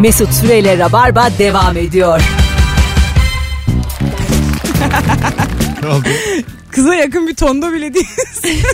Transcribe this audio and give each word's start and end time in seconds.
Mesut 0.00 0.32
Süreyle 0.34 0.78
Rabarba 0.78 1.28
devam 1.38 1.76
ediyor. 1.76 2.20
Ne 5.82 5.88
oldu? 5.88 6.08
Kıza 6.70 6.94
yakın 6.94 7.28
bir 7.28 7.34
tonda 7.36 7.72
bile 7.72 7.94
değil. 7.94 8.06
Mükemmel 8.44 8.70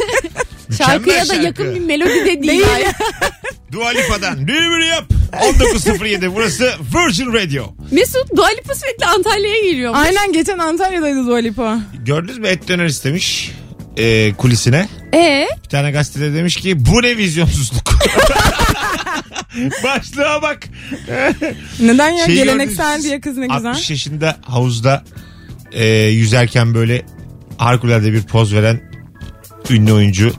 Şarkıya 0.79 1.21
da 1.21 1.24
şarkı. 1.24 1.43
yakın 1.45 1.74
bir 1.74 1.80
melodi 1.80 2.24
de 2.27 2.43
değil. 2.43 2.62
Dua 3.72 3.88
Lipa'dan 3.88 4.48
Düğümünü 4.48 4.85
yap. 4.85 5.04
19.07 5.32 6.35
burası 6.35 6.72
Virgin 6.95 7.32
Radio. 7.32 7.64
Mesut 7.91 8.36
Dua 8.36 8.48
Lipa 8.48 8.75
sürekli 8.75 9.07
Antalya'ya 9.07 9.61
geliyor. 9.62 9.93
Aynen 9.96 10.32
geçen 10.32 10.59
Antalya'daydı 10.59 11.27
Dua 11.27 11.36
Lipa. 11.39 11.79
Gördünüz 12.04 12.39
mü 12.39 12.48
et 12.48 12.68
döner 12.68 12.84
istemiş 12.86 13.52
e, 13.96 14.32
kulisine. 14.34 14.89
Ee, 15.14 15.46
Bir 15.64 15.68
tane 15.68 15.90
gazetede 15.90 16.34
demiş 16.34 16.56
ki 16.56 16.86
bu 16.86 17.02
ne 17.02 17.16
vizyonsuzluk. 17.16 17.92
Başlığa 19.84 20.42
bak. 20.42 20.68
Neden 21.80 22.11
ya 22.11 22.26
Şeyi 22.26 22.36
geleneksel 22.36 22.86
gördünüz. 22.86 23.04
diye 23.04 23.20
kız 23.20 23.36
ne 23.36 23.46
güzel. 23.46 23.70
60 23.70 23.90
yaşında 23.90 24.36
havuzda 24.43 25.04
e, 25.72 25.86
yüzerken 25.94 26.75
böyle 26.75 27.03
harikulade 27.58 28.12
bir 28.12 28.22
poz 28.22 28.54
veren 28.54 28.80
ünlü 29.70 29.93
oyuncu 29.93 30.32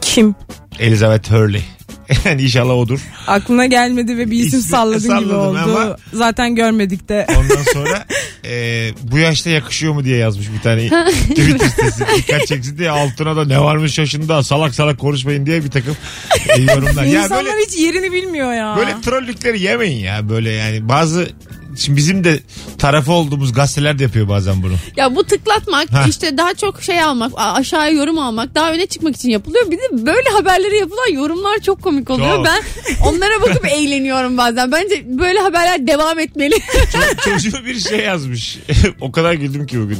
Kim? 0.00 0.34
Elizabeth 0.80 1.30
Hurley. 1.30 1.62
Yani 2.24 2.42
inşallah 2.42 2.74
odur. 2.74 3.00
Aklına 3.26 3.66
gelmedi 3.66 4.18
ve 4.18 4.30
bir 4.30 4.38
isim 4.38 4.58
İsmi- 4.60 4.70
salladın 4.70 5.00
gibi 5.00 5.08
salladım 5.08 5.38
oldu. 5.38 5.58
ama- 5.78 5.96
Zaten 6.12 6.54
görmedik 6.54 7.08
de. 7.08 7.26
Ondan 7.38 7.62
sonra 7.72 8.06
e, 8.44 8.90
bu 9.02 9.18
yaşta 9.18 9.50
yakışıyor 9.50 9.92
mu 9.94 10.04
diye 10.04 10.16
yazmış 10.16 10.46
bir 10.56 10.60
tane 10.60 10.88
Twitter 11.28 11.68
sitesi. 11.68 12.04
Dikkat 12.16 12.46
çeksin 12.46 12.78
diye 12.78 12.90
altına 12.90 13.36
da 13.36 13.44
ne 13.44 13.60
varmış 13.60 13.98
yaşında 13.98 14.42
salak 14.42 14.74
salak 14.74 14.98
konuşmayın 14.98 15.46
diye 15.46 15.64
bir 15.64 15.70
takım 15.70 15.96
e, 16.58 16.60
yorumlar. 16.62 17.04
ya 17.04 17.22
İnsanlar 17.24 17.44
böyle, 17.44 17.66
hiç 17.66 17.78
yerini 17.78 18.12
bilmiyor 18.12 18.52
ya. 18.52 18.74
böyle 18.78 19.00
trollükleri 19.00 19.60
yemeyin 19.62 20.04
ya 20.04 20.28
böyle 20.28 20.50
yani 20.50 20.88
bazı 20.88 21.28
Şimdi 21.76 21.96
bizim 21.96 22.24
de 22.24 22.40
tarafı 22.78 23.12
olduğumuz 23.12 23.52
gazeteler 23.52 23.98
de 23.98 24.02
yapıyor 24.02 24.28
bazen 24.28 24.62
bunu. 24.62 24.72
ya 24.96 25.16
bu 25.16 25.24
tıklatmak 25.24 25.92
Ha. 25.92 26.04
işte 26.08 26.36
daha 26.38 26.54
çok 26.54 26.82
şey 26.82 27.02
almak 27.02 27.32
a- 27.36 27.52
aşağıya 27.52 27.90
yorum 27.90 28.18
almak 28.18 28.54
daha 28.54 28.72
öne 28.72 28.86
çıkmak 28.86 29.16
için 29.16 29.30
yapılıyor. 29.30 29.70
Bir 29.70 29.76
de 29.78 30.06
böyle 30.06 30.28
haberlere 30.30 30.76
yapılan 30.76 31.12
yorumlar 31.12 31.58
çok 31.58 31.82
komik 31.82 32.10
oluyor. 32.10 32.36
Çok. 32.36 32.46
Ben 32.46 32.62
onlara 33.06 33.40
bakıp 33.42 33.66
eğleniyorum 33.72 34.38
bazen. 34.38 34.72
Bence 34.72 35.04
böyle 35.18 35.38
haberler 35.38 35.86
devam 35.86 36.18
etmeli. 36.18 36.54
Ço- 36.54 37.30
çocuğu 37.30 37.64
bir 37.64 37.80
şey 37.80 38.00
yazmış. 38.00 38.58
o 39.00 39.12
kadar 39.12 39.32
güldüm 39.34 39.66
ki 39.66 39.80
bugün. 39.80 39.98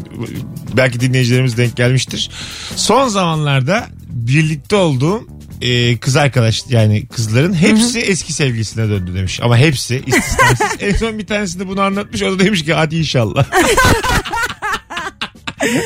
Belki 0.76 1.00
dinleyicilerimiz 1.00 1.56
denk 1.56 1.76
gelmiştir. 1.76 2.30
Son 2.76 3.08
zamanlarda 3.08 3.86
birlikte 4.08 4.76
olduğum 4.76 5.28
e, 5.64 5.96
kız 5.96 6.16
arkadaş 6.16 6.64
yani 6.68 7.06
kızların 7.06 7.54
hepsi 7.54 8.00
eski 8.00 8.32
sevgilisine 8.32 8.88
döndü 8.88 9.14
demiş. 9.14 9.40
Ama 9.42 9.58
hepsi 9.58 10.02
istisnasız. 10.06 10.66
en 10.80 10.96
son 10.96 11.18
bir 11.18 11.26
tanesinde 11.26 11.68
bunu 11.68 11.80
anlatmış. 11.80 12.22
O 12.22 12.32
da 12.32 12.38
demiş 12.44 12.64
ki 12.64 12.74
hadi 12.74 12.96
inşallah. 12.96 13.44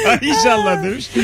Ay 0.09 0.19
inşallah 0.23 0.84
demiş. 0.84 1.11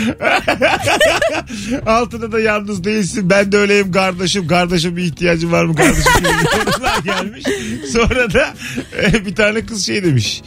Altına 1.86 2.32
da 2.32 2.40
yalnız 2.40 2.84
değilsin. 2.84 3.30
Ben 3.30 3.52
de 3.52 3.56
öyleyim 3.56 3.92
kardeşim. 3.92 4.46
Kardeşim 4.46 4.96
bir 4.96 5.02
ihtiyacın 5.02 5.52
var 5.52 5.64
mı 5.64 5.74
kardeşim? 5.74 6.12
gibi 6.18 6.28
yorumlar 6.28 6.98
gelmiş. 7.04 7.44
Sonra 7.92 8.32
da 8.32 8.54
e, 9.02 9.26
bir 9.26 9.34
tane 9.34 9.66
kız 9.66 9.86
şey 9.86 10.04
demiş. 10.04 10.42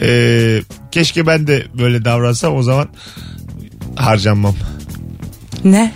E, 0.00 0.60
keşke 0.90 1.26
ben 1.26 1.46
de 1.46 1.66
böyle 1.78 2.04
davransam 2.04 2.56
o 2.56 2.62
zaman 2.62 2.88
harcanmam. 3.96 4.56
Ne? 5.64 5.92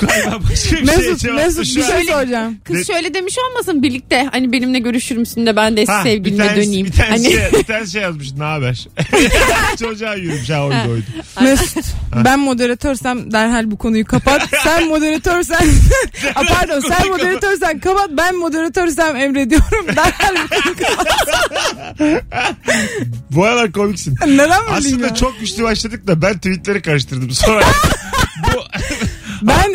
Galiba 0.00 0.38
başka 0.42 0.50
bir 0.50 0.56
şey 0.56 0.82
Mesut, 0.82 1.18
cevaptı 1.20 1.32
Mesut 1.46 1.66
şu 1.66 1.76
bir 1.76 1.82
şey 1.82 2.04
soracağım. 2.12 2.56
Kız 2.64 2.76
Ne- 2.76 2.84
şöyle 2.84 3.14
demiş 3.14 3.34
olmasın 3.50 3.82
birlikte 3.82 4.28
hani 4.32 4.52
benimle 4.52 4.78
görüşür 4.78 5.16
müsün 5.16 5.46
de 5.46 5.56
ben 5.56 5.76
de 5.76 5.82
eski 5.82 5.92
Ha, 5.92 6.04
bir 6.04 6.10
sevgiline 6.10 6.46
tanesi, 6.46 6.66
döneyim. 6.66 6.86
Bir 6.86 6.92
tanesi, 6.92 7.10
hani 7.38 7.50
şey, 7.50 7.60
bir 7.60 7.64
tanesi 7.64 7.90
şey 7.92 8.02
yazmış 8.02 8.32
ne 8.38 8.44
haber? 8.44 8.86
Çocuğa 9.78 10.14
yürümüş 10.14 10.50
ha 10.50 10.64
oydu 10.64 10.90
oydu. 10.90 11.04
Mesut 11.42 11.84
ben 12.24 12.38
moderatörsem 12.40 13.32
derhal 13.32 13.70
bu 13.70 13.78
konuyu 13.78 14.04
kapat. 14.04 14.48
Sen 14.64 14.88
moderatörsen 14.88 15.56
Aa, 16.34 16.42
pardon 16.54 16.80
sen 16.80 16.98
Konuyu 16.98 17.12
moderatörsen 17.12 17.78
kapat. 17.78 18.10
Ben 18.10 18.36
moderatörsem 18.36 19.16
emrediyorum. 19.16 19.86
Derhal 19.96 20.34
bu 20.34 20.48
konuyu 20.62 20.76
kapat. 20.78 21.28
Bu 23.30 23.44
aralar 23.44 23.72
komiksin. 23.72 24.14
Neden 24.26 24.38
böyleyim 24.38 24.72
Aslında 24.72 25.06
ya? 25.06 25.14
çok 25.14 25.40
güçlü 25.40 25.62
başladık 25.62 26.06
da 26.06 26.22
ben 26.22 26.34
tweetleri 26.36 26.82
karıştırdım. 26.82 27.30
Sonra 27.30 27.64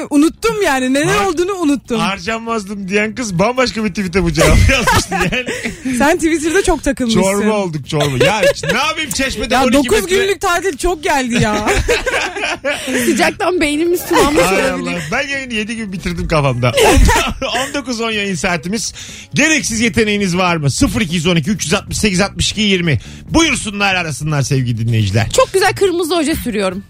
unuttum 0.09 0.61
yani. 0.61 0.93
Neler 0.93 1.15
Har- 1.15 1.25
olduğunu 1.25 1.53
unuttum. 1.53 1.99
harcanmazdım 1.99 2.87
diyen 2.87 3.15
kız 3.15 3.39
bambaşka 3.39 3.83
bir 3.83 3.89
tweet'e 3.89 4.23
bu 4.23 4.31
cevabı 4.33 4.49
yazmıştı. 4.71 5.15
Yani 5.15 5.97
Sen 5.97 6.15
Twitter'da 6.17 6.63
çok 6.63 6.83
takılmışsın. 6.83 7.21
çorba 7.21 7.51
olduk 7.53 7.89
çorba. 7.89 8.25
Ya 8.25 8.41
ne 8.73 8.77
yapayım 8.77 9.09
çeşmede 9.11 9.53
Ya 9.53 9.63
12 9.63 9.77
9 9.89 10.01
metre. 10.01 10.15
günlük 10.15 10.41
tatil 10.41 10.77
çok 10.77 11.03
geldi 11.03 11.33
ya. 11.43 11.67
sıcaktan 13.05 13.61
beynimiz 13.61 14.01
sulanmış 14.01 14.43
Hay 14.43 14.71
olabilir. 14.71 14.91
Allah. 14.93 15.01
Ben 15.11 15.27
yayını 15.27 15.53
7 15.53 15.75
gün 15.75 15.93
bitirdim 15.93 16.27
kafamda. 16.27 16.69
19-10 17.73 18.13
yayın 18.13 18.35
saatimiz. 18.35 18.93
Gereksiz 19.33 19.79
yeteneğiniz 19.79 20.37
var 20.37 20.55
mı? 20.57 20.67
0212 21.01 21.49
368 21.51 22.21
62 22.21 22.61
20. 22.61 22.99
Buyursunlar 23.29 23.95
arasınlar 23.95 24.41
sevgili 24.41 24.87
dinleyiciler. 24.87 25.29
Çok 25.31 25.53
güzel 25.53 25.73
kırmızı 25.75 26.15
oje 26.15 26.35
sürüyorum. 26.35 26.83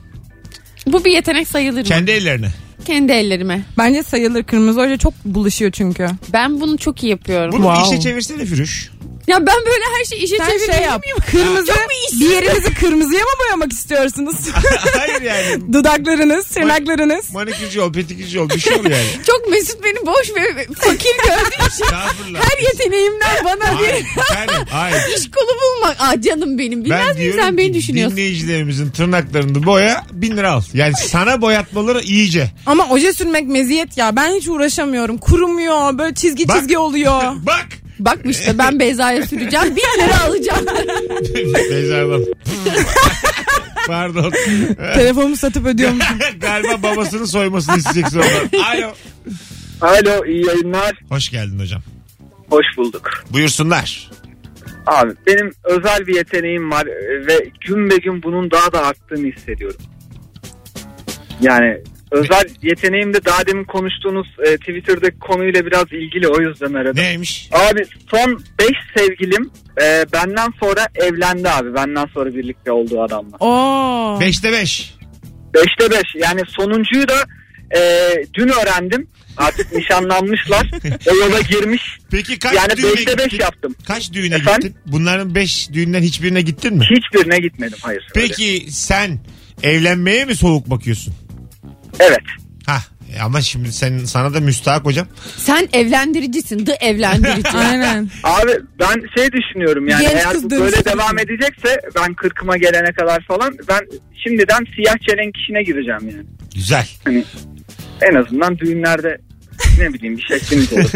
Bu 0.88 1.06
bir 1.06 1.12
yetenek 1.12 1.47
sayılır 1.47 1.81
mı? 1.81 1.88
Kendi 1.88 2.12
ellerine. 2.12 2.50
Kendi 2.85 3.11
ellerime. 3.11 3.61
Bence 3.77 4.03
sayılır. 4.03 4.44
Kırmızı 4.44 4.81
oje 4.81 4.97
çok 4.97 5.13
bulaşıyor 5.25 5.71
çünkü. 5.71 6.07
Ben 6.33 6.61
bunu 6.61 6.77
çok 6.77 7.03
iyi 7.03 7.09
yapıyorum. 7.09 7.51
Bunu 7.51 7.61
Wow. 7.66 7.95
işe 7.95 8.01
çevirsene 8.01 8.45
Firuş. 8.45 8.91
Ya 9.28 9.38
ben 9.47 9.56
böyle 9.66 9.84
her 9.97 10.06
şeyi 10.06 10.22
işe 10.23 10.38
Sen 10.38 10.73
şey 10.73 10.84
yap. 10.84 11.03
muyum? 11.06 11.17
Kırmızı 11.31 11.66
Çok 11.66 11.75
mu 11.78 11.84
bir 12.19 12.29
yerinizi 12.29 12.73
kırmızıya 12.73 13.19
mı 13.22 13.29
boyamak 13.45 13.72
istiyorsunuz? 13.73 14.35
Hayır 14.97 15.22
yani. 15.22 15.73
Dudaklarınız, 15.73 16.45
tırnaklarınız. 16.47 17.34
Manikürcü 17.34 17.81
ol, 17.81 17.94
petikürcü 17.94 18.39
ol. 18.39 18.50
Bir 18.50 18.59
şey 18.59 18.73
ol 18.73 18.84
yani. 18.84 19.06
Çok 19.28 19.50
Mesut 19.50 19.84
beni 19.84 20.06
boş 20.06 20.29
ve 20.35 20.67
fakir 20.75 21.16
gördüğü 21.28 21.67
için 21.73 21.84
Estağfurullah. 21.85 22.39
her 22.44 22.61
yeteneğimden 22.63 23.45
bana 23.45 23.79
Hayır, 23.79 23.94
bir 23.94 24.22
efendim, 24.22 24.67
hayır. 24.72 24.95
iş 25.17 25.31
kolu 25.31 25.47
bulmak. 25.61 25.97
Aa 26.00 26.22
canım 26.22 26.57
benim. 26.59 26.85
Bilmez 26.85 27.00
Ben 27.07 27.16
miyim 27.16 27.23
diyorum 27.23 27.41
sen 27.44 27.57
beni 27.57 27.67
ki 27.67 27.73
düşünüyorsun. 27.73 28.17
dinleyicilerimizin 28.17 28.90
tırnaklarını 28.91 29.66
boya 29.66 30.03
bin 30.11 30.38
lira 30.38 30.51
al. 30.51 30.61
Yani 30.73 30.94
sana 31.07 31.41
boyatmaları 31.41 32.01
iyice. 32.01 32.51
Ama 32.66 32.88
oje 32.90 33.13
sürmek 33.13 33.47
meziyet 33.47 33.97
ya. 33.97 34.16
Ben 34.16 34.34
hiç 34.34 34.47
uğraşamıyorum. 34.47 35.17
Kurumuyor. 35.17 35.97
Böyle 35.97 36.16
çizgi 36.16 36.47
Bak. 36.47 36.59
çizgi 36.59 36.78
oluyor. 36.78 37.22
Bak. 37.35 37.67
Bak 38.06 38.19
işte 38.25 38.58
ben 38.58 38.80
Beyza'ya 38.80 39.28
süreceğim. 39.28 39.75
Bin 39.75 40.03
lira 40.03 40.22
alacağım. 40.24 40.66
Beyza'dan. 41.72 42.25
Pardon. 43.88 44.31
Telefonumu 44.94 45.36
satıp 45.36 45.66
ödüyorum. 45.66 46.00
Galiba 46.41 46.84
babasının 46.84 47.25
soymasını 47.25 47.78
isteyeceksin 47.78 48.19
oradan. 48.19 48.59
Alo. 48.64 48.94
Alo 49.81 50.25
iyi 50.25 50.46
yayınlar. 50.46 50.94
Hoş 51.09 51.30
geldin 51.30 51.59
hocam. 51.59 51.81
Hoş 52.50 52.66
bulduk. 52.78 53.09
Buyursunlar. 53.30 54.09
Abi 54.88 55.14
benim 55.28 55.52
özel 55.64 56.08
bir 56.08 56.16
yeteneğim 56.16 56.72
var 56.72 56.85
ve 57.28 57.50
gün 57.68 57.90
be 57.90 57.96
gün 57.97 58.24
bunun 58.24 58.52
daha 58.52 58.72
da 58.72 58.85
arttığını 58.85 59.28
hissediyorum. 59.28 59.81
Yani 61.41 61.78
özel 62.13 62.44
yeteneğim 62.62 63.13
de 63.13 63.25
daha 63.25 63.47
demin 63.47 63.63
konuştuğunuz 63.63 64.28
e, 64.47 64.57
Twitter'daki 64.57 65.19
konuyla 65.19 65.66
biraz 65.66 65.85
ilgili 65.91 66.28
o 66.28 66.41
yüzden 66.41 66.74
aradım. 66.74 67.03
Neymiş? 67.03 67.50
Abi 67.51 67.85
son 68.12 68.44
5 68.59 68.68
sevgilim 68.97 69.50
e, 69.81 70.06
benden 70.13 70.53
sonra 70.59 70.88
evlendi 70.96 71.50
abi. 71.50 71.73
Benden 71.75 72.06
sonra 72.13 72.35
birlikte 72.35 72.72
olduğu 72.72 73.02
adamla. 73.02 73.38
Oo. 73.40 74.19
Beşte 74.22 74.52
beş. 74.52 74.94
5'te 75.53 75.91
5 75.91 76.02
yani 76.16 76.41
sonuncuyu 76.47 77.07
da 77.07 77.25
e, 77.78 77.79
dün 78.34 78.47
öğrendim. 78.47 79.07
Artık 79.38 79.72
nişanlanmışlar. 79.75 80.72
o 81.12 81.16
yola 81.16 81.41
girmiş. 81.41 81.81
Peki 82.12 82.40
kaç 82.40 82.56
Yani 82.56 82.78
düğüne 82.78 82.88
5'te 82.91 83.18
5 83.18 83.23
gittin? 83.25 83.44
yaptım. 83.44 83.75
Kaç 83.88 84.13
düğüne 84.13 84.35
Efendim? 84.35 84.67
gittin? 84.70 84.78
Bunların 84.85 85.35
beş 85.35 85.70
düğünden 85.73 86.02
hiçbirine 86.02 86.41
gittin 86.41 86.78
mi? 86.78 86.85
Hiçbirine 86.96 87.37
gitmedim 87.37 87.78
hayır. 87.82 88.02
öyle. 88.16 88.28
Peki 88.28 88.66
sen 88.72 89.20
evlenmeye 89.64 90.26
mi 90.26 90.35
soğuk 90.35 90.70
bakıyorsun? 90.70 91.14
Evet. 91.99 92.22
Ha 92.66 92.78
ama 93.23 93.41
şimdi 93.41 93.72
sen 93.73 93.97
sana 93.97 94.34
da 94.34 94.40
müstahak 94.40 94.85
hocam. 94.85 95.07
Sen 95.37 95.67
evlendiricisin. 95.73 96.66
The 96.66 96.73
evlendirici. 96.73 97.49
Aynen. 97.57 98.09
Abi 98.23 98.51
ben 98.79 99.01
şey 99.17 99.31
düşünüyorum 99.31 99.87
yani 99.87 100.01
Genç 100.01 100.13
eğer 100.13 100.35
bu 100.43 100.49
böyle 100.49 100.85
devam 100.85 101.19
edecekse 101.19 101.79
ben 101.95 102.13
kırkıma 102.13 102.57
gelene 102.57 102.91
kadar 102.91 103.23
falan 103.28 103.55
ben 103.69 103.79
şimdiden 104.23 104.66
siyah 104.75 104.97
çelenk 105.09 105.37
işine 105.37 105.63
gireceğim 105.63 106.09
yani. 106.17 106.25
Güzel. 106.55 106.87
Hani 107.03 107.23
en 108.01 108.16
azından 108.16 108.57
düğünlerde 108.57 109.17
ne 109.79 109.93
bileyim 109.93 110.17
bir 110.17 110.22
şeklimiz 110.23 110.73
olur. 110.73 110.89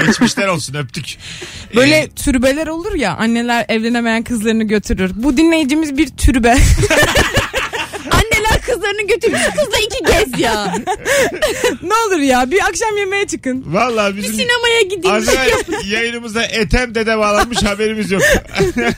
Geçmişler 0.06 0.46
olsun 0.46 0.74
öptük. 0.74 1.16
Böyle 1.76 1.96
Ee, 1.96 2.08
türbeler 2.08 2.66
olur 2.66 2.94
ya 2.94 3.16
anneler 3.16 3.64
evlenemeyen 3.68 4.22
kızlarını 4.22 4.64
götürür. 4.64 5.10
Bu 5.14 5.36
dinleyicimiz 5.36 5.98
bir 5.98 6.08
türbe. 6.08 6.54
Anneler 8.90 9.06
kızlarını 9.06 9.06
götür 9.08 9.32
şu 9.44 9.50
kızla 9.60 9.78
iki 9.86 10.04
gez 10.12 10.40
ya. 10.40 10.74
ne 11.82 11.94
olur 12.08 12.20
ya 12.20 12.50
bir 12.50 12.60
akşam 12.68 12.96
yemeğe 12.96 13.26
çıkın. 13.26 13.64
Vallahi 13.66 14.16
Bir 14.16 14.22
bizim 14.22 14.34
sinemaya 14.34 14.82
gideyim. 14.82 15.16
az 15.16 15.28
evvel 15.28 15.90
yayınımıza 15.90 16.42
Etem 16.42 16.94
dede 16.94 17.18
bağlanmış 17.18 17.62
haberimiz 17.62 18.10
yok. 18.10 18.22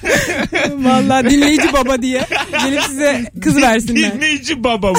Vallahi 0.73 1.31
dinleyici 1.31 1.73
baba 1.73 2.03
diye 2.03 2.27
gelip 2.65 2.83
size 2.83 3.25
kız 3.45 3.57
versinler. 3.63 4.15
Dinleyici 4.15 4.65
baba 4.65 4.93
mı? 4.93 4.99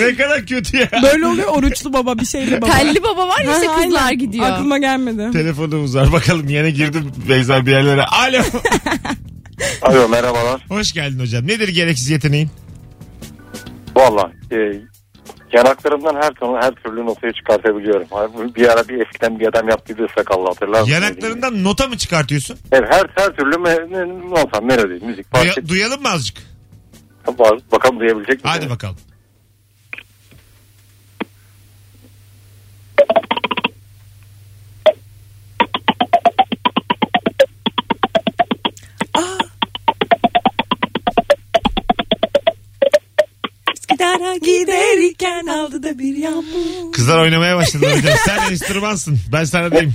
ne 0.00 0.14
kadar 0.16 0.46
kötü 0.46 0.76
ya. 0.76 0.88
Böyle 1.02 1.26
oluyor 1.26 1.48
oruçlu 1.48 1.92
baba 1.92 2.18
bir 2.18 2.26
şeyli 2.26 2.62
baba. 2.62 2.72
Telli 2.78 3.02
baba 3.02 3.28
var 3.28 3.40
ya 3.44 3.54
işte 3.54 3.66
Ha, 3.66 3.82
kızlar 3.82 4.02
aynen. 4.06 4.18
gidiyor. 4.18 4.46
Aklıma 4.46 4.78
gelmedi. 4.78 5.30
Telefonumuz 5.32 5.96
var 5.96 6.12
bakalım 6.12 6.48
yine 6.48 6.70
girdim 6.70 7.12
Beyza 7.28 7.66
bir 7.66 7.70
yerlere. 7.70 8.02
Alo. 8.04 8.42
Alo 9.82 10.08
merhabalar. 10.08 10.60
Hoş 10.68 10.92
geldin 10.92 11.20
hocam. 11.20 11.46
Nedir 11.46 11.68
gereksiz 11.68 12.10
yeteneğin? 12.10 12.50
Valla 13.96 14.32
e, 14.52 14.56
yanaklarımdan 15.52 16.14
her 16.14 16.30
tonu 16.34 16.56
her 16.56 16.70
türlü 16.74 17.06
notayı 17.06 17.32
çıkartabiliyorum. 17.32 18.06
Bir 18.54 18.68
ara 18.68 18.88
bir 18.88 19.06
eskiden 19.06 19.40
bir 19.40 19.46
adam 19.48 19.68
yaptıydı 19.68 20.06
sakallı 20.16 20.46
hatırlar 20.46 20.80
mısın? 20.80 20.92
Yanaklarından 20.92 21.64
nota 21.64 21.86
mı 21.86 21.96
çıkartıyorsun? 21.96 22.58
Evet 22.72 22.88
her, 22.90 23.06
her 23.14 23.36
türlü 23.36 23.58
me, 23.58 23.76
nota, 24.30 24.60
melodi, 24.60 25.06
müzik 25.06 25.34
Duya- 25.34 25.68
duyalım 25.68 26.02
mı 26.02 26.08
azıcık? 26.08 26.38
Bakalım 27.72 28.00
duyabilecek 28.00 28.34
misin? 28.34 28.48
Hadi 28.48 28.70
bakalım. 28.70 28.96
Gidara 44.16 44.34
giderken 44.36 45.46
aldı 45.46 45.82
da 45.82 45.98
bir 45.98 46.16
yağmur. 46.16 46.92
Kızlar 46.92 47.18
oynamaya 47.18 47.58
hocam. 47.58 48.14
Sen 48.24 48.50
enstrümansın. 48.52 49.18
Ben 49.32 49.44
sana 49.44 49.70
diyeyim. 49.70 49.94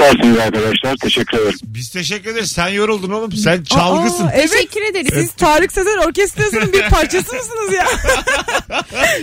Süpersiniz 0.00 0.38
arkadaşlar. 0.38 0.96
Teşekkür 0.96 1.38
ederim. 1.38 1.58
Biz 1.64 1.90
teşekkür 1.90 2.30
ederiz. 2.30 2.52
Sen 2.52 2.68
yoruldun 2.68 3.10
oğlum. 3.10 3.32
Sen 3.32 3.62
çalgısın. 3.62 4.26
Aa, 4.26 4.30
evet. 4.34 4.50
Teşekkür 4.52 4.82
ederiz. 4.82 5.08
Siz 5.14 5.32
Tarık 5.32 5.72
Sezer 5.72 5.96
Orkestrası'nın 5.96 6.72
bir 6.72 6.82
parçası 6.88 7.36
mısınız 7.36 7.72
ya? 7.72 7.86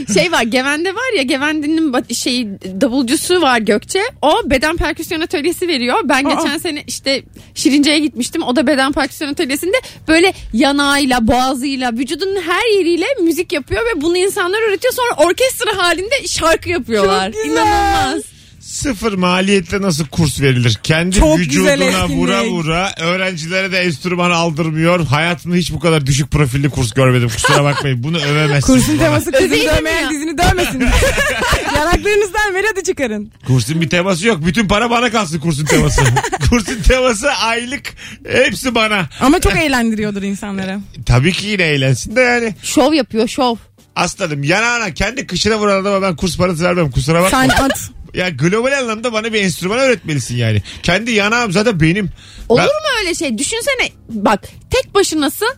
şey 0.14 0.32
var 0.32 0.42
Geven'de 0.44 0.96
var 0.96 1.18
ya 1.18 1.22
Geven'in 1.24 1.94
ba- 1.94 2.16
şey 2.16 2.48
davulcusu 2.82 3.42
var 3.42 3.60
Gökçe. 3.60 4.02
O 4.22 4.50
beden 4.50 4.78
perküsyon 4.78 5.22
atölyesi 5.22 5.68
veriyor. 5.68 5.98
Ben 6.04 6.26
Aa. 6.26 6.34
geçen 6.34 6.58
sene 6.58 6.84
işte 6.88 7.24
Şirince'ye 7.56 8.00
gitmiştim. 8.00 8.44
O 8.44 8.56
da 8.56 8.68
beden 8.68 8.92
perküsyon 8.92 9.30
atölyesinde 9.30 9.78
böyle 10.08 10.34
yanağıyla, 10.54 11.28
boğazıyla, 11.28 11.92
vücudunun 11.94 12.42
her 12.42 12.78
yeriyle 12.78 13.06
müzik 13.22 13.54
yapıyor 13.54 13.82
ve 13.86 14.02
bunu 14.02 14.18
insanlar 14.18 14.70
üretiyor. 14.70 14.94
Sonra 14.94 15.28
orkestra 15.28 15.78
halinde 15.78 16.28
şarkı 16.28 16.70
yapıyorlar. 16.70 17.32
Çok 17.32 17.44
güzel. 17.44 17.52
İnanılmaz. 17.52 18.37
Sıfır 18.72 19.14
maliyetle 19.14 19.82
nasıl 19.82 20.06
kurs 20.08 20.42
verilir? 20.42 20.80
Kendi 20.84 21.16
Çok 21.16 21.38
güzel 21.38 21.74
vücuduna 21.74 21.74
etkinlik. 21.74 22.18
vura 22.18 22.46
vura 22.46 22.94
öğrencilere 23.00 23.72
de 23.72 23.78
enstrüman 23.80 24.32
aldırmıyor. 24.32 25.06
Hayatımda 25.08 25.56
hiç 25.56 25.72
bu 25.74 25.80
kadar 25.80 26.06
düşük 26.06 26.32
profilli 26.32 26.70
kurs 26.70 26.92
görmedim. 26.94 27.30
Kusura 27.30 27.64
bakmayın. 27.64 28.04
Bunu 28.04 28.18
övemezsiniz. 28.18 28.66
Kursun 28.66 29.00
bana. 29.00 29.06
teması 29.06 29.32
kızını 29.32 29.52
dövmeyen 29.78 30.10
dizini 30.10 30.38
dövmesin. 30.38 30.80
Yanaklarınızdan 31.76 32.54
melodi 32.54 32.84
çıkarın. 32.84 33.32
Kursun 33.48 33.82
bir 33.82 33.90
teması 33.90 34.28
yok. 34.28 34.46
Bütün 34.46 34.68
para 34.68 34.90
bana 34.90 35.12
kalsın 35.12 35.40
kursun 35.40 35.66
teması. 35.66 36.02
kursun 36.50 36.82
teması 36.88 37.32
aylık 37.32 37.94
hepsi 38.28 38.76
bana. 38.76 39.10
Ama 39.20 39.40
çok 39.40 39.56
eğlendiriyordur 39.56 40.22
insanları. 40.22 40.80
Tabii 41.06 41.32
ki 41.32 41.48
yine 41.48 41.64
eğlensin 41.64 42.16
de 42.16 42.22
yani. 42.22 42.56
Şov 42.64 42.94
yapıyor 42.94 43.28
şov. 43.28 43.56
Aslanım 43.96 44.44
yanağına 44.44 44.94
kendi 44.94 45.28
kışına 45.28 45.60
vuran 45.60 45.82
adama 45.82 46.02
ben 46.02 46.16
kurs 46.16 46.38
parası 46.38 46.64
vermem 46.64 46.92
kusura 46.92 47.22
bakma. 47.22 47.42
Sen 47.42 47.50
at. 47.50 47.90
Ya 48.18 48.30
global 48.30 48.72
anlamda 48.80 49.14
bana 49.14 49.34
bir 49.34 49.42
enstrüman 49.42 49.80
öğretmelisin 49.80 50.36
yani. 50.38 50.62
Kendi 50.84 51.12
yanağım 51.12 51.52
zaten 51.52 51.80
benim. 51.80 52.10
Olur 52.50 52.60
Ben- 52.60 52.66
mu 52.66 52.98
öyle 53.00 53.16
şey? 53.16 53.38
Düşünsene 53.38 53.90
bak 54.10 54.44
tek 54.70 54.94
başınasın 54.96 55.56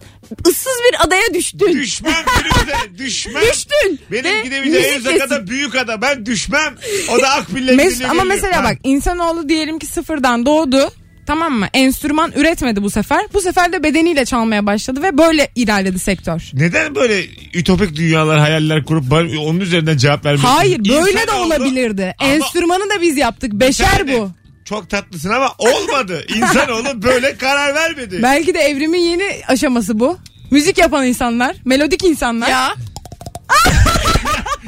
ıssız 0.48 0.74
bir 0.92 1.06
adaya 1.08 1.34
düştün. 1.34 1.74
Düşmem 1.82 2.14
Firuze 2.26 2.76
düşmem. 3.06 3.44
Düştün. 3.52 4.00
Benim 4.12 4.24
Ve 4.24 4.42
gidebileceğim 4.44 4.86
en 4.90 4.94
müzik 4.98 5.12
uzak 5.16 5.22
ada 5.32 5.48
büyük 5.48 5.76
ada. 5.76 6.02
Ben 6.02 6.26
düşmem. 6.26 6.76
O 7.18 7.22
da 7.22 7.30
Akbil'le 7.30 7.68
Mes- 7.70 8.04
ama 8.04 8.24
geliyor. 8.24 8.24
mesela 8.24 8.58
Ha. 8.60 8.64
bak 8.64 8.78
insanoğlu 8.84 9.50
diyelim 9.50 9.80
ki 9.80 9.86
sıfırdan 9.86 10.46
doğdu. 10.46 10.92
Tamam 11.30 11.54
mı? 11.54 11.68
Enstrüman 11.74 12.32
üretmedi 12.36 12.84
bu 12.84 12.90
sefer. 12.90 13.26
Bu 13.34 13.42
sefer 13.42 13.72
de 13.74 13.84
bedeniyle 13.84 14.26
çalmaya 14.26 14.66
başladı 14.66 15.04
ve 15.04 15.18
böyle 15.18 15.52
ilerledi 15.56 16.00
sektör. 16.00 16.50
Neden 16.54 16.96
böyle 16.96 17.24
ütopik 17.54 17.96
dünyalar, 17.96 18.40
hayaller 18.40 18.86
kurup 18.86 19.12
onun 19.14 19.60
üzerinden 19.60 19.98
cevap 19.98 20.26
vermiyorsun? 20.26 20.56
Hayır 20.56 20.80
böyle 20.80 21.18
de 21.18 21.22
İnsanoğlu- 21.22 21.46
olabilirdi. 21.46 22.16
Ama- 22.20 22.30
Enstrümanı 22.30 22.90
da 22.90 23.02
biz 23.02 23.18
yaptık. 23.18 23.54
Beşer 23.54 24.08
bu. 24.08 24.30
Çok 24.66 24.90
tatlısın 24.90 25.30
ama 25.30 25.54
olmadı. 25.58 26.26
İnsanoğlu 26.36 27.02
böyle 27.04 27.38
karar 27.38 27.76
vermedi. 27.76 28.20
Belki 28.24 28.54
de 28.54 28.60
evrimin 28.60 29.00
yeni 29.02 29.42
aşaması 29.48 30.00
bu. 30.00 30.18
Müzik 30.52 30.78
yapan 30.78 31.06
insanlar, 31.06 31.56
melodik 31.66 32.04
insanlar. 32.04 32.50
Ya 32.50 32.76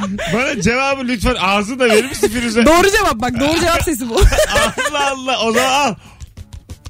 Bana 0.33 0.61
cevabı 0.61 1.03
lütfen 1.07 1.35
ağzını 1.39 1.79
da 1.79 1.85
verir 1.89 2.09
misin 2.09 2.27
Firuze? 2.27 2.65
Doğru 2.65 2.91
cevap 2.91 3.15
bak 3.15 3.39
doğru 3.39 3.59
cevap 3.59 3.83
sesi 3.83 4.09
bu. 4.09 4.15
Allah 4.91 5.11
Allah 5.11 5.39
o 5.45 5.51
zaman 5.51 5.71
al. 5.71 5.95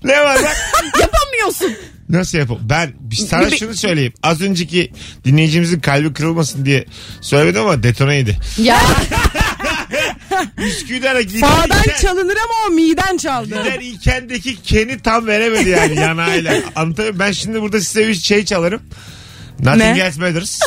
Ne 0.03 0.21
var 0.21 0.37
bak. 0.43 0.57
yapamıyorsun. 1.01 1.73
Nasıl 2.09 2.37
yapalım? 2.37 2.61
Ben 2.69 2.93
sana 3.29 3.49
şunu 3.49 3.73
söyleyeyim. 3.73 4.13
Az 4.23 4.41
önceki 4.41 4.91
dinleyicimizin 5.25 5.79
kalbi 5.79 6.13
kırılmasın 6.13 6.65
diye 6.65 6.85
söylemedim 7.21 7.61
ama 7.61 7.83
detoneydi. 7.83 8.37
Ya 8.57 8.79
Üsküdar'a 10.57 11.21
gider 11.21 11.39
Sağdan 11.47 11.79
iken, 11.83 11.95
çalınır 12.01 12.35
ama 12.45 12.53
o 12.67 12.71
miden 12.71 13.17
çaldı. 13.17 13.45
gider 13.47 13.79
ikendeki 13.79 14.61
Ken'i 14.63 14.99
tam 14.99 15.27
veremedi 15.27 15.69
yani 15.69 15.95
yanağıyla. 15.99 16.53
Anlatabiliyor? 16.75 17.19
Ben 17.19 17.31
şimdi 17.31 17.61
burada 17.61 17.81
size 17.81 18.07
bir 18.07 18.13
şey 18.15 18.45
çalarım. 18.45 18.81
Nothing 19.59 19.97
Ne? 19.97 19.99
else 20.03 20.19
matters. 20.21 20.59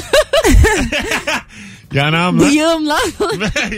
yanağımla. 1.93 2.47
bıyığımla. 2.47 2.99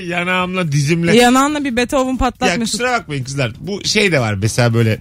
yanağımla 0.06 0.72
dizimle. 0.72 1.16
Yanağınla 1.16 1.64
bir 1.64 1.76
Beethoven 1.76 2.12
Ya 2.12 2.16
patlat 2.18 2.58
Mesut. 2.58 2.72
kusura 2.72 2.92
bakmayın 2.92 3.24
kızlar. 3.24 3.52
Bu 3.60 3.84
şey 3.84 4.12
de 4.12 4.20
var 4.20 4.34
mesela 4.34 4.74
böyle 4.74 4.98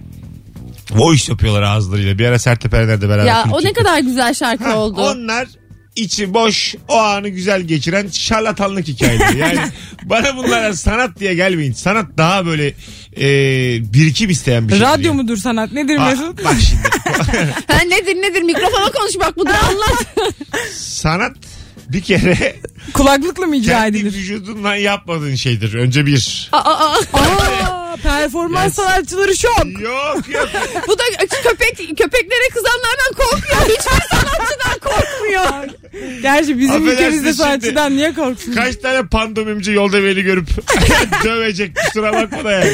voice 0.90 1.24
yapıyorlar 1.32 1.62
ağızlarıyla. 1.62 2.18
Bir 2.18 2.26
ara 2.26 2.38
Serteperenler'de 2.38 3.08
beraber. 3.08 3.24
ya 3.26 3.44
o 3.52 3.64
ne 3.64 3.72
kadar 3.72 3.98
güzel 3.98 4.34
şarkı 4.34 4.64
Ha, 4.64 4.76
oldu. 4.76 5.00
Onlar 5.00 5.48
içi 5.96 6.34
boş 6.34 6.74
o 6.88 6.96
anı 6.98 7.28
güzel 7.28 7.62
geçiren 7.62 8.08
şarlatanlık 8.08 8.88
hikayeleri. 8.88 9.38
Yani 9.38 9.60
bana 10.02 10.36
bunlara 10.36 10.76
sanat 10.76 11.20
diye 11.20 11.34
gelmeyin. 11.34 11.72
Sanat 11.72 12.06
daha 12.18 12.46
böyle 12.46 12.66
e, 13.16 13.24
birikim 13.94 14.30
isteyen 14.30 14.68
bir 14.68 14.72
şey. 14.72 14.80
Radyo 14.80 15.14
mudur 15.14 15.36
sanat 15.36 15.72
nedir 15.72 15.98
Mesut? 15.98 16.44
Bak 16.44 16.54
şimdi 16.68 16.82
Ha, 17.66 17.78
nedir 17.86 18.14
nedir 18.22 18.42
mikrofona 18.42 18.90
konuş 18.92 19.14
bak 19.20 19.36
bunu 19.36 19.48
anlat. 19.68 20.06
sanat 20.74 21.36
bir 21.88 22.00
kere 22.00 22.56
Kulaklıkla 22.92 23.46
mı 23.46 23.56
icra 23.56 23.72
kendi 23.72 23.98
edilir? 23.98 24.12
vücudundan 24.14 24.74
yapmadığın 24.74 25.34
şeydir. 25.34 25.74
Önce 25.74 26.06
bir. 26.06 26.48
Aa, 26.52 26.58
aa, 26.58 26.92
aa. 27.12 27.75
Performans 28.02 28.74
sanatçıları 28.74 29.36
şok. 29.36 29.64
Yok 29.80 30.28
yok. 30.28 30.48
Bu 30.88 30.98
da 30.98 31.02
köpek 31.42 31.98
köpeklere 31.98 32.48
kızanlardan 32.54 33.12
korkmuyor. 33.16 33.62
Hiçbir 33.62 34.16
sanatçıdan 34.16 34.78
korkmuyor. 34.80 35.68
Gerçi 36.22 36.58
bizim 36.58 36.76
Affedersin 36.76 36.92
ülkemizde 36.96 37.26
şimdi. 37.26 37.34
sanatçıdan 37.34 37.96
niye 37.96 38.14
korksun? 38.14 38.52
Kaç 38.52 38.76
tane 38.76 39.06
pandomimci 39.06 39.72
yolda 39.72 40.04
beni 40.04 40.22
görüp 40.22 40.48
dövecek 41.24 41.76
kusura 41.76 42.12
bakma 42.12 42.44
da 42.44 42.50
yani. 42.52 42.72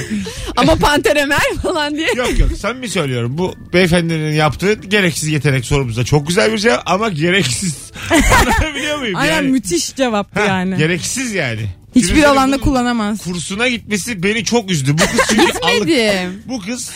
Ama 0.57 0.76
Panter 0.76 1.17
Ömer 1.25 1.41
falan 1.62 1.97
diye. 1.97 2.09
Yok 2.17 2.38
yok 2.38 2.50
samimi 2.59 2.88
söylüyorum. 2.88 3.38
Bu 3.38 3.55
beyefendinin 3.73 4.33
yaptığı 4.33 4.73
gereksiz 4.75 5.29
yetenek 5.29 5.64
sorumuza 5.64 6.05
çok 6.05 6.29
güzel 6.29 6.52
bir 6.52 6.59
cevap 6.59 6.83
ama 6.87 7.09
gereksiz. 7.09 7.93
Anlatabiliyor 8.41 8.99
muyum? 8.99 9.17
Aynen 9.17 9.33
yani, 9.35 9.49
müthiş 9.49 9.95
cevaptı 9.97 10.41
Ha, 10.41 10.47
yani. 10.47 10.76
Gereksiz 10.76 11.33
yani. 11.35 11.69
Hiçbir 11.94 12.22
alanda 12.25 12.58
kullanamaz. 12.58 13.25
Kursuna 13.25 13.68
gitmesi 13.68 14.22
beni 14.22 14.44
çok 14.44 14.70
üzdü. 14.70 14.92
Bu 14.92 14.96
kız 14.96 15.20
çünkü 15.28 15.58
alık. 15.62 15.78
Gitmedim. 15.87 16.42
Bu 16.49 16.61
kız 16.61 16.90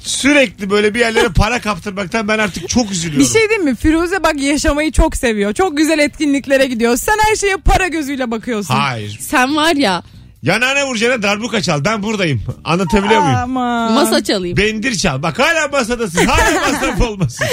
sürekli 0.00 0.70
böyle 0.70 0.94
bir 0.94 1.00
yerlere 1.00 1.28
para 1.28 1.60
kaptırmaktan 1.60 2.28
ben 2.28 2.38
artık 2.38 2.68
çok 2.68 2.90
üzülüyorum. 2.90 3.26
Bir 3.26 3.38
şey 3.38 3.48
değil 3.50 3.60
mi? 3.60 3.76
Firuze 3.76 4.22
bak 4.22 4.40
yaşamayı 4.40 4.92
çok 4.92 5.16
seviyor. 5.16 5.52
Çok 5.52 5.76
güzel 5.76 5.98
etkinliklere 5.98 6.66
gidiyor. 6.66 6.96
Sen 6.96 7.16
her 7.28 7.36
şeye 7.36 7.56
para 7.56 7.86
gözüyle 7.88 8.30
bakıyorsun. 8.30 8.74
Hayır. 8.74 9.18
Sen 9.20 9.56
var 9.56 9.74
ya 9.76 10.02
Yanağına 10.42 10.86
vuracağına 10.86 11.22
darbuka 11.22 11.62
çal. 11.62 11.84
Ben 11.84 12.02
buradayım. 12.02 12.42
Anlatabiliyor 12.64 13.20
muyum? 13.20 13.36
Ama. 13.36 13.90
masa 13.90 14.24
çalayım. 14.24 14.56
Bendir 14.56 14.94
çal. 14.94 15.22
Bak 15.22 15.38
hala 15.38 15.68
masadasın. 15.68 16.26
Hala 16.26 16.60
masraf 16.72 17.00
olmasın. 17.00 17.46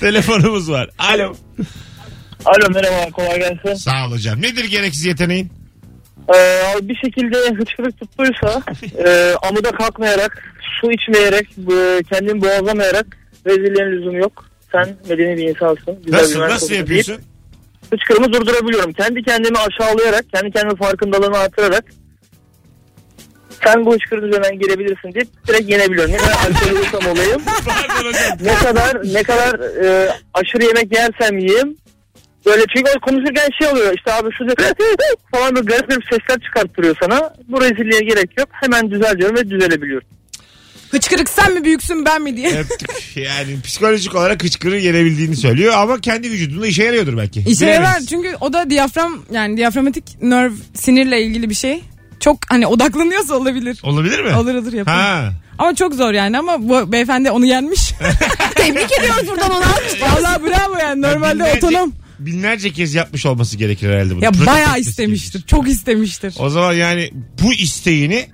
Telefonumuz 0.00 0.70
var. 0.70 0.90
Alo. 0.98 1.36
Alo 2.44 2.70
merhaba 2.74 3.10
kolay 3.10 3.38
gelsin. 3.38 3.74
Sağ 3.74 4.06
ol 4.06 4.10
hocam. 4.12 4.42
Nedir 4.42 4.64
gereksiz 4.64 5.04
yeteneğin? 5.04 5.57
Ee, 6.34 6.62
bir 6.88 6.94
şekilde 6.94 7.36
hıçkırık 7.54 8.00
tuttuysa 8.00 8.62
e, 9.06 9.34
amuda 9.42 9.70
kalkmayarak, 9.70 10.42
su 10.80 10.92
içmeyerek, 10.92 11.48
e, 11.72 12.02
kendini 12.02 12.40
boğazlamayarak 12.40 13.06
rezilliğin 13.46 13.90
lüzumu 13.90 14.18
yok. 14.18 14.44
Sen 14.72 14.96
medeni 15.08 15.36
bir 15.36 15.48
insansın. 15.48 16.02
Güzel 16.04 16.18
Nasıl 16.18 16.34
bir 16.34 16.48
nasıl 16.48 16.74
yapıyorsun? 16.74 17.16
hıçkırımı 17.92 18.32
durdurabiliyorum. 18.32 18.92
Kendi 18.92 19.22
kendimi 19.22 19.58
aşağılayarak, 19.58 20.24
kendi 20.34 20.50
kendimi 20.50 20.76
farkındalığını 20.78 21.38
artırarak 21.38 21.84
sen 23.64 23.86
bu 23.86 23.94
hıçkırığın 23.94 24.28
üzerinden 24.28 24.58
gelebilirsin 24.58 25.12
diye 25.12 25.24
direkt 25.48 25.70
yenebiliyorum. 25.70 26.12
Ne 26.12 26.16
kadar 26.16 26.32
alkol 26.32 26.76
olursam 26.76 27.12
olayım, 27.12 27.42
ne 28.40 28.54
kadar 28.54 29.14
ne 29.14 29.22
kadar 29.22 29.60
e, 29.84 30.08
aşırı 30.34 30.64
yemek 30.64 30.96
yersem 30.96 31.38
yiyeyim. 31.38 31.76
Böyle 32.48 32.64
çünkü 32.76 32.90
konuşurken 33.02 33.48
şey 33.58 33.68
oluyor 33.68 33.94
işte 33.96 34.12
abi 34.12 34.28
şu 34.38 34.44
falan 35.34 35.54
böyle 35.54 35.66
garip 35.66 35.88
garip 35.88 36.04
sesler 36.04 36.40
çıkarttırıyor 36.44 36.96
sana. 37.00 37.34
Bu 37.48 37.60
rezilliğe 37.60 38.00
gerek 38.00 38.38
yok. 38.38 38.48
Hemen 38.52 38.90
düzeltiyorum 38.90 39.36
ve 39.36 39.50
düzelebiliyorum. 39.50 40.08
Hıçkırık 40.90 41.28
sen 41.28 41.54
mi 41.54 41.64
büyüksün 41.64 42.04
ben 42.04 42.22
mi 42.22 42.36
diye. 42.36 42.58
Öptük. 42.58 43.16
Yani 43.16 43.60
psikolojik 43.64 44.14
olarak 44.14 44.44
hıçkırığı 44.44 44.76
yenebildiğini 44.78 45.36
söylüyor 45.36 45.74
ama 45.76 46.00
kendi 46.00 46.30
vücudunda 46.30 46.66
işe 46.66 46.84
yarıyordur 46.84 47.16
belki. 47.16 47.40
İşe 47.40 47.50
Bilemeyiz. 47.50 47.80
yarar 47.84 48.00
çünkü 48.08 48.36
o 48.40 48.52
da 48.52 48.70
diyafram 48.70 49.22
yani 49.32 49.56
diyaframatik 49.56 50.04
nerve 50.22 50.54
sinirle 50.74 51.22
ilgili 51.22 51.50
bir 51.50 51.54
şey. 51.54 51.82
Çok 52.20 52.38
hani 52.48 52.66
odaklanıyorsa 52.66 53.34
olabilir. 53.34 53.80
Olabilir 53.82 54.20
mi? 54.20 54.34
Olur 54.36 54.54
olur 54.54 54.72
yapar. 54.72 54.94
Ha. 54.94 55.30
Ama 55.58 55.74
çok 55.74 55.94
zor 55.94 56.12
yani 56.12 56.38
ama 56.38 56.68
bu 56.68 56.92
beyefendi 56.92 57.30
onu 57.30 57.46
yenmiş. 57.46 57.80
Tebrik 58.54 58.98
ediyoruz 58.98 59.28
buradan 59.28 59.50
ona. 59.50 59.64
Vallahi 60.00 60.42
bravo 60.42 60.78
yani 60.80 61.02
normalde 61.02 61.42
Binlerce- 61.44 61.56
otonom. 61.56 61.92
Binlerce 62.18 62.72
kez 62.72 62.94
yapmış 62.94 63.26
olması 63.26 63.56
gerekir 63.56 63.88
herhalde 63.90 64.16
bunu. 64.16 64.24
Ya 64.24 64.30
Pratik 64.30 64.46
bayağı 64.46 64.78
istemiştir. 64.80 65.32
gerekir. 65.32 65.48
Çok 65.48 65.68
istemiştir. 65.68 66.34
O 66.38 66.50
zaman 66.50 66.72
yani 66.72 67.10
bu 67.42 67.52
isteğini 67.52 68.26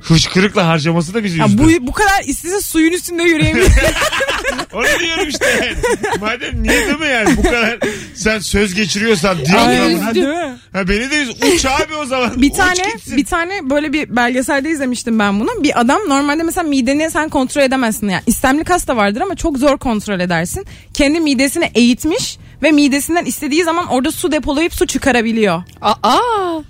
hıçkırıkla 0.00 0.66
harcaması 0.66 1.14
da 1.14 1.24
bizi 1.24 1.38
Ya 1.38 1.46
üzdü. 1.46 1.58
bu 1.58 1.86
bu 1.86 1.92
kadar 1.92 2.22
istese 2.26 2.60
suyun 2.60 2.92
üstünde 2.92 3.22
yürüyebilir. 3.22 3.66
Onu 4.72 4.84
diyorum 5.00 5.28
işte 5.28 5.46
yani. 5.46 5.76
Madem 6.20 6.62
niye 6.62 6.86
değil 6.86 6.98
mi 6.98 7.06
yani 7.06 7.36
bu 7.36 7.42
kadar 7.42 7.78
sen 8.14 8.38
söz 8.38 8.74
geçiriyorsan 8.74 9.36
Aynen, 9.56 9.90
diyaframına. 9.90 10.14
değil 10.14 10.26
mi? 10.26 10.56
Ha 10.72 10.88
beni 10.88 11.10
de 11.10 11.22
üz. 11.22 11.30
Uç 11.30 11.64
abi 11.66 11.94
o 12.02 12.04
zaman. 12.06 12.42
Bir 12.42 12.50
Uç 12.50 12.56
tane 12.56 12.92
gitsin. 12.96 13.16
bir 13.16 13.24
tane 13.24 13.70
böyle 13.70 13.92
bir 13.92 14.16
belgeselde 14.16 14.70
izlemiştim 14.70 15.18
ben 15.18 15.40
bunu. 15.40 15.50
Bir 15.62 15.80
adam 15.80 16.00
normalde 16.08 16.42
mesela 16.42 16.68
mideni 16.68 17.10
sen 17.10 17.28
kontrol 17.28 17.62
edemezsin. 17.62 18.08
Yani 18.08 18.22
istemli 18.26 18.64
kas 18.64 18.86
da 18.86 18.96
vardır 18.96 19.20
ama 19.20 19.34
çok 19.36 19.58
zor 19.58 19.78
kontrol 19.78 20.20
edersin. 20.20 20.66
Kendi 20.94 21.20
midesini 21.20 21.70
eğitmiş 21.74 22.38
ve 22.62 22.70
midesinden 22.70 23.24
istediği 23.24 23.64
zaman 23.64 23.86
orada 23.86 24.12
su 24.12 24.32
depolayıp 24.32 24.74
su 24.74 24.86
çıkarabiliyor. 24.86 25.62
Aa. 25.82 26.18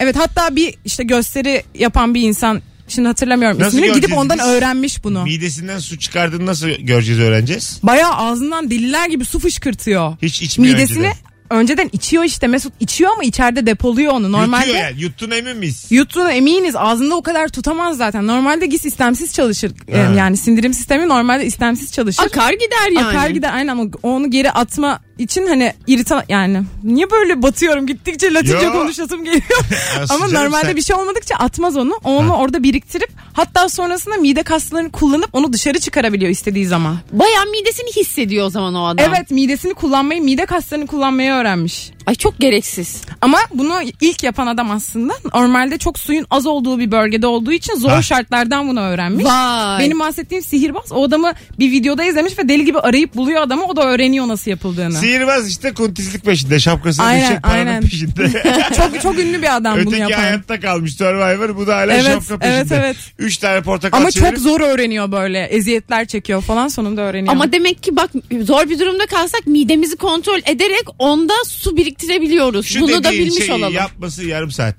Evet 0.01 0.17
hatta 0.19 0.57
bir 0.57 0.75
işte 0.85 1.05
gösteri 1.05 1.63
yapan 1.75 2.15
bir 2.15 2.23
insan 2.23 2.63
şimdi 2.89 3.09
hatırlamıyorum 3.09 3.61
Nasıl 3.61 3.79
ismini 3.79 3.87
gidip 3.87 4.03
göreceğiz 4.03 4.23
ondan 4.23 4.39
biz? 4.39 4.47
öğrenmiş 4.47 5.05
bunu. 5.05 5.23
Midesinden 5.23 5.79
su 5.79 5.99
çıkardığını 5.99 6.47
nasıl 6.47 6.69
göreceğiz 6.69 7.21
öğreneceğiz? 7.21 7.81
Bayağı 7.83 8.13
ağzından 8.13 8.71
deliler 8.71 9.09
gibi 9.09 9.25
su 9.25 9.39
fışkırtıyor. 9.39 10.17
Hiç 10.23 10.43
içmiyor 10.43 10.75
Midesini 10.75 10.99
önceden. 10.99 11.17
Önceden 11.51 11.91
içiyor 11.93 12.25
işte 12.25 12.47
Mesut 12.47 12.73
içiyor 12.81 13.13
ama 13.13 13.25
içeride 13.25 13.67
depoluyor 13.67 14.13
onu. 14.13 14.33
Normalde 14.33 14.67
Yutuyor 14.67 14.85
yani. 14.85 15.01
Yuttun 15.03 15.31
emin 15.31 15.57
miyiz? 15.57 15.87
Yuttuğuna 15.91 16.33
eminiz 16.33 16.77
ağzında 16.77 17.15
o 17.17 17.23
kadar 17.23 17.49
tutamaz 17.49 17.97
zaten. 17.97 18.27
Normalde 18.27 18.67
gis 18.67 18.85
istemsiz 18.85 19.33
çalışır. 19.35 19.73
Ee, 19.89 19.97
Ha. 19.97 20.13
Yani 20.19 20.37
sindirim 20.37 20.75
sistemi 20.75 21.09
normalde 21.09 21.47
istemsiz 21.47 21.93
çalışır. 21.93 22.23
Akar 22.23 22.53
gider 22.53 22.91
yani. 22.93 23.07
Akar 23.07 23.29
gider 23.31 23.51
aynen 23.55 23.69
ama 23.69 23.85
onu 24.03 24.31
geri 24.31 24.51
atma 24.51 25.01
için 25.19 25.47
hani 25.47 25.75
irita 25.87 26.25
yani 26.29 26.63
niye 26.85 27.11
böyle 27.11 27.43
batıyorum 27.43 27.87
gittikçe 27.87 28.35
latince 28.35 28.67
Yo. 28.67 28.73
konuşasım 28.73 29.25
geliyor. 29.25 29.43
Ama 30.11 30.29
canım 30.29 30.45
normalde 30.45 30.67
sen- 30.67 30.77
bir 30.77 30.83
şey 30.83 30.97
olmadıkça 30.97 31.35
atmaz 31.37 31.77
onu. 31.77 31.99
Onu 32.05 32.35
orada 32.35 32.63
biriktirip 32.63 33.11
hatta 33.33 33.69
sonrasında 33.69 34.17
mide 34.17 34.43
kaslarını 34.43 34.91
kullanıp 34.93 35.29
onu 35.33 35.53
dışarı 35.53 35.79
çıkarabiliyor 35.81 36.31
istediği 36.31 36.67
zaman. 36.67 36.97
Bayağı 37.13 37.47
midesini 37.47 37.91
hissediyor 37.97 38.47
o 38.47 38.51
zaman 38.51 38.75
o 38.75 38.87
adam. 38.87 39.05
Evet 39.09 39.31
midesini 39.31 39.75
kullanmayı 39.75 40.23
mide 40.23 40.47
kaslarını 40.47 40.87
kullanmayı 40.87 41.33
öğrenmiş. 41.37 41.96
Ay 42.07 42.15
çok 42.15 42.39
gereksiz. 42.41 43.03
Ama 43.21 43.39
bunu 43.55 43.75
ilk 44.01 44.23
yapan 44.23 44.47
adam 44.47 44.71
aslında 44.71 45.15
normalde 45.35 45.79
çok 45.79 45.99
suyun 45.99 46.27
az 46.31 46.47
olduğu 46.47 46.79
bir 46.79 46.91
bölgede 46.91 47.27
olduğu 47.27 47.53
için 47.53 47.75
zor 47.75 47.89
Ha. 47.91 48.03
şartlardan 48.03 48.69
bunu 48.69 48.81
öğrenmiş. 48.81 49.25
Vay. 49.25 49.79
Benim 49.85 49.99
bahsettiğim 50.01 50.45
sihirbaz 50.45 50.93
o 50.93 51.05
adamı 51.05 51.33
bir 51.59 51.71
videoda 51.71 52.05
izlemiş 52.05 52.39
ve 52.39 52.49
deli 52.49 52.65
gibi 52.65 52.79
arayıp 52.79 53.15
buluyor 53.15 53.43
adamı 53.43 53.65
o 53.65 53.77
da 53.77 53.83
öğreniyor 53.87 54.29
nasıl 54.29 54.51
yapıldığını. 54.51 54.93
Sihirbaz 54.99 55.49
işte 55.51 55.75
kuntizlik 55.75 56.25
peşinde. 56.25 56.59
Şapkasını 56.61 57.07
Aynen, 57.07 57.23
düşecek 57.23 57.43
paranın 57.43 57.67
aynen. 57.67 57.83
peşinde. 57.83 58.43
çok 58.77 59.01
çok 59.03 59.19
ünlü 59.19 59.43
bir 59.43 59.57
adam 59.57 59.75
bunu 59.75 59.81
Öteki 59.89 60.01
yapan. 60.03 60.19
hayatta 60.25 60.61
kalmış 60.61 60.95
Survivor. 60.97 61.57
Bu 61.57 61.67
da 61.67 61.77
hala 61.77 61.93
Evet, 61.95 62.05
şapka 62.07 62.39
peşinde. 62.39 62.57
evet, 62.57 62.73
evet. 62.73 62.97
Üç 63.19 63.37
tane 63.39 63.61
portakal 63.63 63.99
Ama 63.99 64.09
çevirip- 64.11 64.31
çok 64.31 64.39
zor 64.39 64.61
öğreniyor 64.61 65.13
böyle. 65.13 65.45
Eziyetler 65.45 66.07
çekiyor 66.07 66.43
falan 66.43 66.69
sonunda 66.69 67.01
öğreniyor. 67.01 67.33
Ama 67.35 67.53
demek 67.53 67.83
ki 67.83 67.97
bak 67.97 68.11
zor 68.43 68.69
bir 68.71 68.79
durumda 68.79 69.07
kalsak 69.07 69.47
midemizi 69.47 69.97
kontrol 69.97 70.39
ederek 70.47 70.85
onda 70.99 71.35
su 71.47 71.77
biriktirebiliyoruz. 72.03 72.67
Şu 72.67 72.81
Bunu 72.81 73.05
da 73.05 73.11
bilmiş 73.13 73.39
şeyi 73.39 73.53
olalım. 73.53 73.75
yapması 73.75 74.25
yarım 74.25 74.51
saat. 74.51 74.77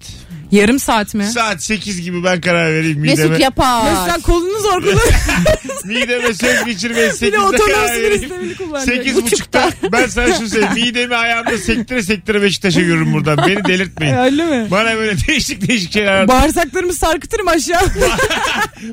Yarım 0.51 0.79
saat 0.79 1.13
mi? 1.13 1.25
Saat 1.25 1.63
8 1.63 2.01
gibi 2.01 2.23
ben 2.23 2.41
karar 2.41 2.73
vereyim 2.73 2.99
mideme. 2.99 3.23
Mesut 3.23 3.39
yapar. 3.39 3.83
Mesela 3.91 4.19
kolunu 4.21 4.59
zor 4.59 4.81
kullan. 4.81 4.97
mideme 5.85 6.33
söz 6.33 6.65
geçirmeye 6.65 7.07
8'de 7.07 7.27
bir 7.27 7.33
de 7.33 7.39
otonom 7.39 7.65
karar 7.67 7.87
sinir 7.87 8.03
vereyim. 8.03 8.19
sistemini 8.21 8.55
kullanacak. 8.55 8.95
8 8.95 9.15
buçukta 9.15 9.69
ben 9.91 10.07
sana 10.07 10.33
şunu 10.33 10.49
söyleyeyim. 10.49 10.73
Midemi 10.73 11.15
ayağımda 11.15 11.57
sektire 11.57 12.03
sektire 12.03 12.41
Beşiktaş'a 12.41 12.79
yürürüm 12.79 13.13
buradan. 13.13 13.37
Beni 13.37 13.65
delirtmeyin. 13.65 14.15
Öyle 14.17 14.45
mi? 14.45 14.67
Bana 14.71 14.95
böyle 14.97 15.15
değişik 15.27 15.67
değişik 15.67 15.93
şeyler. 15.93 16.27
Bağırsaklarımı 16.27 16.93
sarkıtırım 16.93 17.47
aşağı. 17.47 17.81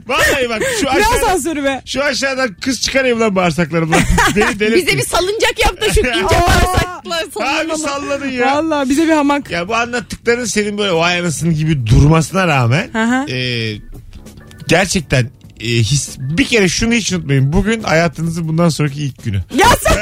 Vallahi 0.06 0.48
bak 0.48 0.62
şu 0.80 0.86
ne 0.86 0.90
aşağıdan, 0.90 1.16
asansörü 1.26 1.64
be? 1.64 1.82
şu 1.86 2.02
aşağıdan 2.04 2.54
kız 2.60 2.80
çıkarayım 2.80 3.20
lan 3.20 3.36
bağırsaklarımdan. 3.36 4.00
Beni 4.36 4.44
delirtmeyin. 4.60 4.86
Bize 4.86 4.98
bir 4.98 5.02
salıncak 5.06 5.58
yap 5.64 5.80
da 5.80 5.92
şu 5.92 6.00
ince 6.00 6.24
bağırsaklar 6.24 7.22
Abi 7.22 7.30
sallanalım. 7.32 7.76
salladın 7.78 8.28
ya. 8.28 8.46
Valla 8.56 8.88
bize 8.88 9.04
bir 9.06 9.12
hamak. 9.12 9.50
Ya 9.50 9.68
bu 9.68 9.74
anlattıkların 9.74 10.44
senin 10.44 10.78
böyle 10.78 10.92
vay 10.92 11.18
anasını 11.20 11.43
gibi 11.52 11.86
durmasına 11.86 12.46
rağmen 12.48 12.88
Hı 12.92 13.04
hı. 13.04 13.30
e, 13.30 13.76
gerçekten 14.68 15.30
e, 15.60 15.66
his, 15.68 16.18
bir 16.18 16.44
kere 16.44 16.68
şunu 16.68 16.94
hiç 16.94 17.12
unutmayın. 17.12 17.52
Bugün 17.52 17.82
hayatınızın 17.82 18.48
bundan 18.48 18.68
sonraki 18.68 19.02
ilk 19.02 19.24
günü. 19.24 19.36
Ya 19.56 19.66
sen 19.80 19.98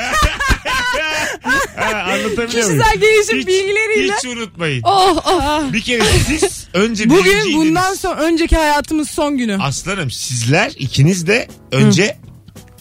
Ha, 1.77 1.99
anlatabiliyor 2.13 2.65
muyum? 2.67 2.83
kişisel 2.83 3.01
gelişim 3.01 3.39
Hiç- 3.39 3.47
bilgileriyle. 3.47 4.13
Hiç 4.15 4.25
unutmayın. 4.25 4.83
Oh 4.85 5.23
oh. 5.27 5.73
Bir 5.73 5.81
kere 5.81 6.03
siz 6.27 6.67
önce 6.75 7.11
Bugün 7.11 7.55
bundan 7.55 7.95
sonra 7.95 8.21
önceki 8.23 8.57
hayatımız 8.57 9.11
son 9.11 9.39
günü. 9.39 9.57
Aslanım 9.61 10.11
sizler 10.11 10.73
ikiniz 10.79 11.27
de 11.27 11.49
önce 11.73 12.17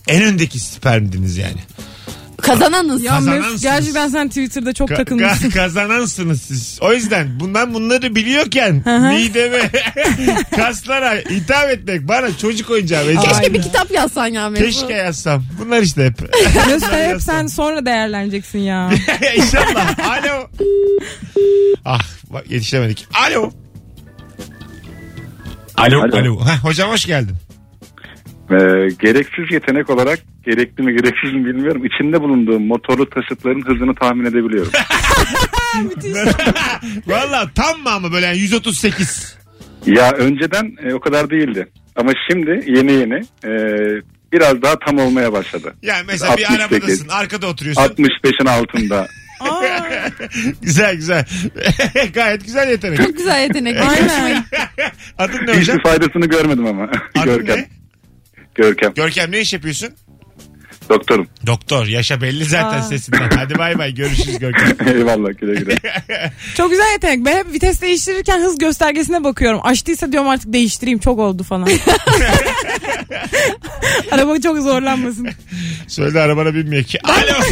en 0.07 0.23
öndeki 0.23 0.59
spermdiniz 0.59 1.37
yani. 1.37 1.59
Kazananız. 2.59 3.03
Ya 3.03 3.11
Kazanansınız. 3.11 3.51
Mesut 3.51 3.61
gerçekten 3.63 4.07
sen 4.07 4.27
Twitter'da 4.27 4.73
çok 4.73 4.89
Ka- 4.89 4.95
takılmışsın. 4.95 5.49
ka- 5.49 5.53
kazanansınız 5.53 6.41
siz. 6.41 6.79
O 6.81 6.93
yüzden 6.93 7.39
bundan 7.39 7.73
bunları 7.73 8.15
biliyorken 8.15 8.75
mideme 9.13 9.71
kaslara 10.55 11.13
hitap 11.15 11.69
etmek 11.69 12.07
bana 12.07 12.37
çocuk 12.37 12.69
oyuncağı. 12.69 13.05
Keşke, 13.05 13.27
Keşke 13.27 13.53
bir 13.53 13.61
kitap 13.61 13.91
yazsan 13.91 14.27
ya 14.27 14.49
Mesut. 14.49 14.65
Keşke 14.65 14.93
yazsam. 14.93 15.43
Bunlar 15.59 15.81
işte 15.81 16.05
hep. 16.05 16.33
Mesut 16.67 16.91
hep 16.93 17.21
sen 17.21 17.47
sonra 17.47 17.85
değerleneceksin 17.85 18.59
ya. 18.59 18.91
İnşallah. 19.35 19.95
Alo. 20.09 20.47
Ah 21.85 22.03
bak 22.29 22.51
yetişemedik. 22.51 23.07
Alo. 23.27 23.51
Alo. 25.77 26.01
Alo. 26.01 26.17
Alo. 26.17 26.45
Heh, 26.45 26.63
hocam 26.63 26.89
hoş 26.91 27.05
geldin. 27.05 27.35
Ee, 28.51 28.87
gereksiz 28.99 29.51
yetenek 29.51 29.89
olarak 29.89 30.19
gerekli 30.45 30.83
mi 30.83 30.91
gereksiz 30.95 31.33
mi 31.33 31.45
bilmiyorum. 31.45 31.85
İçinde 31.85 32.21
bulunduğum 32.21 32.67
motorlu 32.67 33.09
taşıtların 33.09 33.61
hızını 33.61 33.95
tahmin 33.95 34.25
edebiliyorum. 34.25 34.71
Valla 37.07 37.49
tam 37.55 37.81
mı 37.81 37.89
ama 37.89 38.11
böyle 38.11 38.25
yani 38.25 38.37
138. 38.37 39.37
ya 39.85 40.11
önceden 40.11 40.75
e, 40.83 40.93
o 40.93 40.99
kadar 40.99 41.29
değildi. 41.29 41.67
Ama 41.95 42.11
şimdi 42.29 42.63
yeni 42.67 42.91
yeni 42.91 43.21
e, 43.45 43.51
biraz 44.31 44.61
daha 44.61 44.79
tam 44.79 44.97
olmaya 44.97 45.33
başladı. 45.33 45.73
Yani 45.81 46.03
mesela 46.07 46.37
bir 46.37 46.43
68. 46.43 46.73
arabadasın 46.73 47.07
arkada 47.07 47.47
oturuyorsun. 47.47 47.81
65'in 47.81 48.45
altında. 48.45 49.07
Güzel 50.61 50.95
güzel. 50.95 51.25
Gayet 52.13 52.45
güzel 52.45 52.69
yetenek. 52.69 52.97
Çok 52.97 53.17
güzel 53.17 53.41
yetenek. 53.41 53.77
aynen. 53.81 54.43
Adın 55.17 55.37
ne 55.37 55.41
hocam? 55.41 55.55
Hiçbir 55.61 55.83
faydasını 55.83 56.25
görmedim 56.25 56.65
ama. 56.65 56.89
Adın 57.15 57.25
Görkem. 57.25 57.57
ne? 57.57 57.80
Görkem. 58.61 58.93
Görkem 58.93 59.31
ne 59.31 59.39
iş 59.39 59.53
yapıyorsun? 59.53 59.89
Doktorum. 60.89 61.27
Doktor. 61.45 61.87
Yaşa 61.87 62.21
belli 62.21 62.45
zaten 62.45 62.79
Aa. 62.79 62.83
sesinden. 62.83 63.29
Hadi 63.35 63.57
bay 63.57 63.77
bay 63.77 63.93
görüşürüz 63.93 64.39
Görkem. 64.39 64.87
Eyvallah 64.87 65.29
güle 65.39 65.53
güle. 65.59 65.77
Çok 66.55 66.71
güzel 66.71 66.91
yetenek. 66.93 67.25
Ben 67.25 67.37
hep 67.37 67.53
vites 67.53 67.81
değiştirirken 67.81 68.39
hız 68.39 68.57
göstergesine 68.57 69.23
bakıyorum. 69.23 69.59
Açtıysa 69.63 70.11
diyorum 70.11 70.29
artık 70.29 70.53
değiştireyim 70.53 70.99
çok 70.99 71.19
oldu 71.19 71.43
falan. 71.43 71.69
Araba 74.11 74.39
çok 74.41 74.57
zorlanmasın. 74.57 75.29
Söyle 75.87 76.19
arabana 76.19 76.55
binmiyor 76.55 76.83
ki. 76.83 76.99
Alo. 77.03 77.43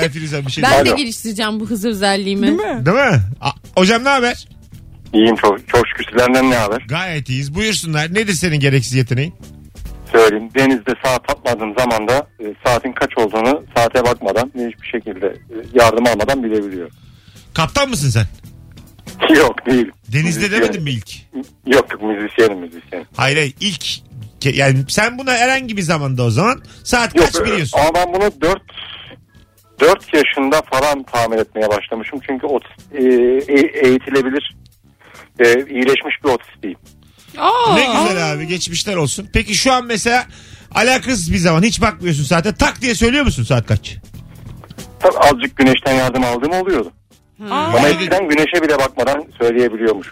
evet 0.00 0.10
Firuze 0.12 0.46
bir 0.46 0.52
şey 0.52 0.64
Ben 0.64 0.86
de 0.86 0.90
Alo. 0.90 0.96
geliştireceğim 0.96 1.60
bu 1.60 1.66
hız 1.70 1.84
özelliğimi. 1.84 2.46
Değil 2.46 2.58
mi? 2.58 2.86
Değil 2.86 2.96
mi? 2.96 3.20
A- 3.40 3.52
hocam 3.76 4.04
ne 4.04 4.08
haber? 4.08 4.46
İyiyim 5.12 5.36
çok, 5.36 5.68
çok 5.68 5.88
şükür 5.88 6.04
sizlerden 6.10 6.50
ne 6.50 6.54
haber? 6.56 6.84
Gayet 6.88 7.28
iyiyiz. 7.28 7.54
Buyursunlar. 7.54 8.14
Nedir 8.14 8.32
senin 8.34 8.60
gereksiz 8.60 8.94
yeteneğin? 8.94 9.34
Söyleyeyim. 10.12 10.48
Denizde 10.54 10.94
saat 11.04 11.30
atmadığım 11.30 11.74
zaman 11.78 12.08
da 12.08 12.26
e, 12.40 12.44
saatin 12.66 12.92
kaç 12.92 13.18
olduğunu 13.18 13.64
saate 13.76 14.04
bakmadan 14.04 14.50
hiçbir 14.54 14.86
şekilde 14.92 15.26
e, 15.26 15.56
yardım 15.72 16.06
almadan 16.06 16.42
bilebiliyorum. 16.42 16.94
Kaptan 17.54 17.88
mısın 17.88 18.10
sen? 18.10 18.26
Yok 19.36 19.66
değil. 19.66 19.90
Denizde 20.12 20.22
Müzisyenim. 20.40 20.62
demedin 20.62 20.82
mi 20.82 20.90
ilk? 20.90 21.10
Yok 21.66 22.02
müzisyenim 22.02 22.58
müzisyenim. 22.58 23.06
Hayır 23.16 23.36
hayır 23.36 23.54
ilk 23.60 23.84
yani 24.56 24.78
sen 24.88 25.18
buna 25.18 25.32
herhangi 25.32 25.76
bir 25.76 25.82
zamanda 25.82 26.22
o 26.22 26.30
zaman 26.30 26.62
saat 26.84 27.14
Yok, 27.16 27.26
kaç 27.26 27.44
biliyorsun? 27.44 27.78
Ama 27.78 27.90
ben 27.94 28.14
bunu 28.14 28.40
4 28.40 28.62
4 29.80 30.14
yaşında 30.14 30.62
falan 30.62 31.02
tahmin 31.02 31.38
etmeye 31.38 31.68
başlamışım. 31.68 32.20
Çünkü 32.26 32.46
otist, 32.46 32.94
e, 32.94 33.02
e- 33.52 33.86
eğitilebilir 33.88 34.56
e, 35.38 35.44
iyileşmiş 35.52 36.24
bir 36.24 36.28
otist 36.28 36.62
değil. 36.62 36.76
Aa, 37.38 37.74
Ne 37.74 37.86
güzel 37.86 38.32
abi 38.32 38.46
geçmişler 38.46 38.96
olsun. 38.96 39.28
Peki 39.32 39.54
şu 39.54 39.72
an 39.72 39.86
mesela 39.86 40.26
alakasız 40.74 41.32
bir 41.32 41.38
zaman 41.38 41.62
hiç 41.62 41.80
bakmıyorsun 41.80 42.24
saate 42.24 42.54
tak 42.54 42.80
diye 42.82 42.94
söylüyor 42.94 43.24
musun 43.24 43.42
saat 43.44 43.66
kaç? 43.66 43.96
Tabii 45.00 45.18
azıcık 45.18 45.56
güneşten 45.56 45.94
yardım 45.94 46.24
aldığım 46.24 46.52
oluyordu. 46.52 46.92
Aa, 47.50 47.54
Ama 47.54 47.88
eskiden 47.88 48.28
güneşe 48.28 48.62
bile 48.62 48.78
bakmadan 48.78 49.24
söyleyebiliyormuş. 49.42 50.08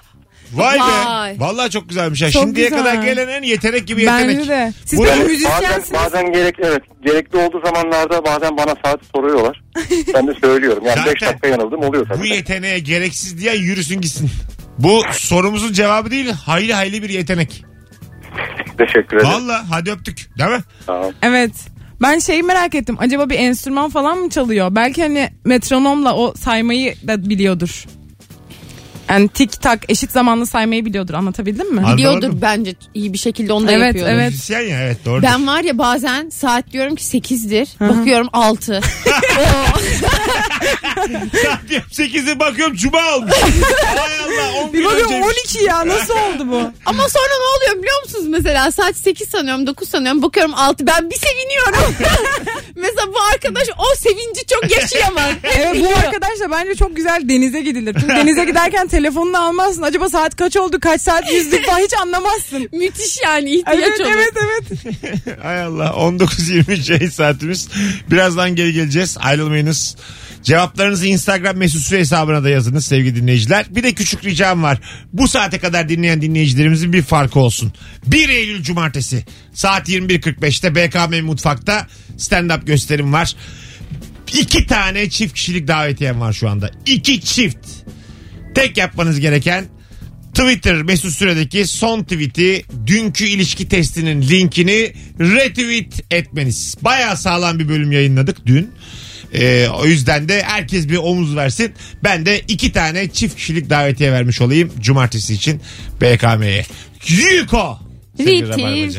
Vay, 0.53 0.75
be. 0.79 0.81
Vay. 1.07 1.37
Vallahi 1.41 1.71
çok 1.71 1.89
güzelmiş. 1.89 2.23
ha. 2.23 2.31
Çok 2.31 2.43
Şimdiye 2.43 2.69
güzel. 2.69 2.79
kadar 2.85 2.95
gelen 3.03 3.29
en 3.29 3.43
yetenek 3.43 3.87
gibi 3.87 4.01
yetenek. 4.01 4.39
Bence 4.39 4.49
de. 4.51 4.73
Siz 4.85 4.99
Bu- 4.99 5.03
böyle 5.05 5.11
Yani 5.17 5.23
bazen, 5.23 5.33
müzisyensiniz. 5.33 5.93
bazen 6.01 6.33
gerek 6.33 6.55
evet 6.59 6.83
gerekli 7.05 7.39
olduğu 7.39 7.61
zamanlarda 7.65 8.25
bazen 8.25 8.57
bana 8.57 8.75
saat 8.85 9.01
soruyorlar. 9.17 9.63
ben 10.15 10.27
de 10.27 10.35
söylüyorum. 10.41 10.83
Yani 10.87 10.97
5 10.99 11.05
Zaten 11.07 11.29
dakika 11.29 11.49
yanıldım 11.49 11.81
oluyor 11.83 12.09
Bu 12.09 12.15
tabii. 12.15 12.29
yeteneğe 12.29 12.79
gereksiz 12.79 13.39
diye 13.41 13.55
yürüsün 13.57 14.01
gitsin. 14.01 14.31
Bu 14.83 15.03
sorumuzun 15.13 15.73
cevabı 15.73 16.11
değil 16.11 16.31
hayli 16.31 16.75
hayli 16.75 17.03
bir 17.03 17.09
yetenek. 17.09 17.65
Teşekkür 18.79 19.17
ederim. 19.17 19.33
Vallahi 19.33 19.67
hadi 19.71 19.91
öptük 19.91 20.31
değil 20.39 20.51
mi? 20.51 20.61
Tamam. 20.87 21.13
Evet. 21.23 21.53
Ben 22.03 22.19
şeyi 22.19 22.43
merak 22.43 22.75
ettim. 22.75 22.97
Acaba 22.99 23.31
bir 23.31 23.39
enstrüman 23.39 23.91
falan 23.91 24.19
mı 24.19 24.31
çalıyor? 24.31 24.69
Belki 24.75 25.03
hani 25.03 25.31
metronomla 25.45 26.17
o 26.17 26.35
saymayı 26.35 26.95
da 27.09 27.31
biliyordur. 27.31 27.85
Yani 29.11 29.29
tik 29.29 29.63
tak 29.63 29.91
eşit 29.91 30.11
zamanlı 30.13 30.47
saymayı 30.47 30.85
biliyordur. 30.85 31.15
Anlatabildim 31.15 31.75
mi? 31.75 31.83
Biliyordur 31.97 32.31
bence 32.35 32.75
iyi 32.95 33.13
bir 33.13 33.19
şekilde 33.19 33.53
onu 33.53 33.67
da 33.69 33.73
Evet, 33.73 33.87
yapıyordur. 33.87 34.13
evet. 34.13 34.31
Müzisyen 34.31 34.61
ya 34.61 34.83
evet 34.83 35.05
doğru. 35.05 35.23
Ben 35.23 35.47
var 35.47 35.61
ya 35.63 35.79
bazen 35.79 36.29
saat 36.31 36.73
diyorum 36.73 36.95
ki 36.97 37.05
8'dir. 37.05 37.69
Bakıyorum 37.81 38.29
6. 38.33 38.81
Saat 41.45 41.69
diyorum 41.69 41.89
8'e 41.93 42.39
bakıyorum 42.41 42.77
cuma 42.77 43.15
olmuş. 43.17 43.33
Hay 43.97 44.19
Allah 44.19 44.53
10 44.65 44.73
Bir 44.73 44.79
gün 44.79 44.85
bakıyorum 44.87 45.13
önceymiş. 45.15 45.57
12 45.57 45.65
ya 45.65 45.87
nasıl 45.87 46.15
oldu 46.15 46.47
bu? 46.49 46.57
Ama 46.87 47.09
sonra 47.09 47.35
ne 47.41 47.57
oluyor 47.57 47.83
biliyor 47.83 48.03
musunuz 48.05 48.27
mesela 48.29 48.71
saat 48.73 48.97
8 48.97 49.29
sanıyorum 49.29 49.67
9 49.67 49.89
sanıyorum 49.89 50.23
bakıyorum 50.23 50.55
6 50.57 50.87
ben 50.87 51.11
bir 51.11 51.17
seviniyorum. 51.17 51.95
mesela 52.77 53.07
bu 53.09 53.17
arkadaş 53.35 53.69
o 53.79 53.97
sevinci 53.97 54.41
çok 54.47 54.77
yaşayamaz. 54.77 55.31
Evet 55.59 55.85
bu 55.85 55.89
arkadaşla 55.89 56.51
bence 56.51 56.75
çok 56.75 56.97
güzel 56.97 57.29
denize 57.29 57.61
gidilir. 57.61 57.97
Çünkü 58.01 58.17
denize 58.17 58.45
giderken 58.45 58.87
telefonunu 59.03 59.39
almazsın. 59.39 59.83
Acaba 59.83 60.09
saat 60.09 60.37
kaç 60.37 60.57
oldu 60.57 60.81
kaç 60.81 61.01
saat 61.01 61.33
yüzdük 61.33 61.67
falan 61.67 61.79
hiç 61.79 61.95
anlamazsın. 62.03 62.69
Müthiş 62.79 63.19
yani 63.25 63.51
ihtiyaç 63.55 63.79
Evet 63.79 64.01
olur. 64.01 64.11
evet 64.15 64.33
evet. 64.37 65.39
Hay 65.43 65.63
Allah 65.63 65.85
19.23 65.87 66.93
yayın 66.93 67.11
saatimiz. 67.11 67.69
Birazdan 68.11 68.57
geri 68.57 68.73
geleceğiz. 68.73 69.17
Ayrılmayınız. 69.21 69.97
Cevaplarınızı 70.43 71.07
Instagram 71.07 71.57
mesut 71.57 71.83
süre 71.83 71.99
hesabına 71.99 72.45
da 72.45 72.49
yazınız 72.49 72.87
sevgili 72.87 73.17
dinleyiciler. 73.17 73.67
Bir 73.71 73.83
de 73.83 73.93
küçük 73.93 74.25
ricam 74.25 74.63
var. 74.63 74.79
Bu 75.13 75.29
saate 75.29 75.59
kadar 75.59 75.89
dinleyen 75.89 76.23
dinleyicilerimizin 76.23 76.93
bir 76.93 77.03
farkı 77.03 77.39
olsun. 77.41 77.73
1 78.07 78.29
Eylül 78.29 78.63
Cumartesi 78.63 79.25
saat 79.55 79.89
21.45'te 79.89 80.75
BKM 80.75 81.25
Mutfak'ta 81.27 81.87
stand-up 82.19 82.65
gösterim 82.65 83.13
var. 83.13 83.35
İki 84.33 84.67
tane 84.67 85.11
çift 85.11 85.35
kişilik 85.35 85.69
davetiyem 85.69 86.21
var 86.21 86.33
şu 86.33 86.49
anda. 86.49 86.71
İki 86.87 87.21
çift. 87.21 87.59
Tek 88.61 88.77
yapmanız 88.77 89.21
gereken 89.21 89.65
Twitter 90.35 90.83
Mesut 90.83 91.13
Süre'deki 91.13 91.67
son 91.67 92.03
tweet'i 92.03 92.65
dünkü 92.87 93.25
ilişki 93.25 93.69
testinin 93.69 94.23
linkini 94.23 94.93
retweet 95.21 96.05
etmeniz. 96.11 96.77
Baya 96.83 97.17
sağlam 97.17 97.59
bir 97.59 97.69
bölüm 97.69 97.93
yayınladık 97.93 98.47
dün. 98.47 98.71
Ee, 99.33 99.69
o 99.69 99.87
yüzden 99.87 100.29
de 100.29 100.43
herkes 100.43 100.89
bir 100.89 100.97
omuz 100.97 101.37
versin. 101.37 101.73
Ben 102.05 102.27
de 102.27 102.41
iki 102.49 102.73
tane 102.73 103.09
çift 103.09 103.37
kişilik 103.37 103.71
davetiye 103.71 104.13
vermiş 104.13 104.41
olayım 104.41 104.73
cumartesi 104.81 105.35
için 105.35 105.61
BKM'ye. 106.01 106.67
Yuko! 107.09 107.79
Sevgili 108.17 108.49
Retweet. 108.49 108.59
Rabarbacı. 108.59 108.99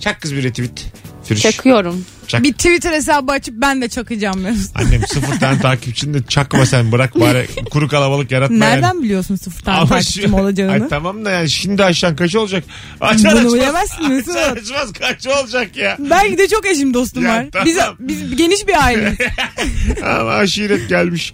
Çak 0.00 0.20
kız 0.20 0.34
bir 0.34 0.42
retweet. 0.42 0.86
Firuş. 1.28 1.42
Çakıyorum. 1.42 2.04
Çak. 2.28 2.42
Bir 2.42 2.52
Twitter 2.52 2.92
hesabı 2.92 3.32
açıp 3.32 3.54
ben 3.58 3.82
de 3.82 3.88
çakacağım. 3.88 4.46
Annem 4.74 5.00
sıfır 5.06 5.40
tane 5.40 5.60
takipçini 5.60 6.14
de 6.14 6.18
çakma 6.28 6.66
sen 6.66 6.92
bırak 6.92 7.20
bari 7.20 7.46
kuru 7.70 7.88
kalabalık 7.88 8.30
yaratma 8.30 8.56
yani. 8.64 8.74
Nereden 8.74 9.02
biliyorsun 9.02 9.36
sıfır 9.36 9.62
tane 9.64 9.78
Ama 9.78 9.88
takipçim 9.88 10.30
şu- 10.30 10.36
olacağını? 10.36 10.72
Ay 10.72 10.88
tamam 10.88 11.24
da 11.24 11.30
yani 11.30 11.50
şimdi 11.50 11.84
aşan 11.84 12.16
kaç 12.16 12.36
olacak? 12.36 12.64
Açar 13.00 13.32
Bunu 13.32 13.38
açmaz. 13.38 13.54
bilemezsin 13.54 14.08
Mesut. 14.12 14.36
Açar 14.36 14.56
açmaz 14.56 14.92
kaç 14.92 15.26
olacak 15.26 15.76
ya? 15.76 15.96
Belki 16.10 16.38
de 16.38 16.48
çok 16.48 16.66
eşim 16.66 16.94
dostum 16.94 17.24
Ya 17.24 17.30
var. 17.30 17.46
tamam. 17.52 17.66
Biz, 17.66 17.78
biz 17.98 18.36
geniş 18.36 18.66
bir 18.66 18.84
aileyiz. 18.84 19.18
Ama 20.04 20.30
aşiret 20.30 20.88
gelmiş 20.88 21.32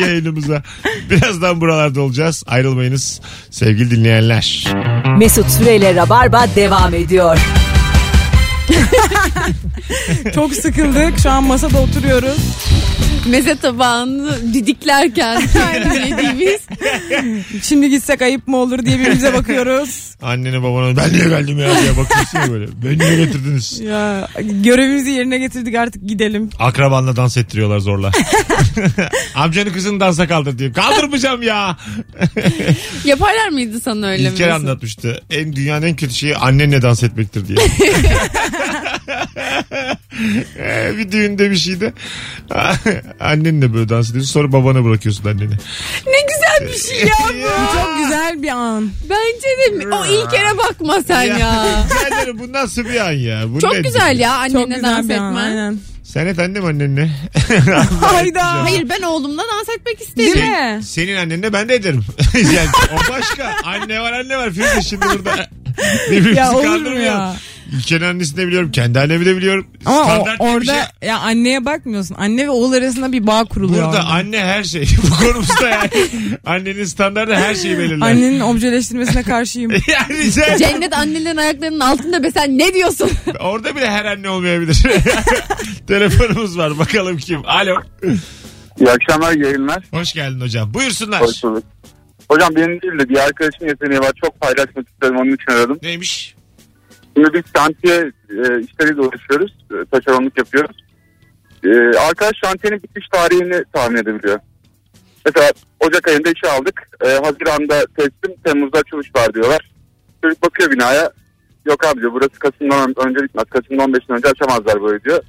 yayınımıza. 0.00 0.62
Birazdan 1.10 1.60
buralarda 1.60 2.00
olacağız. 2.00 2.42
Ayrılmayınız 2.46 3.20
sevgili 3.50 3.90
dinleyenler. 3.90 4.64
Mesut 5.18 5.50
Süreyle 5.50 5.94
Rabarba 5.94 6.46
devam 6.56 6.94
ediyor. 6.94 7.38
çok 10.34 10.54
sıkıldık. 10.54 11.18
Şu 11.22 11.30
an 11.30 11.44
masada 11.44 11.78
oturuyoruz. 11.80 12.38
Meze 13.28 13.56
tabağını 13.56 14.54
didiklerken 14.54 15.40
yediğimiz. 16.08 16.60
Şimdi 17.62 17.90
gitsek 17.90 18.22
ayıp 18.22 18.48
mı 18.48 18.56
olur 18.56 18.78
diye 18.86 18.98
birbirimize 18.98 19.34
bakıyoruz. 19.34 20.14
Annene 20.22 20.62
babana 20.62 20.96
ben 20.96 21.12
niye 21.12 21.28
geldim 21.28 21.58
ya 21.58 21.68
diye 21.82 21.96
bakıyorsun 21.96 22.38
ya 22.38 22.50
böyle. 22.52 22.66
Beni 22.84 22.98
niye 22.98 23.24
getirdiniz? 23.24 23.80
Ya 23.80 24.28
görevimizi 24.40 25.10
yerine 25.10 25.38
getirdik 25.38 25.74
artık 25.74 26.08
gidelim. 26.08 26.50
Akrabanla 26.58 27.16
dans 27.16 27.36
ettiriyorlar 27.36 27.78
zorla. 27.78 28.10
Amcanın 29.34 29.72
kızını 29.72 30.00
dansa 30.00 30.28
kaldır 30.28 30.58
diyor. 30.58 30.72
Kaldırmayacağım 30.74 31.42
ya. 31.42 31.76
Yaparlar 33.04 33.48
mıydı 33.48 33.80
sana 33.80 34.06
öyle 34.06 34.22
İlker 34.22 34.48
mi? 34.48 34.54
anlatmıştı. 34.54 35.22
En 35.30 35.56
dünyanın 35.56 35.86
en 35.86 35.96
kötü 35.96 36.14
şeyi 36.14 36.36
annenle 36.36 36.82
dans 36.82 37.02
etmektir 37.02 37.48
diye. 37.48 37.58
Ee, 40.58 40.92
bir 40.98 41.12
düğünde 41.12 41.50
bir 41.50 41.56
şeyde 41.56 41.92
annenle 43.20 43.74
böyle 43.74 43.88
dans 43.88 44.10
ediyorsun 44.10 44.32
sonra 44.32 44.52
babana 44.52 44.84
bırakıyorsun 44.84 45.24
anneni. 45.28 45.54
Ne 46.06 46.20
güzel 46.28 46.72
bir 46.72 46.78
şey 46.78 47.00
ya 47.00 47.14
bu. 47.28 47.34
Bu 47.34 47.72
çok 47.78 47.96
güzel 47.98 48.42
bir 48.42 48.48
an. 48.48 48.90
Bence 49.10 49.80
de 49.82 49.94
o 49.94 50.04
İlker'e 50.06 50.58
bakma 50.58 51.02
sen 51.06 51.22
ya. 51.22 51.64
Rica 51.84 52.16
ederim, 52.20 52.38
bu 52.38 52.52
nasıl 52.52 52.84
bir 52.84 53.00
an 53.08 53.12
ya? 53.12 53.42
Bu 53.54 53.60
Çok 53.60 53.72
ne? 53.72 53.80
güzel 53.80 54.18
ya 54.18 54.30
Çok 54.52 54.56
annenle 54.56 54.74
güzel 54.74 54.90
dans 54.90 55.04
etmen. 55.10 55.34
Aynen. 55.34 55.78
Sen 56.04 56.26
et 56.26 56.38
annem 56.38 56.64
annenle. 56.64 57.10
Hayda. 58.00 58.62
Hayır 58.64 58.88
ben 58.88 59.02
oğlumla 59.02 59.42
dans 59.42 59.68
etmek 59.78 60.16
Değil 60.16 60.28
isterim. 60.28 60.76
mi? 60.76 60.82
Senin 60.84 61.16
annenle 61.16 61.52
ben 61.52 61.68
de 61.68 61.74
ederim. 61.74 62.04
yani 62.34 62.68
o 62.94 63.12
başka. 63.12 63.54
Anne 63.64 64.00
var 64.00 64.12
anne 64.12 64.36
var. 64.36 64.50
Firuze 64.50 64.82
şimdi 64.82 65.06
burada. 65.06 65.48
Birbirimizi 66.10 66.38
Ya 66.38 66.52
olur 66.52 66.62
mu 66.64 66.68
kandırmayalım. 66.68 67.04
ya? 67.04 67.36
İlker'in 67.72 68.04
annesini 68.04 68.36
de 68.36 68.46
biliyorum. 68.46 68.70
Kendi 68.70 69.00
annemi 69.00 69.26
de 69.26 69.36
biliyorum. 69.36 69.66
Ama 69.84 70.00
o- 70.00 70.04
Standart 70.04 70.40
diye 70.40 70.48
bir 70.50 70.54
orada 70.56 70.64
şey. 71.00 71.08
ya 71.08 71.18
anneye 71.18 71.64
bakmıyorsun. 71.64 72.14
Anne 72.18 72.44
ve 72.46 72.50
oğul 72.50 72.72
arasında 72.72 73.12
bir 73.12 73.26
bağ 73.26 73.44
kuruluyor. 73.44 73.84
Burada 73.84 73.98
orada. 73.98 74.08
anne 74.08 74.40
her 74.40 74.64
şey. 74.64 74.88
Bu 75.02 75.24
konumuzda 75.24 75.68
yani. 75.68 75.90
Annenin 76.46 76.84
standartı 76.84 77.34
her 77.34 77.54
şeyi 77.54 77.78
belirler. 77.78 78.06
Annenin 78.06 78.40
objeleştirmesine 78.40 79.22
karşıyım. 79.22 79.70
yani 79.88 80.14
ederim. 80.14 80.58
Cennet 80.58 80.92
annelerin 80.92 81.36
ayaklarının 81.36 81.80
altında 81.80 82.22
be 82.22 82.30
sen 82.30 82.58
ne 82.58 82.74
diyorsun? 82.74 83.10
Orada 83.40 83.76
bile 83.76 83.90
her 83.90 84.04
anne 84.04 84.28
olmayabilir. 84.28 84.82
Telefonumuz 85.86 86.58
var. 86.58 86.78
Bakalım 86.78 87.16
kim? 87.16 87.40
Alo. 87.46 87.76
İyi 88.80 88.90
akşamlar 88.90 89.32
yayınlar. 89.32 89.84
Hoş 89.90 90.12
geldin 90.12 90.40
hocam. 90.40 90.74
Buyursunlar. 90.74 91.20
Hoş 91.20 91.42
bulduk. 91.44 91.64
Hocam 92.28 92.48
benim 92.56 92.82
değil 92.82 92.98
de 92.98 93.08
bir 93.08 93.18
arkadaşım 93.18 93.68
yeteneği 93.68 94.00
var. 94.00 94.12
Çok 94.24 94.40
paylaşmak 94.40 94.88
istedim 94.88 95.16
onun 95.16 95.32
için 95.34 95.52
aradım. 95.52 95.78
Neymiş? 95.82 96.33
Şimdi 97.16 97.34
biz 97.34 97.42
şantiye 97.56 98.12
e, 98.30 98.60
işleriyle 98.60 99.00
uğraşıyoruz. 99.00 99.56
E, 99.70 99.74
taşeronluk 99.90 100.38
yapıyoruz. 100.38 100.76
E, 101.64 101.98
arkadaş 101.98 102.32
şantiyenin 102.44 102.82
bitiş 102.82 103.08
tarihini 103.08 103.64
tahmin 103.72 103.96
edebiliyor. 103.96 104.38
Mesela 105.26 105.52
Ocak 105.80 106.08
ayında 106.08 106.30
işe 106.30 106.50
aldık. 106.50 106.88
E, 107.04 107.08
Haziran'da 107.08 107.86
teslim, 107.96 108.40
Temmuz'da 108.44 108.78
açılış 108.78 109.14
var 109.16 109.34
diyorlar. 109.34 109.70
Çocuk 110.22 110.42
bakıyor 110.42 110.70
binaya. 110.70 111.10
Yok 111.66 111.86
abi 111.86 112.00
diyor 112.00 112.12
burası 112.12 112.38
Kasım'dan 112.38 112.94
önce 113.08 113.24
bitmez. 113.24 113.44
Kasım'ın 113.44 113.78
15'inden 113.78 114.16
önce 114.16 114.28
açamazlar 114.28 114.82
böyle 114.82 115.04
diyor. 115.04 115.22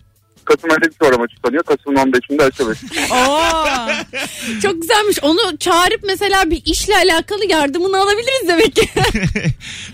Kasım 0.45 0.71
ayında 0.71 0.85
bir 0.85 0.91
program 0.91 1.21
açıklanıyor. 1.21 1.63
Kasım'ın 1.63 1.95
15'inde 1.95 2.43
açılır. 2.43 2.77
Oo. 3.11 3.41
Çok 4.61 4.81
güzelmiş. 4.81 5.19
Onu 5.21 5.57
çağırıp 5.57 5.99
mesela 6.03 6.51
bir 6.51 6.61
işle 6.65 6.95
alakalı 6.95 7.45
yardımını 7.51 7.97
alabiliriz 7.97 8.47
demek 8.47 8.75
ki. 8.75 8.89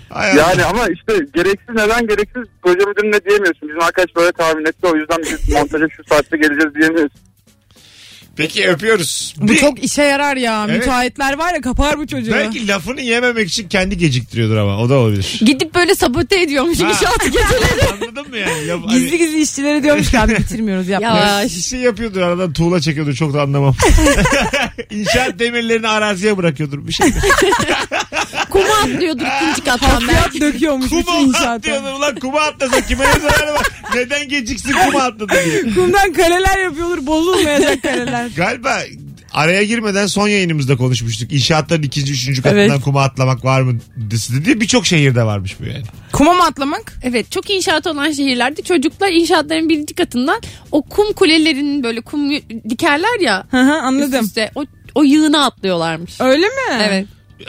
Hay 0.08 0.30
Allah. 0.30 0.40
Yani 0.40 0.64
ama 0.64 0.88
işte 0.88 1.26
gereksiz 1.34 1.74
neden 1.74 2.06
gereksiz 2.06 2.42
proje 2.62 2.84
müdürüne 2.88 3.24
diyemiyorsun. 3.24 3.68
Bizim 3.68 3.82
arkadaş 3.82 4.16
böyle 4.16 4.32
tahmin 4.32 4.64
etti 4.64 4.86
o 4.86 4.96
yüzden 4.96 5.18
biz 5.22 5.48
montaja 5.54 5.88
şu 5.88 6.04
saatte 6.04 6.36
geleceğiz 6.36 6.74
diyemiyoruz. 6.74 7.12
Peki 8.36 8.68
öpüyoruz. 8.68 9.34
Bu 9.36 9.48
Bir- 9.48 9.56
çok 9.56 9.84
işe 9.84 10.02
yarar 10.02 10.36
ya. 10.36 10.66
Evet. 10.68 10.78
Müteahhitler 10.78 11.38
var 11.38 11.54
ya 11.54 11.60
kapar 11.60 11.98
bu 11.98 12.06
çocuğu. 12.06 12.32
Belki 12.32 12.68
lafını 12.68 13.00
yememek 13.00 13.48
için 13.48 13.68
kendi 13.68 13.98
geciktiriyordur 13.98 14.56
ama 14.56 14.78
o 14.78 14.88
da 14.88 14.94
olabilir. 14.94 15.40
Gidip 15.44 15.74
böyle 15.74 15.94
sabote 15.94 16.40
ediyormuş 16.42 16.80
Ha. 16.80 16.88
inşaat 16.90 17.24
geceleri. 17.24 17.88
Anladın 17.92 18.28
mı 18.30 18.36
yani? 18.38 18.68
Laf, 18.68 18.90
Gizli 18.90 19.18
gizli 19.18 19.42
işçilere 19.42 19.82
diyormuş 19.82 20.10
ki 20.10 20.18
abi 20.18 20.36
bitirmiyoruz 20.38 20.88
yapmıyoruz. 20.88 21.20
Ya. 21.28 21.42
Bir 21.44 21.62
şey 21.62 21.80
yapıyordur 21.80 22.20
aradan 22.20 22.52
tuğla 22.52 22.80
çekiyordur 22.80 23.14
çok 23.14 23.34
da 23.34 23.42
anlamam. 23.42 23.74
İnşaat 24.90 25.38
demirlerini 25.38 25.88
araziye 25.88 26.36
bırakıyordur 26.36 26.86
bir 26.88 26.92
şey. 26.92 27.06
Kuma 28.52 28.74
atlıyordur 28.82 29.24
ikinci 29.36 29.64
kattan 29.64 30.02
belki. 30.08 30.38
Fiyat 30.38 30.54
döküyormuş 30.54 30.86
bütün 30.86 31.02
Kuma 31.02 31.18
inşaata. 31.18 31.50
atlıyordur 31.50 31.92
ulan 31.92 32.14
kuma 32.14 32.40
atlasa 32.40 32.80
kime 32.86 33.04
ne 33.04 33.20
zararı 33.20 33.54
var? 33.54 33.66
Neden 33.94 34.28
geciksin 34.28 34.72
kuma 34.72 35.02
atladı 35.02 35.32
diye. 35.44 35.74
Kumdan 35.74 36.12
kaleler 36.12 36.58
yapıyordur 36.64 37.06
bozulmayacak 37.06 37.82
kaleler. 37.82 38.30
Galiba 38.36 38.78
araya 39.32 39.64
girmeden 39.64 40.06
son 40.06 40.28
yayınımızda 40.28 40.76
konuşmuştuk. 40.76 41.32
İnşaatların 41.32 41.82
ikinci, 41.82 42.12
üçüncü 42.12 42.42
katından 42.42 42.68
Evet. 42.68 42.82
kuma 42.84 43.02
atlamak 43.02 43.44
var 43.44 43.60
mı 43.62 43.78
diye 44.44 44.60
birçok 44.60 44.86
şehirde 44.86 45.22
varmış 45.24 45.56
bu 45.60 45.64
yani. 45.66 45.82
Kuma 46.12 46.32
mı 46.32 46.44
atlamak? 46.44 46.98
Evet 47.02 47.30
çok 47.30 47.50
inşaat 47.50 47.86
olan 47.86 48.12
şehirlerde 48.12 48.62
çocuklar 48.62 49.10
inşaatların 49.12 49.68
birinci 49.68 49.94
katından 49.94 50.40
o 50.72 50.82
kum 50.82 51.12
kulelerinin 51.12 51.82
böyle 51.82 52.00
kum 52.00 52.30
dikerler 52.68 53.20
ya. 53.20 53.46
Hı 53.50 53.56
hı 53.60 53.72
Üst 53.74 53.82
anladım. 53.84 54.24
üste, 54.24 54.50
o, 54.54 54.64
o 54.94 55.02
yığına 55.02 55.44
atlıyorlarmış. 55.46 56.20
Öyle 56.20 56.46
mi? 56.46 56.78
Evet. 56.82 57.06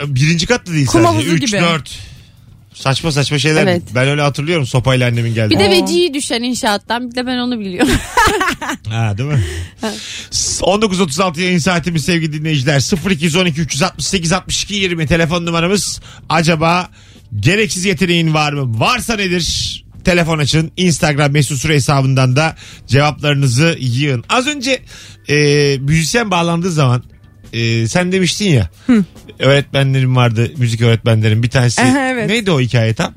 Birinci 0.08 0.46
kat 0.46 0.67
da 0.67 0.72
değil 0.74 0.86
Kum 0.86 1.02
sadece. 1.02 1.17
havuzu 1.17 1.36
3, 1.36 1.52
gibi. 1.52 1.62
4. 1.62 2.00
Saçma 2.74 3.12
saçma 3.12 3.39
şeyler. 3.39 3.63
Evet. 3.63 3.82
Ben 3.96 4.08
öyle 4.08 4.22
hatırlıyorum 4.22 4.65
sopayla 4.65 5.08
annemin 5.08 5.34
geldi. 5.34 5.54
Bir 5.54 5.60
de 5.60 5.69
veciyi 5.69 6.13
düşen 6.13 6.43
inşaattan 6.43 7.12
bir 7.12 7.15
de 7.15 7.28
ben 7.28 7.38
onu 7.38 7.60
biliyorum. 7.60 7.93
Ha 8.89 9.17
değil 9.17 9.30
mi? 9.30 9.43
19.36 10.32 11.41
yayın 11.41 11.58
saatimiz 11.58 12.06
sevgili 12.06 12.34
dinleyiciler. 12.34 13.10
0212 13.12 13.62
368 13.62 14.32
62 14.32 14.74
20 14.76 15.08
telefon 15.08 15.46
numaramız. 15.46 16.02
Acaba 16.30 16.89
gereksiz 17.39 17.86
yeteneğin 17.86 18.34
var 18.34 18.54
mı? 18.54 18.80
Varsa 18.80 19.15
nedir? 19.15 19.86
Telefon 20.04 20.38
açın. 20.39 20.72
Instagram 20.78 21.32
mesut 21.32 21.58
süre 21.60 21.74
hesabından 21.74 22.36
da 22.36 22.56
cevaplarınızı 22.88 23.78
yığın. 23.80 24.24
Az 24.30 24.48
önce 24.48 24.82
e, 25.30 25.36
müzisyen 25.80 26.32
bağlandığı 26.32 26.72
zaman 26.72 27.04
e, 27.54 27.88
sen 27.88 28.12
demiştin 28.12 28.50
ya 28.50 28.70
öğretmenlerim 29.39 30.16
vardı 30.16 30.52
müzik 30.58 30.82
öğretmenlerim 30.82 31.44
bir 31.44 31.50
tanesi. 31.50 31.82
Aha, 31.82 32.00
evet. 32.00 32.30
Neydi 32.30 32.52
o 32.52 32.60
hikaye 32.60 32.94
tam? 32.94 33.13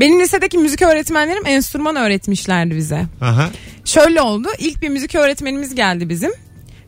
Benim 0.00 0.20
lisedeki 0.20 0.58
müzik 0.58 0.82
öğretmenlerim 0.82 1.46
enstrüman 1.46 1.96
öğretmişlerdi 1.96 2.76
bize. 2.76 3.04
Aha. 3.20 3.50
Şöyle 3.84 4.22
oldu. 4.22 4.48
İlk 4.58 4.82
bir 4.82 4.88
müzik 4.88 5.14
öğretmenimiz 5.14 5.74
geldi 5.74 6.08
bizim. 6.08 6.32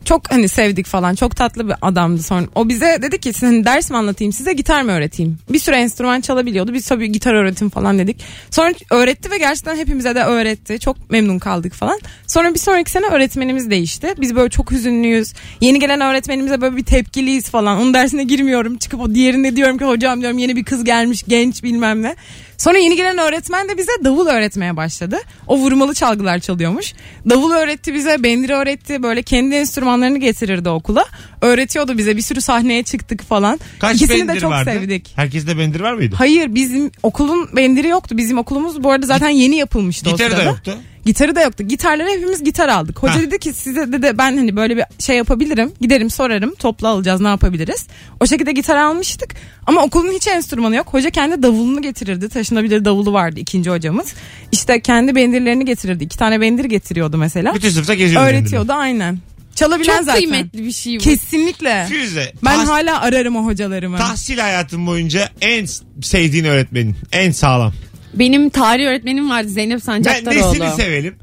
Çok 0.05 0.31
hani 0.31 0.47
sevdik 0.47 0.85
falan. 0.85 1.15
Çok 1.15 1.35
tatlı 1.35 1.67
bir 1.67 1.75
adamdı 1.81 2.23
sonra. 2.23 2.47
O 2.55 2.69
bize 2.69 2.99
dedi 3.01 3.19
ki 3.19 3.33
siz 3.33 3.43
hani 3.43 3.65
ders 3.65 3.89
mi 3.89 3.97
anlatayım 3.97 4.33
size 4.33 4.53
gitar 4.53 4.81
mı 4.81 4.91
öğreteyim? 4.91 5.37
Bir 5.49 5.59
süre 5.59 5.75
enstrüman 5.75 6.21
çalabiliyordu. 6.21 6.73
Biz 6.73 6.87
tabii 6.87 7.11
gitar 7.11 7.33
öğretim 7.33 7.69
falan 7.69 7.99
dedik. 7.99 8.23
Sonra 8.51 8.73
öğretti 8.91 9.31
ve 9.31 9.37
gerçekten 9.37 9.75
hepimize 9.75 10.15
de 10.15 10.23
öğretti. 10.23 10.79
Çok 10.79 11.11
memnun 11.11 11.39
kaldık 11.39 11.73
falan. 11.73 11.99
Sonra 12.33 12.53
bir 12.53 12.59
sonraki 12.59 12.91
sene 12.91 13.05
öğretmenimiz 13.05 13.69
değişti. 13.69 14.13
Biz 14.17 14.35
böyle 14.35 14.49
çok 14.49 14.71
hüzünlüyüz. 14.71 15.33
Yeni 15.61 15.79
gelen 15.79 16.01
öğretmenimize 16.01 16.61
böyle 16.61 16.75
bir 16.77 16.83
tepkiliyiz 16.83 17.49
falan. 17.49 17.77
Onun 17.81 17.93
dersine 17.93 18.23
girmiyorum. 18.23 18.77
Çıkıp 18.77 18.99
o 19.01 19.15
diğerinde 19.15 19.55
diyorum 19.55 19.77
ki 19.77 19.85
hocam 19.85 20.21
diyorum 20.21 20.37
yeni 20.37 20.55
bir 20.55 20.63
kız 20.63 20.83
gelmiş 20.83 21.23
genç 21.27 21.63
bilmem 21.63 22.01
ne. 22.01 22.15
Sonra 22.57 22.77
yeni 22.77 22.95
gelen 22.95 23.17
öğretmen 23.17 23.69
de 23.69 23.77
bize 23.77 23.91
davul 24.03 24.27
öğretmeye 24.27 24.77
başladı. 24.77 25.17
O 25.47 25.57
vurmalı 25.57 25.93
çalgılar 25.93 26.39
çalıyormuş. 26.39 26.93
Davul 27.29 27.51
öğretti 27.51 27.93
bize, 27.93 28.23
bendiri 28.23 28.53
öğretti. 28.53 29.03
Böyle 29.03 29.23
kendi 29.23 29.55
enstrümanlarını 29.55 30.17
getirirdi 30.17 30.69
okula. 30.69 31.05
Öğretiyordu 31.41 31.97
bize. 31.97 32.17
Bir 32.17 32.21
sürü 32.21 32.41
sahneye 32.41 32.83
çıktık 32.83 33.23
falan. 33.23 33.59
Kaç 33.79 33.95
İkisini 33.95 34.27
de 34.27 34.39
çok 34.39 34.51
vardı? 34.51 34.71
sevdik. 34.73 35.11
Herkeste 35.15 35.57
bendir 35.57 35.79
var 35.79 35.93
mıydı? 35.93 36.15
Hayır 36.17 36.55
bizim 36.55 36.91
okulun 37.03 37.49
bendiri 37.55 37.87
yoktu. 37.87 38.17
Bizim 38.17 38.37
okulumuz 38.37 38.83
bu 38.83 38.91
arada 38.91 39.05
zaten 39.05 39.29
yeni 39.29 39.55
yapılmıştı 39.55 40.09
o 40.09 40.11
Gitarı 40.11 40.31
da 40.31 40.35
sırada. 40.35 40.49
yoktu. 40.49 40.77
Gitarı 41.05 41.35
da 41.35 41.41
yoktu. 41.41 41.63
Gitarları 41.63 42.09
hepimiz 42.09 42.43
gitar 42.43 42.69
aldık. 42.69 43.03
Hoca 43.03 43.13
Ha. 43.15 43.19
dedi 43.21 43.39
ki 43.39 43.53
size 43.53 43.91
de 43.93 44.17
ben 44.17 44.37
hani 44.37 44.55
böyle 44.55 44.77
bir 44.77 44.83
şey 44.99 45.15
yapabilirim. 45.17 45.71
Giderim 45.81 46.09
sorarım. 46.09 46.55
Toplu 46.55 46.87
alacağız 46.87 47.21
ne 47.21 47.27
yapabiliriz. 47.27 47.87
O 48.19 48.27
şekilde 48.27 48.51
gitar 48.51 48.75
almıştık. 48.77 49.35
Ama 49.67 49.83
okulun 49.83 50.11
hiç 50.13 50.27
enstrümanı 50.27 50.75
yok. 50.75 50.87
Hoca 50.93 51.09
kendi 51.09 51.43
davulunu 51.43 51.81
getirirdi. 51.81 52.29
Taşınabilir 52.29 52.85
davulu 52.85 53.13
vardı 53.13 53.39
ikinci 53.39 53.69
hocamız. 53.69 54.13
İşte 54.51 54.81
kendi 54.81 55.15
bendirlerini 55.15 55.65
getirirdi. 55.65 56.03
İki 56.03 56.17
tane 56.17 56.41
bendir 56.41 56.65
getiriyordu 56.65 57.17
mesela. 57.17 57.55
Bütün 57.55 57.69
sınıfta 57.69 57.93
geziyordu. 57.93 58.25
Öğretiyordu 58.27 58.73
aynen. 58.73 59.17
Çalabilen 59.55 59.95
Çok 59.97 60.05
zaten. 60.05 60.19
kıymetli 60.21 60.65
bir 60.65 60.71
şey 60.71 60.95
bu. 60.95 61.03
Kesinlikle. 61.03 61.85
Firuze. 61.89 62.33
Ben 62.45 62.55
tahs- 62.59 62.65
hala 62.67 63.01
ararım 63.01 63.35
o 63.35 63.45
hocalarımı. 63.45 63.97
tahsil 63.97 64.37
hayatın 64.37 64.87
boyunca 64.87 65.29
en 65.41 65.67
sevdiğin 66.01 66.45
öğretmenin. 66.45 66.95
En 67.11 67.31
sağlam. 67.31 67.73
Benim 68.13 68.49
tarih 68.49 68.85
öğretmenim 68.85 69.29
vardı 69.29 69.49
Zeynep 69.49 69.77
Ben 69.77 69.79
Sancaktaroğlu. 69.79 70.53
nesini 70.53 70.69
sevelim? 70.69 71.15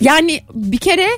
Yani 0.00 0.40
bir 0.54 0.78
kere 0.78 1.08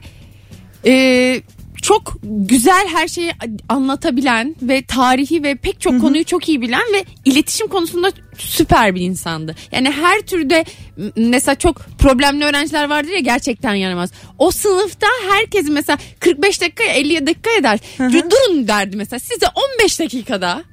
e, 0.87 1.43
çok 1.83 2.19
güzel 2.23 2.89
her 2.89 3.09
şeyi 3.09 3.33
anlatabilen 3.69 4.57
ve 4.63 4.83
tarihi 4.85 5.43
ve 5.43 5.55
pek 5.55 5.81
çok 5.81 6.01
konuyu 6.01 6.25
çok 6.25 6.49
iyi 6.49 6.63
bilen 6.63 6.93
ve 6.95 7.05
iletişim 7.25 7.67
konusunda 7.69 8.13
süper 8.39 8.95
bir 8.95 9.01
insandı. 9.01 9.55
Yani 9.73 9.91
her 9.91 10.21
türde 10.21 10.65
mesela 11.17 11.55
çok 11.55 11.81
problemli 11.99 12.45
öğrenciler 12.45 12.89
vardır 12.91 13.11
ya 13.11 13.19
gerçekten 13.19 13.75
yaramaz. 13.75 14.13
O 14.39 14.51
sınıfta 14.51 15.07
herkes 15.31 15.69
mesela 15.69 15.99
45 16.21 16.61
dakika 16.61 16.85
50 16.85 17.27
dakika 17.27 17.51
eder. 17.51 17.79
Durun 17.99 18.69
derdi 18.69 18.97
mesela 18.97 19.21
size 19.21 19.47
15 19.81 20.01
dakikada 20.01 20.65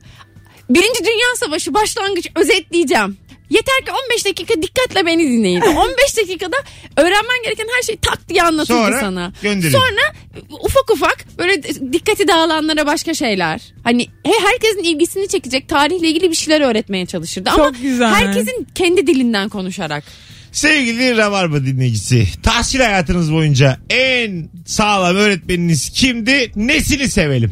Birinci 0.69 0.99
Dünya 0.99 1.36
Savaşı 1.38 1.73
başlangıç 1.73 2.27
özetleyeceğim. 2.36 3.17
Yeter 3.50 3.86
ki 3.86 3.92
15 4.12 4.26
dakika 4.26 4.62
dikkatle 4.62 5.06
beni 5.06 5.24
dinleyin. 5.32 5.62
15 5.62 6.18
dakikada 6.18 6.56
öğrenmen 6.98 7.44
gereken 7.44 7.68
her 7.78 7.82
şeyi 7.82 7.98
tak 7.98 8.30
diye 8.30 8.44
anlatırdı 8.44 8.78
Sonra 8.78 9.00
sana. 9.00 9.32
gönderin. 9.42 9.72
Sonra 9.72 10.02
ufak 10.50 10.92
ufak 10.92 11.26
böyle 11.38 11.64
dikkati 11.94 12.28
dağılanlara 12.28 12.86
başka 12.86 13.14
şeyler. 13.14 13.62
Hani 13.84 14.08
he- 14.26 14.40
herkesin 14.52 14.84
ilgisini 14.84 15.28
çekecek 15.28 15.70
tarihle 15.70 16.08
ilgili 16.08 16.30
bir 16.32 16.36
şeyler 16.36 16.62
öğretmeye 16.62 17.06
çalışırdı. 17.06 17.50
Ama 17.50 17.64
Çok 17.64 17.82
güzel. 17.82 18.10
herkesin 18.14 18.68
kendi 18.76 19.08
dilinden 19.08 19.50
konuşarak. 19.50 20.04
Sevgili 20.52 21.18
Rabarba 21.18 21.66
dinleyicisi. 21.66 22.28
Tahsil 22.44 22.80
hayatınız 22.80 23.34
boyunca 23.34 23.78
en 23.90 24.50
sağlam 24.66 25.16
öğretmeniniz 25.16 25.90
kimdi? 25.90 26.52
Nesini 26.56 27.08
sevelim? 27.10 27.52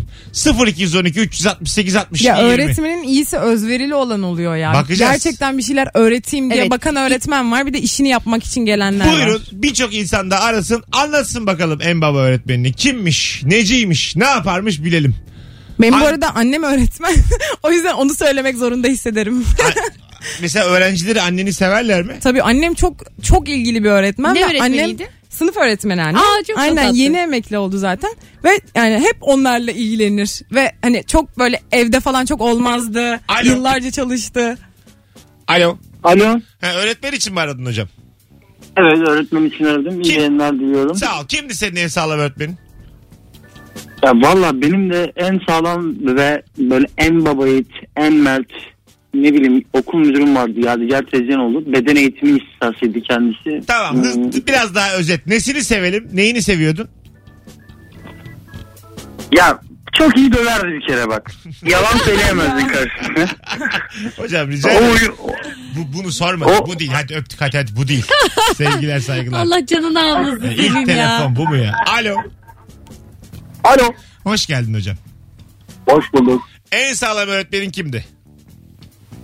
0212 0.67 1.19
368 1.19 1.95
62 1.95 2.25
Ya 2.27 2.37
20. 2.37 2.49
öğretmenin 2.51 3.03
iyisi 3.03 3.37
özverili 3.37 3.95
olan 3.95 4.23
oluyor 4.23 4.55
ya. 4.55 4.73
Bakacağız. 4.73 5.11
Gerçekten 5.11 5.57
bir 5.57 5.63
şeyler 5.63 5.87
öğreteyim 5.93 6.49
diye 6.49 6.61
Evet. 6.61 6.71
bakan 6.71 6.95
öğretmen 6.95 7.51
var. 7.51 7.65
Bir 7.65 7.73
de 7.73 7.81
işini 7.81 8.09
yapmak 8.09 8.43
için 8.43 8.65
gelenler 8.65 9.11
Buyurun 9.13 9.33
var. 9.33 9.41
birçok 9.51 9.93
insan 9.93 10.31
da 10.31 10.41
arasın 10.41 10.83
anlatsın 10.91 11.47
bakalım 11.47 11.79
en 11.83 12.01
baba 12.01 12.17
öğretmenini. 12.17 12.73
Kimmiş, 12.73 13.41
neciymiş, 13.43 14.15
ne 14.15 14.25
yaparmış 14.25 14.83
bilelim. 14.83 15.15
Benim 15.81 15.93
An- 15.93 16.01
bu 16.01 16.05
arada 16.05 16.35
annem 16.35 16.63
öğretmen. 16.63 17.13
o 17.63 17.71
yüzden 17.71 17.93
onu 17.93 18.13
söylemek 18.15 18.57
zorunda 18.57 18.87
hissederim. 18.87 19.45
Mesela 20.41 20.65
öğrencileri 20.65 21.21
anneni 21.21 21.53
severler 21.53 22.03
mi? 22.03 22.13
Tabii 22.21 22.41
annem 22.41 22.73
çok 22.73 22.93
çok 23.23 23.49
ilgili 23.49 23.83
bir 23.83 23.89
öğretmen. 23.89 24.35
Ne 24.35 24.39
ve 24.41 24.45
öğretmeniydi? 24.45 25.03
Annem 25.03 25.17
sınıf 25.29 25.57
öğretmeni 25.57 26.01
annem. 26.01 26.15
Aa, 26.15 26.43
çok 26.47 26.57
Aynen 26.59 26.85
tatlı. 26.85 26.97
yeni 26.97 27.17
emekli 27.17 27.57
oldu 27.57 27.77
zaten. 27.77 28.11
Ve 28.43 28.49
yani 28.75 28.99
hep 28.99 29.17
onlarla 29.21 29.71
ilgilenir. 29.71 30.41
Ve 30.51 30.71
hani 30.81 31.03
çok 31.07 31.37
böyle 31.39 31.61
evde 31.71 31.99
falan 31.99 32.25
çok 32.25 32.41
olmazdı. 32.41 33.19
Alo. 33.27 33.47
Yıllarca 33.47 33.91
çalıştı. 33.91 34.57
Alo. 35.47 35.77
Alo. 36.03 36.39
Ha, 36.61 36.73
öğretmen 36.75 37.11
için 37.11 37.33
mi 37.33 37.39
aradın 37.39 37.65
hocam? 37.65 37.87
Evet 38.77 39.07
öğretmen 39.07 39.45
için 39.45 39.65
aradım. 39.65 40.01
İyi 40.01 40.03
Kim? 40.03 40.17
yayınlar 40.17 40.53
diliyorum. 40.53 40.95
Sağ 40.95 41.19
ol. 41.21 41.25
Kimdi 41.27 41.55
senin 41.55 41.75
en 41.75 41.87
sağlam 41.87 42.19
öğretmenin? 42.19 42.55
Ya 44.03 44.11
valla 44.11 44.61
benim 44.61 44.93
de 44.93 45.11
en 45.15 45.39
sağlam 45.47 45.95
ve 46.17 46.41
böyle 46.57 46.85
en 46.97 47.25
baba 47.25 47.47
yiğit, 47.47 47.69
en 47.95 48.13
mert 48.13 48.47
ne 49.13 49.33
bileyim 49.33 49.63
okul 49.73 49.99
müdürüm 49.99 50.35
vardı 50.35 50.59
Yadigar 50.59 51.01
Tezcanoğlu. 51.03 51.73
Beden 51.73 51.95
eğitimi 51.95 52.39
ihtisasıydı 52.39 53.01
kendisi. 53.01 53.67
Tamam. 53.67 54.03
hız- 54.03 54.15
Hmm. 54.15 54.31
Biraz 54.47 54.75
daha 54.75 54.93
özet. 54.93 55.27
Nesini 55.27 55.63
sevelim? 55.63 56.09
Neyini 56.13 56.41
seviyordun? 56.41 56.87
Ya 59.31 59.59
çok 59.93 60.17
iyi 60.17 60.31
döverdi 60.33 60.67
bir 60.67 60.87
kere 60.87 61.07
bak. 61.09 61.31
Yalan 61.65 61.97
söyleyemezdin 62.05 62.67
karşısına. 62.67 63.27
Hocam 64.17 64.49
rica 64.51 64.69
ederim. 64.71 65.13
O, 65.23 65.27
Bu, 65.75 65.97
bunu 65.97 66.11
sorma. 66.11 66.45
O- 66.45 66.67
Bu 66.67 66.79
değil. 66.79 66.91
Hadi 66.93 67.15
öptük 67.15 67.41
hadi, 67.41 67.57
hadi 67.57 67.75
bu 67.75 67.87
değil. 67.87 68.05
Sevgiler 68.55 68.99
saygılar. 68.99 69.39
Allah 69.39 69.65
canını 69.65 70.01
almasın 70.03 70.43
İlk 70.57 70.85
telefon 70.85 71.35
bu 71.35 71.45
mu 71.47 71.55
ya? 71.55 71.73
Alo. 71.99 72.15
Alo. 73.63 73.93
Hoş 74.23 74.45
geldin 74.45 74.73
hocam. 74.73 74.95
Hoş 75.89 76.13
bulduk. 76.13 76.41
En 76.71 76.93
sağlam 76.93 77.27
öğretmenin 77.29 77.69
kimdi? 77.69 78.05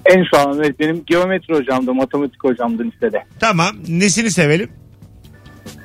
En 0.05 0.23
sağlam 0.33 0.61
evet 0.63 0.79
benim 0.79 1.03
geometri 1.05 1.53
hocamdı, 1.55 1.93
matematik 1.93 2.43
hocamdı 2.43 2.83
lisede. 2.83 3.23
Tamam. 3.39 3.75
Nesini 3.87 4.31
sevelim? 4.31 4.69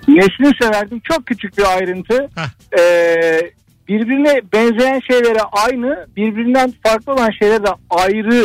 Nesini 0.08 0.52
severdim 0.62 1.00
çok 1.04 1.26
küçük 1.26 1.58
bir 1.58 1.76
ayrıntı. 1.76 2.28
Hah. 2.34 2.48
Ee, 2.78 3.40
birbirine 3.88 4.40
benzeyen 4.52 5.00
şeylere 5.10 5.40
aynı, 5.52 6.06
birbirinden 6.16 6.72
farklı 6.82 7.12
olan 7.12 7.30
şeylere 7.38 7.62
de 7.62 7.68
ayrı 7.90 8.44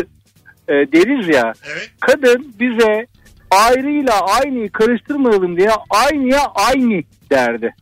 e, 0.68 0.74
deriz 0.74 1.36
ya. 1.36 1.54
Evet. 1.74 1.92
Kadın 2.00 2.56
bize 2.60 3.08
ayrıyla 3.52 4.20
aynıyı 4.22 4.72
karıştırmayalım 4.72 5.58
diye 5.58 5.70
aynıya 5.90 6.42
aynı 6.56 7.04
derdi. 7.32 7.76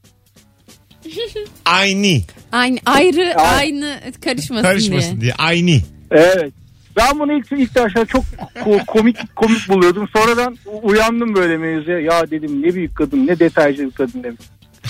Aynı. 1.66 2.18
Aynı 2.52 2.80
ayrı 2.86 3.36
Ay- 3.36 3.58
aynı 3.58 4.00
karışmasın, 4.26 4.64
Karışmasın 4.64 5.12
diye. 5.12 5.22
diye. 5.22 5.34
Aynı. 5.34 5.72
Evet. 6.12 6.54
Ben 6.98 7.20
bunu 7.20 7.34
ilk, 7.34 7.52
ilk 7.52 7.76
başta 7.76 8.06
çok 8.06 8.24
ko- 8.56 8.86
komik 8.86 9.36
komik 9.36 9.70
buluyordum. 9.70 10.08
Sonradan 10.16 10.58
uyandım 10.82 11.36
böyle 11.36 11.58
mevzuya. 11.58 12.00
Ya 12.00 12.32
dedim 12.32 12.62
ne 12.62 12.74
büyük 12.76 12.96
kadın 12.96 13.28
ne 13.28 13.40
detaycı 13.40 13.86
bir 13.86 13.92
kadın 13.92 14.24
demiş. 14.24 14.42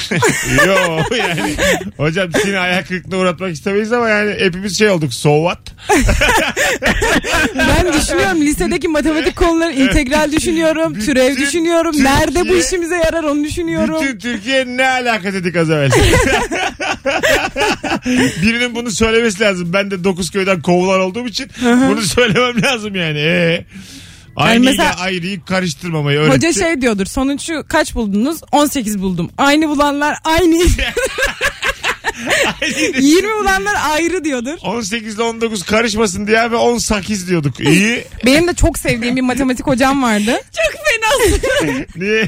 Yo 0.68 1.00
yani. 1.18 1.56
Hocam 1.98 2.30
seni 2.44 2.60
ayak 2.60 2.88
kırıklığına 2.88 3.18
uğratmak 3.22 3.52
istemeyiz 3.52 3.94
ama 3.94 4.10
yani 4.10 4.34
hepimiz 4.40 4.78
şey 4.78 4.90
olduk. 4.90 5.14
So 5.14 5.38
what? 5.50 5.60
Ben 7.56 7.94
düşünüyorum 7.94 8.42
lisedeki 8.42 8.88
matematik 8.88 9.36
konuları 9.36 9.72
integral 9.72 10.32
düşünüyorum, 10.32 11.00
türev 11.00 11.30
Bütün 11.32 11.42
düşünüyorum. 11.46 11.92
Türkiye- 11.92 12.14
Nerede 12.16 12.50
bu 12.50 12.56
işimize 12.56 12.96
yarar 12.96 13.24
onu 13.24 13.44
düşünüyorum. 13.44 14.02
Bütün 14.04 14.20
Türkiye 14.20 14.66
ne 14.66 14.88
alaka 14.88 15.34
dedik 15.34 15.56
az 15.56 15.70
evvel. 15.70 15.92
Birinin 18.42 18.76
bunu 18.76 18.92
söylemesi 18.92 19.40
lazım. 19.44 19.74
Ben 19.74 19.92
de 19.92 20.04
dokuz 20.04 20.32
köyden 20.32 20.62
kovulan 20.62 21.00
olduğum 21.00 21.28
için 21.28 21.50
bunu 21.90 22.02
söylemem 22.02 22.62
lazım 22.62 22.96
yani. 22.96 23.20
Ee, 23.20 23.66
aynı 24.36 24.66
mesela- 24.66 24.92
ile 24.94 25.02
ayrıyı 25.02 25.46
karıştırmamayı 25.46 26.20
öğretti. 26.20 26.36
Hoca 26.36 26.54
şey 26.54 26.82
diyordur 26.82 27.06
sonuç 27.06 27.42
şu 27.42 27.66
kaç 27.68 27.96
buldunuz? 27.96 28.40
18 28.52 29.02
buldum. 29.02 29.32
Aynı 29.38 29.70
bulanlar 29.70 30.18
aynı. 30.24 30.64
20 33.00 33.30
bulanlar 33.40 33.76
ayrı 33.92 34.24
diyordur. 34.24 34.58
18 34.64 35.16
ile 35.16 35.22
19 35.24 35.64
karışmasın 35.64 36.28
diye 36.28 36.52
ve 36.52 36.56
18 36.56 37.30
diyorduk. 37.30 37.60
İyi. 37.60 38.04
Benim 38.26 38.48
de 38.48 38.54
çok 38.54 38.78
sevdiğim 38.80 39.16
bir 39.16 39.22
matematik 39.22 39.68
hocam 39.68 40.04
vardı. 40.04 40.32
Çok 40.52 40.82
fena. 40.82 41.86
Niye? 41.96 42.28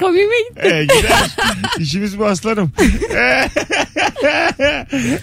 Komiğime 0.00 0.34
gitti. 0.48 0.60
Ee, 0.64 0.82
gider. 0.82 1.30
İşimiz 1.78 2.18
bu 2.18 2.26
aslanım. 2.26 2.72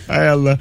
Hay 0.07 0.29
Allah. 0.29 0.59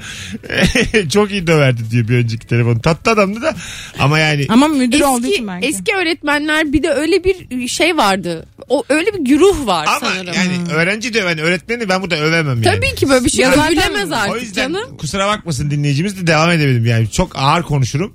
Çok 1.13 1.31
iyi 1.31 1.47
döverdi 1.47 1.81
diyor 1.91 2.07
bir 2.07 2.15
önceki 2.17 2.47
telefon. 2.47 2.79
Tatlı 2.79 3.11
adamdı 3.11 3.41
da 3.41 3.55
ama 3.99 4.19
yani 4.19 4.45
Ama 4.49 4.67
müdür 4.67 5.01
olduğu 5.01 5.17
Eski, 5.25 5.33
için 5.33 5.47
belki. 5.47 5.67
eski 5.67 5.95
öğretmenler 5.95 6.73
bir 6.73 6.83
de 6.83 6.91
öyle 6.91 7.23
bir 7.23 7.67
şey 7.67 7.97
vardı. 7.97 8.45
O 8.69 8.83
öyle 8.89 9.13
bir 9.13 9.19
güruh 9.25 9.67
var 9.67 9.85
ama 9.87 9.99
sanırım. 9.99 10.33
yani 10.33 10.51
öğrenci 10.73 11.13
döven 11.13 11.37
öğretmeni 11.37 11.89
ben 11.89 12.01
burada 12.01 12.15
övemem 12.15 12.63
yani. 12.63 12.75
Tabii 12.75 12.95
ki 12.95 13.00
böyle 13.09 13.25
bir 13.25 13.29
şey 13.29 13.45
Ya 13.45 13.51
zaten- 13.51 13.67
övülemez 13.67 14.11
artık 14.11 14.35
O 14.35 14.37
yüzden 14.39 14.61
canım. 14.73 14.97
kusura 14.97 15.27
bakmasın 15.27 15.71
dinleyicimiz 15.71 16.17
de 16.21 16.27
devam 16.27 16.51
edebilirim 16.51 16.85
yani. 16.85 17.09
Çok 17.11 17.31
ağır 17.35 17.63
konuşurum. 17.63 18.13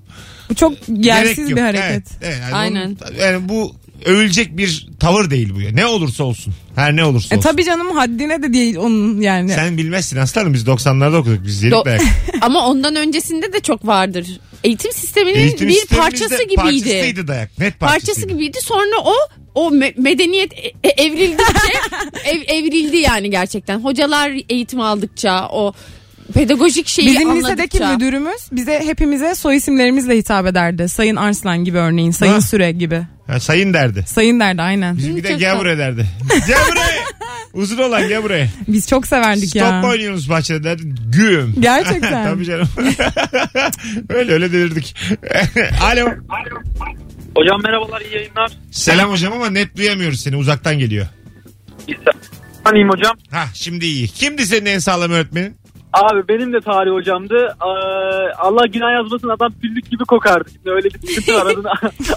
Bu 0.51 0.55
çok 0.55 0.72
Gerek 0.87 1.05
yersiz 1.27 1.51
yok. 1.51 1.57
bir 1.59 1.62
hareket. 1.62 1.85
Evet, 1.90 2.07
evet. 2.22 2.38
Yani 2.42 2.55
Aynen. 2.55 2.85
onun- 2.87 3.16
yani 3.20 3.49
bu 3.49 3.75
övülecek 4.05 4.57
bir 4.57 4.88
tavır 5.01 5.31
değil 5.31 5.55
bu 5.55 5.61
ya. 5.61 5.70
Ne 5.72 5.87
olursa 5.87 6.25
olsun. 6.25 6.55
Her 6.75 6.96
ne 6.96 7.05
olursa 7.05 7.35
E 7.35 7.38
olsun. 7.38 7.51
tabii 7.51 7.64
canım 7.64 7.90
haddine 7.96 8.42
de 8.42 8.53
değil 8.53 8.77
onun 8.77 9.20
yani. 9.20 9.51
Sen 9.51 9.77
bilmezsin 9.79 10.16
aslanım 10.16 10.55
biz 10.55 10.66
90'larda 10.66 11.16
okuduk 11.16 11.46
biz 11.46 11.62
yedik 11.62 11.79
Do- 11.79 11.85
dayak. 11.85 12.03
Ama 12.40 12.66
ondan 12.68 12.96
öncesinde 12.96 13.53
de 13.53 13.61
çok 13.61 13.87
vardır. 13.87 14.27
Eğitim 14.64 14.92
sisteminin 14.92 15.35
Eğitim 15.38 15.69
bir 15.69 15.73
sistemimizde 15.75 15.97
parçası 16.29 16.42
gibiydi. 16.42 16.57
Parçasıydı 16.57 17.29
dayak. 17.29 17.59
Net 17.59 17.81
parçasıydı. 17.81 18.07
Parçası 18.07 18.29
gibiydi. 18.29 18.59
Sonra 18.62 18.97
o 19.05 19.14
o 19.55 19.71
me- 19.71 20.01
medeniyet 20.01 20.53
e- 20.53 20.73
e- 20.85 21.05
evrildikçe 21.05 21.73
ev, 22.25 22.40
evrildi 22.47 22.97
yani 22.97 23.31
gerçekten. 23.31 23.81
Hocalar 23.81 24.33
eğitim 24.49 24.81
aldıkça 24.81 25.49
o 25.49 25.73
pedagojik 26.35 26.88
şeyi 26.88 27.07
Bizim 27.09 27.31
anladıkça. 27.31 27.53
lisedeki 27.53 27.85
müdürümüz 27.95 28.40
bize 28.53 28.81
hepimize 28.87 29.35
soy 29.35 29.57
isimlerimizle 29.57 30.16
hitap 30.16 30.47
ederdi. 30.47 30.88
Sayın 30.88 31.16
Arslan 31.16 31.64
gibi 31.64 31.79
örneğin, 31.79 32.11
Sayın 32.11 32.33
Ha. 32.33 32.40
Süre 32.40 32.73
gibi. 32.73 33.03
Ha, 33.27 33.40
sayın 33.40 33.75
derdi. 33.75 34.05
Sayın 34.07 34.40
derdi 34.40 34.62
aynen. 34.62 34.97
Bizim 34.97 35.16
bir 35.16 35.25
de 35.25 35.29
çok 35.31 35.40
gel 35.40 35.51
tatlı. 35.51 35.61
buraya 35.61 35.79
derdi. 35.79 36.07
Gel 36.49 36.59
buraya. 36.73 36.87
Uzun 37.57 37.79
olan 37.79 38.09
gel 38.09 38.23
buraya. 38.23 38.49
Biz 38.69 38.88
çok 38.88 39.07
severdik 39.07 39.49
Stop 39.49 39.62
ya. 39.62 39.81
mu 39.81 39.88
oynuyorsunuz 39.88 40.31
bahçede 40.31 40.64
derdi. 40.64 40.83
Güm. 41.09 41.55
Gerçekten. 41.61 42.25
Tabii 42.35 42.45
canım. 42.45 42.69
öyle 44.09 44.33
öyle 44.33 44.53
delirdik. 44.53 44.97
Alo. 45.83 46.07
Hocam 47.37 47.62
merhabalar 47.62 48.01
iyi 48.01 48.14
yayınlar. 48.14 48.53
Selam 48.71 49.11
hocam 49.11 49.33
ama 49.33 49.51
net 49.51 49.77
duyamıyoruz 49.77 50.21
seni 50.21 50.37
uzaktan 50.37 50.79
geliyor. 50.79 51.07
Tanıyım 52.64 52.88
hocam. 52.90 53.16
Ha 53.31 53.45
şimdi 53.55 53.87
iyi. 53.87 54.09
Kimdi 54.09 54.47
senin 54.47 54.66
en 54.66 54.79
sağlam 54.79 55.11
öğretmenin? 55.11 55.57
Abi 55.92 56.29
benim 56.29 56.53
de 56.53 56.61
tarih 56.61 56.90
hocamdı. 56.92 57.35
Ee, 57.61 57.66
Allah 58.38 58.66
günah 58.66 58.92
yazmasın 58.92 59.29
adam 59.29 59.53
güllük 59.62 59.90
gibi 59.90 60.05
kokardı. 60.05 60.51
Şimdi 60.53 60.71
öyle 60.71 60.88
bir 60.88 61.09
sıkıntı 61.09 61.35
var 61.35 61.47
adını, 61.47 61.71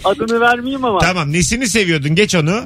adını 0.03 0.39
vermeyeyim 0.39 0.85
ama. 0.85 0.99
Tamam 0.99 1.31
nesini 1.31 1.67
seviyordun 1.67 2.15
geç 2.15 2.35
onu. 2.35 2.61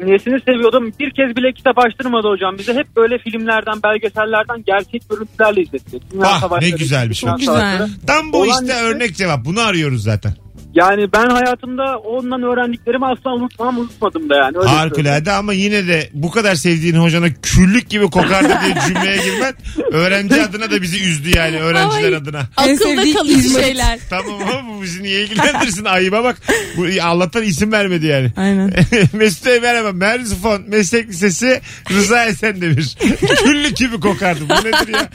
Niyesini 0.00 0.40
seviyordum. 0.40 0.92
Bir 1.00 1.10
kez 1.10 1.36
bile 1.36 1.52
kitap 1.52 1.78
açtırmadı 1.78 2.28
hocam. 2.28 2.58
Bize 2.58 2.74
hep 2.74 2.96
böyle 2.96 3.18
filmlerden, 3.18 3.82
belgesellerden 3.82 4.64
gerçek 4.66 5.02
görüntülerle 5.10 5.62
izletti. 5.62 6.00
Dünya 6.12 6.26
Ah, 6.26 6.60
ne 6.60 6.70
güzelmiş 6.70 7.24
o. 7.24 7.36
Güzel. 7.36 7.88
Tam 8.06 8.32
bu 8.32 8.42
Olan 8.42 8.64
işte- 8.64 8.74
örnek 8.82 9.16
cevap. 9.16 9.44
Bunu 9.44 9.60
arıyoruz 9.60 10.02
zaten. 10.02 10.32
Yani 10.74 11.12
ben 11.12 11.26
hayatımda 11.26 11.98
ondan 11.98 12.42
öğrendiklerimi 12.42 13.06
asla 13.06 13.34
unutmam 13.34 13.78
unutmadım 13.78 14.30
da 14.30 14.34
yani. 14.34 14.46
Öyle 14.46 14.68
söyleyeyim. 14.68 14.78
Harikulade 14.78 15.32
ama 15.32 15.52
yine 15.52 15.88
de 15.88 16.10
bu 16.12 16.30
kadar 16.30 16.54
sevdiğin 16.54 16.94
hocana 16.94 17.26
küllük 17.42 17.90
gibi 17.90 18.04
kokardı 18.10 18.48
diye 18.64 18.74
cümleye 18.86 19.16
girmen 19.16 19.54
öğrenci 19.92 20.42
adına 20.42 20.70
da 20.70 20.82
bizi 20.82 21.04
üzdü 21.04 21.36
yani 21.36 21.60
öğrenciler 21.60 22.12
Ay. 22.12 22.16
adına. 22.16 22.48
Akılda 22.56 22.76
sevdiği 22.76 23.14
kalıcı 23.14 23.48
şeyler. 23.48 23.98
Tamam 24.10 24.42
ama 24.42 24.76
bu 24.76 24.82
bizi 24.82 25.02
niye 25.02 25.22
ilgilendirsin 25.24 25.84
ayıba 25.84 26.24
bak. 26.24 26.36
Bu, 26.76 26.86
Allah'tan 27.02 27.42
isim 27.42 27.72
vermedi 27.72 28.06
yani. 28.06 28.32
Aynen. 28.36 28.72
Mesut 29.12 29.46
Bey 29.46 29.60
merhaba. 29.60 29.92
Merzifon 29.92 30.62
Meslek 30.68 31.08
Lisesi 31.08 31.60
Rıza 31.90 32.24
Esendemir. 32.24 32.96
Küllük 33.44 33.76
gibi 33.76 34.00
kokardı. 34.00 34.40
Bu 34.48 34.54
nedir 34.54 34.94
ya? 34.94 35.08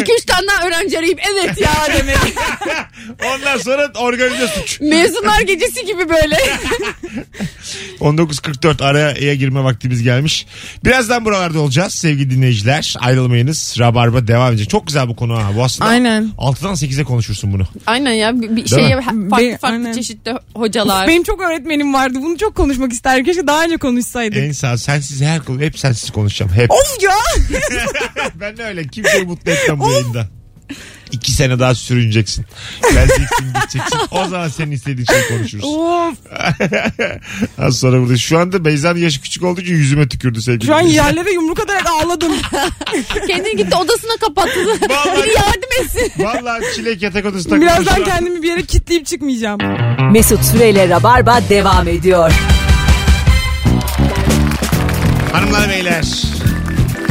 İki 0.00 0.12
üç 0.12 0.24
tane 0.26 0.46
daha 0.46 0.66
öğrenci 0.66 0.98
arayıp 0.98 1.20
evet 1.32 1.60
ya 1.60 1.70
demek. 1.98 2.16
Ondan 3.24 3.56
sonra 3.58 3.90
organize 3.98 4.48
suç. 4.48 4.69
Mezunlar 4.80 5.40
gecesi 5.40 5.86
gibi 5.86 6.08
böyle. 6.08 6.36
19.44 8.00 8.84
araya 8.84 9.34
girme 9.34 9.64
vaktimiz 9.64 10.02
gelmiş. 10.02 10.46
Birazdan 10.84 11.24
buralarda 11.24 11.60
olacağız 11.60 11.94
sevgili 11.94 12.30
dinleyiciler. 12.30 12.94
Ayrılmayınız. 13.00 13.76
Rabarba 13.78 14.26
devam 14.26 14.52
edecek. 14.52 14.70
Çok 14.70 14.86
güzel 14.86 15.08
bu 15.08 15.16
konu 15.16 15.38
ha. 15.38 15.50
Bu 15.56 15.64
aslında 15.64 15.90
Aynen. 15.90 16.30
6'dan 16.38 16.74
8'e 16.74 17.04
konuşursun 17.04 17.52
bunu. 17.52 17.62
Aynen 17.86 18.12
ya 18.12 18.40
bir, 18.40 18.56
bir 18.56 18.62
mi? 18.62 18.68
şeye 18.68 19.00
farklı 19.00 19.30
Be- 19.30 19.58
farklı 19.58 19.76
aynen. 19.76 19.92
çeşitli 19.92 20.32
hocalar. 20.54 21.08
Benim 21.08 21.22
çok 21.22 21.40
öğretmenim 21.42 21.94
vardı. 21.94 22.18
Bunu 22.22 22.38
çok 22.38 22.54
konuşmak 22.54 22.92
isterdim. 22.92 23.24
Keşke 23.24 23.46
daha 23.46 23.64
önce 23.64 23.76
konuşsaydık. 23.76 24.38
En 24.38 24.52
sağ 24.52 24.78
sensiz 24.78 25.20
her 25.22 25.44
konu 25.44 25.60
hep 25.60 25.78
sensiz 25.78 26.10
konuşacağım. 26.10 26.52
Hep. 26.52 26.70
Of 26.70 27.02
ya. 27.02 27.10
ben 28.34 28.56
de 28.56 28.64
öyle. 28.64 28.86
Kimseyi 28.86 29.24
mutlu 29.24 29.50
etmem 29.50 29.80
bu 29.80 29.90
yayında. 29.92 30.39
İki 31.12 31.32
sene 31.32 31.58
daha 31.58 31.74
sürüneceksin. 31.74 32.44
Geleceksin 32.92 33.46
gideceksin. 33.54 33.98
O 34.10 34.28
zaman 34.28 34.48
senin 34.48 34.70
istediğin 34.70 35.06
şeyi 35.06 35.28
konuşuruz. 35.28 35.64
of. 35.64 36.14
Az 37.58 37.78
sonra 37.78 38.00
burada. 38.00 38.16
Şu 38.16 38.38
anda 38.38 38.64
Beyza'nın 38.64 38.98
yaşı 38.98 39.20
küçük 39.20 39.44
olduğu 39.44 39.60
için 39.60 39.74
yüzüme 39.74 40.08
tükürdü 40.08 40.42
sevgili. 40.42 40.66
Şu 40.66 40.74
an 40.74 40.80
dinleyiciler. 40.80 41.04
yerlere 41.06 41.30
yumruk 41.32 41.60
atarak 41.60 41.86
ağladım. 41.86 42.32
Kendini 43.26 43.56
gitti 43.56 43.76
odasına 43.76 44.16
kapattı. 44.20 44.60
Vallahi- 44.66 45.22
Biri 45.22 45.34
yardım 45.34 45.84
etsin. 45.84 46.12
Vallahi 46.24 46.62
çilek 46.76 47.02
yatak 47.02 47.24
odası 47.26 47.44
takıldı. 47.48 47.60
Birazdan 47.64 47.94
şu 47.94 48.00
an. 48.02 48.04
kendimi 48.08 48.42
bir 48.42 48.48
yere 48.48 48.62
kilitleyip 48.62 49.06
çıkmayacağım. 49.06 49.58
Mesut 50.12 50.44
Süreyle 50.44 50.88
Rabarba 50.88 51.40
devam 51.48 51.88
ediyor. 51.88 52.32
Hanımlar 55.32 55.68
beyler 55.70 56.04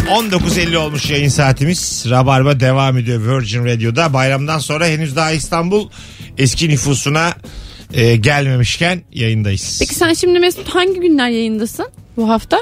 19.50 0.09 0.77
olmuş 0.77 1.09
yayın 1.09 1.29
saatimiz. 1.29 2.05
Rabarba 2.09 2.59
devam 2.59 2.97
ediyor 2.97 3.41
Virgin 3.41 3.65
Radio'da. 3.65 4.13
Bayramdan 4.13 4.59
sonra 4.59 4.87
henüz 4.87 5.15
daha 5.15 5.31
İstanbul 5.31 5.89
eski 6.37 6.69
nüfusuna 6.69 7.33
e, 7.93 8.15
gelmemişken 8.15 9.01
yayındayız. 9.13 9.77
Peki 9.79 9.95
sen 9.95 10.13
şimdi 10.13 10.39
Mesut 10.39 10.69
hangi 10.69 10.99
günler 10.99 11.29
yayındasın 11.29 11.87
bu 12.17 12.29
hafta? 12.29 12.59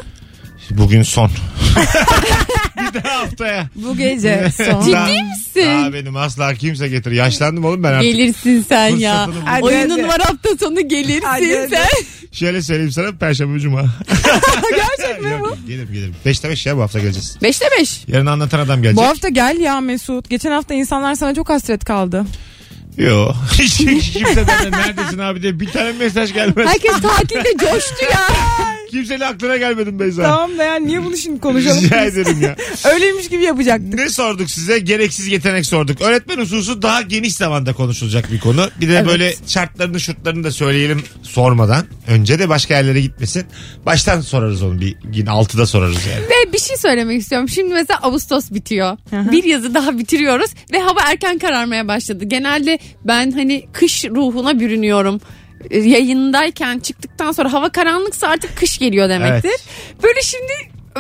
Bugün 0.70 1.04
son. 1.04 1.32
bir 2.94 3.04
daha 3.04 3.20
haftaya. 3.20 3.70
Bu 3.76 3.98
gece 3.98 4.50
son. 4.58 4.82
Ciddi 4.86 5.24
misin? 5.24 5.66
Daha 5.66 5.94
benim 5.94 6.16
asla 6.16 6.54
kimse 6.54 6.88
getir. 6.88 7.12
Yaşlandım 7.12 7.66
oğlum 7.66 7.84
ben 7.84 7.94
artık. 7.94 8.12
Gelirsin 8.12 8.66
sen 8.70 8.88
ya. 8.88 9.26
Fırsatını 9.26 9.36
bul. 9.42 9.48
Hadi, 9.48 9.64
Oyunun 9.64 9.90
hadi. 9.90 10.08
var 10.08 10.20
hafta 10.22 10.50
sonu 10.66 10.88
gelirsin 10.88 11.22
Hadi, 11.28 11.58
hadi. 11.58 11.70
sen. 11.70 11.88
Şöyle 12.32 12.62
söyleyeyim 12.62 12.92
sana 12.92 13.12
Perşembe 13.12 13.60
Cuma. 13.60 13.82
Gerçek 14.76 15.22
mi 15.24 15.32
bu? 15.42 15.48
yok, 15.48 15.58
Gelirim 15.68 15.94
gelirim. 15.94 16.16
Beşte 16.26 16.50
beş 16.50 16.66
ya 16.66 16.78
bu 16.78 16.82
hafta 16.82 17.00
geleceğiz. 17.00 17.38
Beşte 17.44 17.66
beş. 17.80 18.02
Yarın 18.08 18.26
anlatan 18.26 18.60
adam 18.60 18.82
gelecek. 18.82 18.98
Bu 18.98 19.08
hafta 19.08 19.30
gel 19.30 19.58
ya 19.60 19.82
Mesut. 19.82 20.30
Geçen 20.30 20.52
hafta 20.52 20.74
insanlar 20.74 21.16
sana 21.16 21.36
çok 21.36 21.50
hasret 21.50 21.86
kaldı. 21.86 22.26
Yok. 22.98 23.36
Hiç 23.60 24.12
kimse 24.14 24.48
benden 24.48 24.72
neredesin 24.82 25.20
abi 25.20 25.42
diye 25.42 25.60
bir 25.60 25.66
tane 25.70 25.92
mesaj 25.92 26.34
gelmez. 26.34 26.68
Herkes 26.68 26.92
tatilde 27.02 27.54
coştu 27.60 28.06
ya. 28.12 28.28
Kimsenin 28.92 29.20
aklına 29.20 29.58
gelmedim 29.58 30.00
Beyza. 30.00 30.24
Tamam 30.24 30.58
da 30.58 30.64
yani 30.64 30.88
niye 30.88 31.04
bunu 31.06 31.18
şimdi 31.18 31.40
konuşalım? 31.40 31.84
Rica 31.84 32.06
biz? 32.06 32.18
ederim 32.18 32.42
ya. 32.42 32.56
Öyleymiş 32.94 33.30
gibi 33.30 33.44
yapacaktık. 33.44 33.94
Ne 33.94 34.10
sorduk 34.10 34.50
size? 34.50 34.80
Gereksiz 34.80 35.28
yetenek 35.28 35.66
sorduk. 35.66 36.02
Öğretmen 36.02 36.38
hususu 36.38 36.82
daha 36.82 37.02
geniş 37.02 37.36
zamanda 37.36 37.74
konuşulacak 37.74 38.32
bir 38.32 38.40
konu. 38.40 38.70
Bir 38.82 38.90
de 38.90 39.08
böyle 39.08 39.34
şartlarını 39.48 40.00
şurtlarını 40.00 40.44
da 40.44 40.52
söyleyelim 40.52 41.04
sormadan. 41.24 41.86
Önce 42.08 42.40
de 42.40 42.50
başka 42.50 42.74
yerlere 42.74 43.02
gitmesin. 43.02 43.46
Baştan 43.86 44.22
sorarız 44.22 44.64
onu 44.64 44.82
bir 44.82 44.96
yine 45.14 45.30
altıda 45.30 45.66
sorarız 45.66 46.06
yani. 46.06 46.24
Ve 46.26 46.54
bir 46.54 46.60
şey 46.60 46.78
söylemek 46.78 47.22
istiyorum. 47.22 47.50
Şimdi 47.50 47.74
mesela 47.74 48.00
Ağustos 48.02 48.52
bitiyor. 48.52 48.98
Bir 49.12 49.44
yazı 49.44 49.74
daha 49.74 49.98
bitiriyoruz 49.98 50.52
ve 50.74 50.80
hava 50.80 51.00
erken 51.12 51.38
kararmaya 51.38 51.88
başladı. 51.88 52.26
Genelde 52.26 52.80
ben 53.06 53.32
hani 53.32 53.66
kış 53.74 54.06
ruhuna 54.06 54.60
bürünüyorum. 54.60 55.22
E, 55.70 55.78
Yayındayken 55.80 56.80
çıktıktan 56.80 57.32
sonra 57.32 57.54
hava 57.54 57.70
karanlıksa 57.70 58.28
artık 58.28 58.58
kış 58.58 58.78
geliyor 58.78 59.10
demektir. 59.10 59.56
Böyle 60.04 60.22
şimdi 60.22 60.54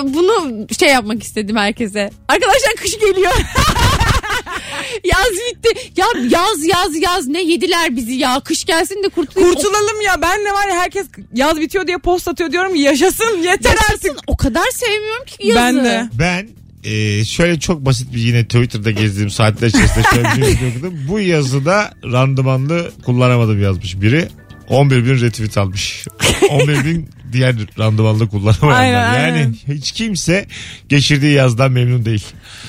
bunu 0.03 0.67
şey 0.79 0.89
yapmak 0.89 1.23
istedim 1.23 1.55
herkese. 1.55 2.09
Arkadaşlar 2.27 2.73
kış 2.77 2.99
geliyor. 2.99 3.31
yaz 5.03 5.31
bitti. 5.51 5.91
Ya 5.97 6.05
yaz 6.29 6.65
yaz 6.65 7.01
yaz 7.01 7.27
ne 7.27 7.41
yediler 7.43 7.95
bizi 7.95 8.13
ya. 8.13 8.39
Kış 8.39 8.65
gelsin 8.65 9.03
de 9.03 9.09
kurtulayım. 9.09 9.53
Kurtulalım 9.53 10.01
ya 10.05 10.21
ben 10.21 10.45
de 10.45 10.53
var 10.53 10.67
ya 10.67 10.75
herkes 10.75 11.07
yaz 11.33 11.59
bitiyor 11.59 11.87
diye 11.87 11.97
post 11.97 12.27
atıyor 12.27 12.51
diyorum 12.51 12.75
yaşasın 12.75 13.37
yeter 13.37 13.69
Yaşasın. 13.71 13.93
artık. 13.93 14.11
O 14.27 14.37
kadar 14.37 14.65
sevmiyorum 14.73 15.25
ki 15.25 15.47
yazı. 15.47 15.59
Ben 15.59 15.85
de. 15.85 16.09
Ben 16.19 16.47
e, 16.83 17.25
şöyle 17.25 17.59
çok 17.59 17.85
basit 17.85 18.13
bir 18.13 18.19
yine 18.19 18.43
Twitter'da 18.45 18.91
gezdiğim 18.91 19.29
saatler 19.29 19.67
içerisinde 19.67 20.03
şöyle 20.13 20.51
bir 20.51 20.57
şey 20.57 20.67
okudum. 20.69 20.93
Bu 21.09 21.19
yazıda 21.19 21.93
randımanlı 22.03 22.91
kullanamadım 23.05 23.61
yazmış 23.63 24.01
biri. 24.01 24.27
11 24.69 25.05
bin 25.05 25.21
retweet 25.21 25.57
almış. 25.57 26.07
11 26.49 26.85
bin 26.85 27.09
diğer 27.31 27.55
randımanlı 27.79 28.29
kullanamayanlar. 28.29 29.13
Aynen, 29.13 29.19
yani 29.19 29.37
aynen. 29.37 29.55
hiç 29.77 29.91
kimse 29.91 30.45
geçirdiği 30.89 31.33
yazdan 31.33 31.71
memnun 31.71 32.05
değil. 32.05 32.25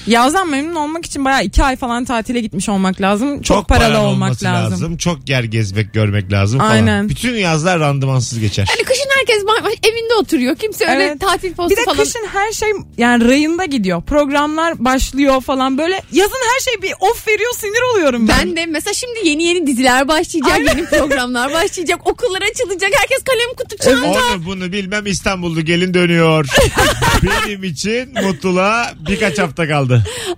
Yazdan 0.06 0.50
memnun 0.50 0.74
olmak 0.74 1.06
için 1.06 1.24
bayağı 1.24 1.44
iki 1.44 1.64
ay 1.64 1.76
falan 1.76 2.04
tatile 2.04 2.40
gitmiş 2.40 2.68
olmak 2.68 3.00
lazım. 3.00 3.34
Çok, 3.42 3.44
Çok, 3.44 3.68
paralı 3.68 3.98
olmak 3.98 4.28
olması 4.28 4.44
lazım. 4.44 4.96
Çok 4.96 5.28
yer 5.28 5.44
gezmek 5.44 5.94
görmek 5.94 6.32
lazım 6.32 6.58
falan. 6.58 6.70
Aynen. 6.70 7.08
Bütün 7.08 7.34
yazlar 7.34 7.80
randımansız 7.80 8.38
geçer. 8.38 8.66
Hani 8.68 8.84
kışın 8.84 9.08
herkes 9.18 9.42
evinde 9.82 10.14
oturuyor. 10.14 10.56
Kimse 10.56 10.86
öyle 10.86 11.04
Evet. 11.04 11.20
tatil 11.20 11.54
postu 11.54 11.70
Bir 11.70 11.76
de 11.76 11.84
falan. 11.84 11.98
kışın 12.04 12.26
her 12.32 12.52
şey 12.52 12.68
yani 12.98 13.28
rayında 13.28 13.64
gidiyor. 13.64 14.02
Programlar 14.02 14.84
başlıyor 14.84 15.40
falan 15.40 15.78
böyle. 15.78 16.02
Yazın 16.12 16.40
her 16.54 16.60
şey 16.60 16.82
bir 16.82 16.92
off 17.00 17.28
veriyor 17.28 17.52
sinir 17.56 17.94
oluyorum 17.94 18.28
ben. 18.28 18.38
Ben 18.38 18.56
de 18.56 18.66
mesela 18.66 18.94
şimdi 18.94 19.28
yeni 19.28 19.42
yeni 19.42 19.66
diziler 19.66 20.08
başlayacak, 20.08 20.58
yeni 20.58 20.86
programlar 20.86 21.52
başlayacak, 21.52 22.06
okullar 22.06 22.42
açılacak, 22.42 22.90
herkes 23.00 23.18
kalem 23.24 23.54
kutu 23.56 23.76
çanta. 23.76 24.08
Onu 24.08 24.46
bunu 24.46 24.72
bilmem 24.72 25.06
İstanbullu 25.06 25.64
gelin 25.64 25.94
dönüyor. 25.94 26.46
Benim 27.46 27.64
için 27.64 28.14
mutluluğa 28.22 28.92
birkaç 29.08 29.38
hafta 29.38 29.68
kaldı. 29.68 29.77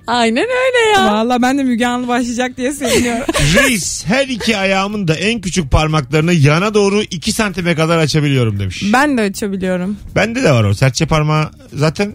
Aynen 0.07 0.45
öyle 0.45 0.91
ya. 1.01 1.13
Valla 1.15 1.43
ben 1.43 1.59
de 1.59 1.63
Müge 1.63 1.87
Anlı 1.87 2.09
başlayacak 2.09 2.57
diye 2.57 2.73
seviniyorum. 2.73 3.25
Reis 3.57 4.05
her 4.07 4.29
iki 4.29 4.57
ayağımın 4.57 5.09
da 5.09 5.15
en 5.15 5.41
küçük 5.41 5.71
parmaklarını 5.71 6.33
yana 6.33 6.75
doğru 6.75 7.03
2 7.03 7.33
santime 7.33 7.75
kadar 7.75 7.99
açabiliyorum 7.99 8.61
demiş. 8.61 8.83
ben 8.93 9.19
de 9.19 9.23
açabiliyorum. 9.23 9.97
Bende 10.15 10.43
de 10.43 10.53
var 10.53 10.65
o 10.65 10.75
serçe 10.75 11.07
parmağı 11.07 11.51
zaten 11.73 12.15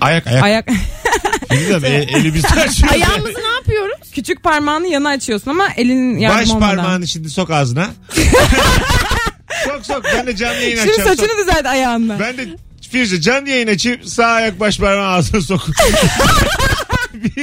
ayak 0.00 0.26
ayak. 0.26 0.42
Ayak 0.44 0.68
Bilmiyorum, 1.50 1.84
e, 1.84 1.88
elimizi 2.18 2.48
açıyoruz. 2.48 2.82
Ayağımızı 2.92 3.34
ne 3.38 3.54
yapıyoruz? 3.58 4.10
küçük 4.14 4.42
parmağını 4.42 4.86
yana 4.88 5.08
açıyorsun 5.08 5.50
ama 5.50 5.68
elin 5.76 6.18
yardım 6.18 6.40
Baş 6.40 6.50
olmadan. 6.50 6.76
parmağını 6.76 7.08
şimdi 7.08 7.30
sok 7.30 7.50
ağzına. 7.50 7.86
sok 9.66 9.86
sok 9.86 10.02
ben 10.16 10.26
de 10.26 10.36
canlı 10.36 10.54
yayın 10.60 10.76
Şimdi 10.76 10.90
açacağım. 10.92 11.08
saçını 11.16 11.38
düzelt 11.38 11.66
ayağınla. 11.66 12.18
Ben 12.20 12.36
de 12.36 12.48
Firuze 12.92 13.20
canlı 13.20 13.50
yayın 13.50 13.66
açıp 13.68 14.06
sağ 14.06 14.26
ayak 14.26 14.60
baş 14.60 14.78
parmağı 14.78 15.08
ağzına 15.08 15.40
sok. 15.40 15.60
bir, 17.14 17.36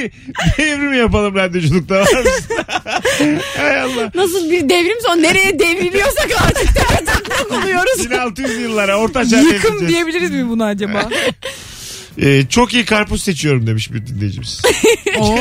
bir 0.58 0.62
evrim 0.64 0.94
yapalım 0.94 1.34
radyoculukta 1.34 1.94
var 1.94 2.00
mısın? 2.24 2.56
Hay 3.58 3.80
Allah. 3.80 4.10
Nasıl 4.14 4.50
bir 4.50 4.68
devrim 4.68 4.98
son 5.06 5.22
nereye 5.22 5.58
devriliyorsak 5.58 6.28
artık 6.46 6.74
tepe 6.74 7.54
oluyoruz. 7.54 8.10
1600 8.10 8.58
yıllara 8.58 8.96
orta 8.98 9.28
çağ 9.28 9.36
Yıkım 9.36 9.52
devrileceğiz. 9.52 9.88
diyebiliriz 9.88 10.30
mi 10.30 10.48
bunu 10.48 10.64
acaba? 10.64 11.08
Ee, 12.22 12.44
çok 12.48 12.74
iyi 12.74 12.84
karpuz 12.84 13.22
seçiyorum 13.22 13.66
demiş 13.66 13.92
bir 13.92 14.06
dinleyicimiz. 14.06 14.62
Oo. 15.18 15.38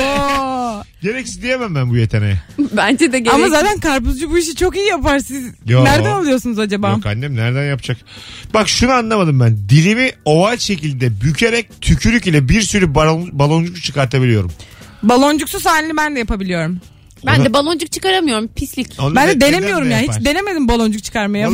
Gereksiz 1.02 1.42
diyemem 1.42 1.76
ben 1.76 1.90
bu 1.90 1.98
yeteneğe. 1.98 2.42
Bence 2.60 3.14
de 3.14 3.20
gerek. 3.20 3.34
Ama 3.34 3.50
zaten 3.50 3.80
karpuzcu 3.80 4.32
bu 4.32 4.38
işi 4.38 4.56
çok 4.56 4.76
iyi 4.76 4.88
yapar. 4.88 5.20
Siz 5.20 5.46
Yo. 5.68 5.84
nereden 5.84 6.12
alıyorsunuz 6.12 6.60
acaba? 6.60 6.90
Yok 6.90 7.06
annem 7.06 7.36
nereden 7.36 7.64
yapacak? 7.64 7.98
Bak 8.54 8.70
şunu 8.70 8.92
anlamadım 8.92 9.40
ben. 9.40 9.58
Dilimi 9.70 10.12
oval 10.26 10.58
şekilde 10.58 11.22
bükerek 11.22 11.82
tükürük 11.82 12.28
ile 12.28 12.50
bir 12.50 12.62
sürü 12.62 12.96
balon, 12.96 13.30
baloncuk 13.40 13.84
çıkartabiliyorum. 13.84 14.52
Baloncuksu 15.04 15.70
halini 15.70 15.98
ben 15.98 16.16
de 16.16 16.20
yapabiliyorum. 16.20 16.80
Ben 17.26 17.46
de 17.46 17.54
baloncuk 17.54 17.92
çıkaramıyorum 17.92 18.48
pislik. 18.48 18.88
Onu 19.00 19.16
Ben 19.16 19.30
de 19.30 19.42
denemiyorum 19.42 19.92
ya. 19.92 20.00
Hiç 20.00 20.26
denemedim 20.26 20.68
baloncuk 20.68 21.04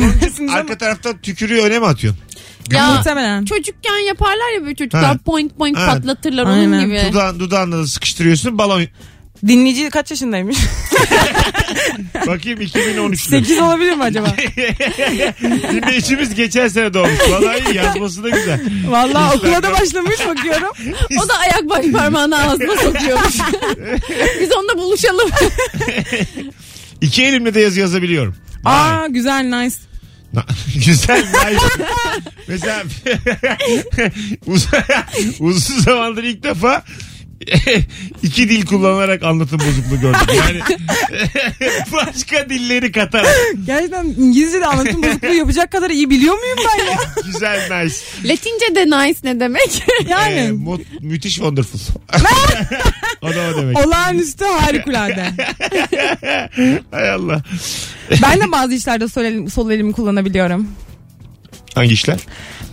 Yaparsınız 0.02 0.50
ama 0.50 0.52
arka 0.52 0.78
taraftan 0.78 1.18
tükürüğü 1.22 1.60
öne 1.60 1.78
mi 1.78 1.86
atıyorsun? 1.86 2.22
Ya 2.70 2.92
Muhtemelen. 2.92 3.44
çocukken 3.44 4.06
yaparlar 4.06 4.54
ya 4.54 4.62
böyle 4.62 4.74
çocuklar 4.74 5.04
Ha. 5.04 5.16
point 5.26 5.58
point 5.58 5.78
Ha. 5.78 5.86
patlatırlar 5.86 6.44
onun 6.44 6.52
Aynen. 6.72 6.86
gibi. 6.86 7.02
Dudağın, 7.12 7.40
dudağında 7.40 7.78
da 7.78 7.86
sıkıştırıyorsun 7.86 8.58
balon. 8.58 8.82
Dinleyici 9.46 9.90
kaç 9.90 10.10
yaşındaymış? 10.10 10.56
Bakayım 12.26 12.60
2013'lü. 12.60 13.16
8 13.16 13.58
olabilir 13.60 13.92
mi 13.94 14.02
acaba? 14.02 14.26
Dinleyicimiz 15.42 16.34
geçen 16.34 16.68
sene 16.68 16.94
doğmuş. 16.94 17.20
Vallahi 17.30 17.72
iyi, 17.72 17.76
yazması 17.76 18.22
da 18.24 18.30
güzel. 18.30 18.60
Vallahi 18.88 19.36
okula 19.36 19.62
da 19.62 19.72
başlamış 19.72 20.26
bakıyorum. 20.28 20.68
O 21.24 21.28
da 21.28 21.38
ayak 21.38 21.68
baş 21.68 21.86
parmağını 21.92 22.38
ağzına 22.42 22.76
sokuyormuş. 22.76 23.34
Biz 24.40 24.52
onunla 24.52 24.78
buluşalım. 24.78 25.30
İki 27.00 27.24
elimle 27.24 27.54
de 27.54 27.60
yazı 27.60 27.80
yazabiliyorum. 27.80 28.34
Vay. 28.64 28.74
Aa 28.74 29.06
güzel 29.06 29.42
nice. 29.44 29.76
Güzel. 30.86 31.24
Mesela 32.48 32.82
uzun 35.40 35.80
zamandır 35.80 36.24
ilk 36.24 36.42
defa 36.42 36.84
iki 38.22 38.48
dil 38.48 38.66
kullanarak 38.66 39.22
anlatım 39.22 39.60
bozukluğu 39.68 40.00
gördüm. 40.00 40.20
Yani 40.36 40.60
başka 41.92 42.48
dilleri 42.48 42.92
katarak. 42.92 43.36
Gerçekten 43.66 44.04
İngilizce 44.04 44.60
de 44.60 44.66
anlatım 44.66 45.02
bozukluğu 45.02 45.34
yapacak 45.34 45.72
kadar 45.72 45.90
iyi 45.90 46.10
biliyor 46.10 46.38
muyum 46.38 46.58
ben 46.58 46.84
ya? 46.84 46.98
Güzel 47.26 47.82
nice. 47.82 47.94
Latince 48.24 48.74
de 48.74 48.86
nice 48.86 49.18
ne 49.24 49.40
demek? 49.40 49.82
Yani 50.08 50.34
Ee, 50.34 50.52
mu- 50.52 50.80
müthiş 51.00 51.34
wonderful. 51.34 51.78
o 53.22 53.28
da 53.28 53.40
o 53.54 53.60
demek. 53.60 53.86
olağanüstü 53.86 54.44
harikulade. 54.44 55.30
Hay 56.90 57.10
Allah. 57.10 57.42
Ben 58.22 58.40
de 58.40 58.52
bazı 58.52 58.74
işlerde 58.74 59.08
sol, 59.08 59.22
elim, 59.24 59.50
sol 59.50 59.70
elimi 59.70 59.92
kullanabiliyorum. 59.92 60.68
Hangi 61.74 61.92
işler? 61.92 62.18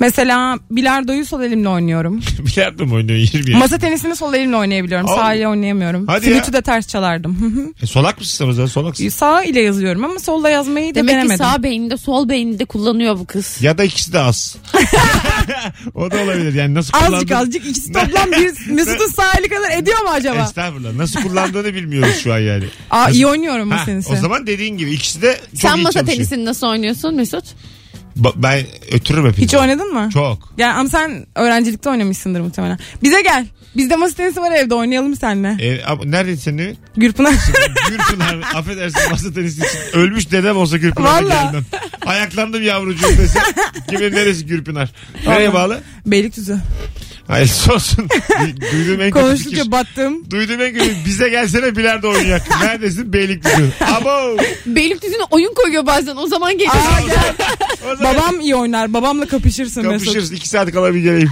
Mesela 0.01 0.59
bilardoyu 0.71 1.25
sol 1.25 1.41
elimle 1.41 1.69
oynuyorum. 1.69 2.21
Bilardo 2.39 2.85
mu 2.85 2.95
oynuyor 2.95 3.19
20 3.19 3.51
yaş? 3.51 3.59
Masa 3.59 3.77
tenisini 3.77 4.15
sol 4.15 4.33
elimle 4.33 4.55
oynayabiliyorum. 4.55 5.07
Sağ 5.07 5.33
ile 5.33 5.47
oynayamıyorum. 5.47 6.07
Hadi 6.07 6.25
Flütü 6.25 6.47
ya. 6.47 6.53
de 6.53 6.61
ters 6.61 6.87
çalardım. 6.87 7.41
Hı 7.41 7.45
hı. 7.61 7.73
E, 7.83 7.85
solak 7.87 8.19
mısın 8.19 8.37
sen 8.37 8.47
o 8.47 8.53
zaman 8.53 8.67
solaksın? 8.67 9.09
Sağ 9.09 9.43
ile 9.43 9.61
yazıyorum 9.61 10.03
ama 10.03 10.19
solla 10.19 10.49
yazmayı 10.49 10.91
da 10.91 10.95
Demek 10.95 11.09
denemedim. 11.15 11.37
ki 11.37 11.43
sağ 11.43 11.63
beyninde 11.63 11.97
sol 11.97 12.29
beyninde 12.29 12.65
kullanıyor 12.65 13.19
bu 13.19 13.25
kız. 13.25 13.57
Ya 13.61 13.77
da 13.77 13.83
ikisi 13.83 14.13
de 14.13 14.19
az. 14.19 14.55
o 15.95 16.11
da 16.11 16.23
olabilir. 16.23 16.53
Yani 16.53 16.73
nasıl 16.73 16.91
kullandığını... 16.93 17.15
Azıcık 17.15 17.31
azıcık 17.37 17.65
ikisi 17.65 17.91
toplam 17.93 18.31
bir 18.31 18.71
Mesut'un 18.73 19.07
sağ 19.07 19.33
eli 19.39 19.49
kadar 19.49 19.77
ediyor 19.77 20.01
mu 20.01 20.09
acaba? 20.09 20.43
Estağfurullah. 20.43 20.93
Nasıl 20.93 21.21
kullandığını 21.21 21.73
bilmiyoruz 21.73 22.15
şu 22.23 22.33
an 22.33 22.39
yani. 22.39 22.63
Aa 22.91 23.09
iyi 23.09 23.27
oynuyorum 23.27 23.67
masa 23.67 23.85
tenisi. 23.85 24.13
o 24.13 24.15
zaman 24.15 24.47
dediğin 24.47 24.77
gibi 24.77 24.91
ikisi 24.91 25.21
de 25.21 25.39
çok 25.51 25.59
Sen 25.61 25.75
iyi 25.77 25.81
masa 25.83 25.99
çalışıyor. 25.99 26.17
tenisini 26.17 26.45
nasıl 26.45 26.67
oynuyorsun 26.67 27.15
Mesut? 27.15 27.45
Ba- 28.19 28.33
ben 28.35 28.65
ötürürüm 28.91 29.23
hepinizi. 29.25 29.41
Hiç 29.41 29.53
oynadın 29.55 29.93
mı? 29.93 30.09
Çok. 30.13 30.53
Ya 30.57 30.73
ama 30.73 30.89
sen 30.89 31.25
öğrencilikte 31.35 31.89
oynamışsındır 31.89 32.39
muhtemelen. 32.39 32.79
Bize 33.03 33.21
gel. 33.21 33.45
Bizde 33.77 33.95
masa 33.95 34.15
tenisi 34.15 34.41
var 34.41 34.51
evde 34.51 34.75
oynayalım 34.75 35.15
seninle. 35.15 35.57
E, 35.65 35.83
ama 35.83 36.05
nerede 36.05 36.37
senin 36.37 36.57
evin? 36.57 36.77
Gürpınar. 36.97 37.33
Gürpınar 37.89 38.37
affedersin 38.55 39.11
masa 39.11 39.33
tenisi 39.33 39.57
için. 39.65 39.99
Ölmüş 39.99 40.31
dedem 40.31 40.57
olsa 40.57 40.77
Gürpınar'a 40.77 41.13
Valla. 41.25 41.43
gelmem. 41.43 41.65
Ayaklandım 42.05 42.63
yavrucuğum 42.63 43.17
desem. 43.17 43.43
Kimin 43.89 44.11
neresi 44.11 44.45
Gürpınar? 44.45 44.91
Nereye 45.27 45.53
bağlı? 45.53 45.81
Beylikdüzü. 46.05 46.57
Hayır 47.31 47.51
olsun. 47.75 48.07
Du- 48.29 48.61
Duyduğum 48.71 49.01
en 49.01 49.11
kötü 49.11 49.11
fikir. 49.11 49.11
Konuştukça 49.11 49.71
battım. 49.71 50.29
Duyduğum 50.31 50.61
en 50.61 50.73
kötü. 50.73 50.95
Bize 51.05 51.29
gelsene 51.29 51.75
bilardo 51.75 52.09
oynayak. 52.09 52.61
Neredesin? 52.61 53.13
Beylikdüzü. 53.13 53.71
Abo. 53.81 54.37
Beylikdüzü'ne 54.65 55.23
oyun 55.31 55.53
koyuyor 55.53 55.85
bazen 55.85 56.15
o 56.15 56.27
zaman 56.27 56.57
gelir. 56.57 56.69
Aa, 56.69 57.01
gel. 57.07 57.33
O 57.91 57.95
zaman 57.95 58.15
Babam 58.15 58.39
iyi 58.39 58.55
oynar. 58.55 58.93
Babamla 58.93 59.25
kapışırsın 59.25 59.83
kapışırız. 59.83 60.15
Mesut. 60.15 60.37
İki 60.37 60.49
saat 60.49 60.71
kala 60.71 60.93
bir 60.95 60.99
geleyim. 60.99 61.29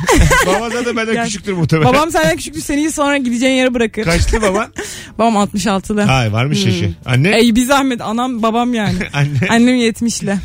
Baba 0.47 0.69
zaten 0.69 0.97
benden 0.97 1.13
Gel. 1.13 1.25
küçüktür 1.25 1.53
muhtemelen. 1.53 1.93
Babam 1.93 2.11
senden 2.11 2.37
küçüktü 2.37 2.61
seni 2.61 2.91
sonra 2.91 3.17
gideceğin 3.17 3.55
yere 3.55 3.73
bırakır. 3.73 4.03
Kaçlı 4.03 4.41
baban? 4.41 4.73
Babam 5.17 5.35
66'lı. 5.35 6.01
Hay 6.01 6.33
varmış 6.33 6.65
yaşı. 6.65 6.93
Anne? 7.05 7.37
Ey 7.39 7.55
bir 7.55 7.65
zahmet 7.65 8.01
anam 8.01 8.41
babam 8.43 8.73
yani. 8.73 8.97
Anne. 9.13 9.29
Annem 9.49 9.75
70'li. 9.75 10.37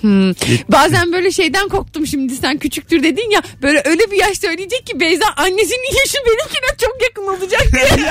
Hmm. 0.00 0.32
Bazen 0.68 1.12
böyle 1.12 1.30
şeyden 1.30 1.68
korktum 1.68 2.06
şimdi 2.06 2.36
sen 2.36 2.58
küçüktür 2.58 3.02
dedin 3.02 3.30
ya 3.30 3.42
böyle 3.62 3.82
öyle 3.84 4.10
bir 4.10 4.16
yaş 4.16 4.38
söyleyecek 4.38 4.86
ki 4.86 5.00
Beyza 5.00 5.24
annesinin 5.36 5.98
yaşı 5.98 6.18
benimkine 6.26 6.76
çok 6.80 6.96
yakın 7.02 7.26
olacak 7.26 7.62
diye. 7.72 8.10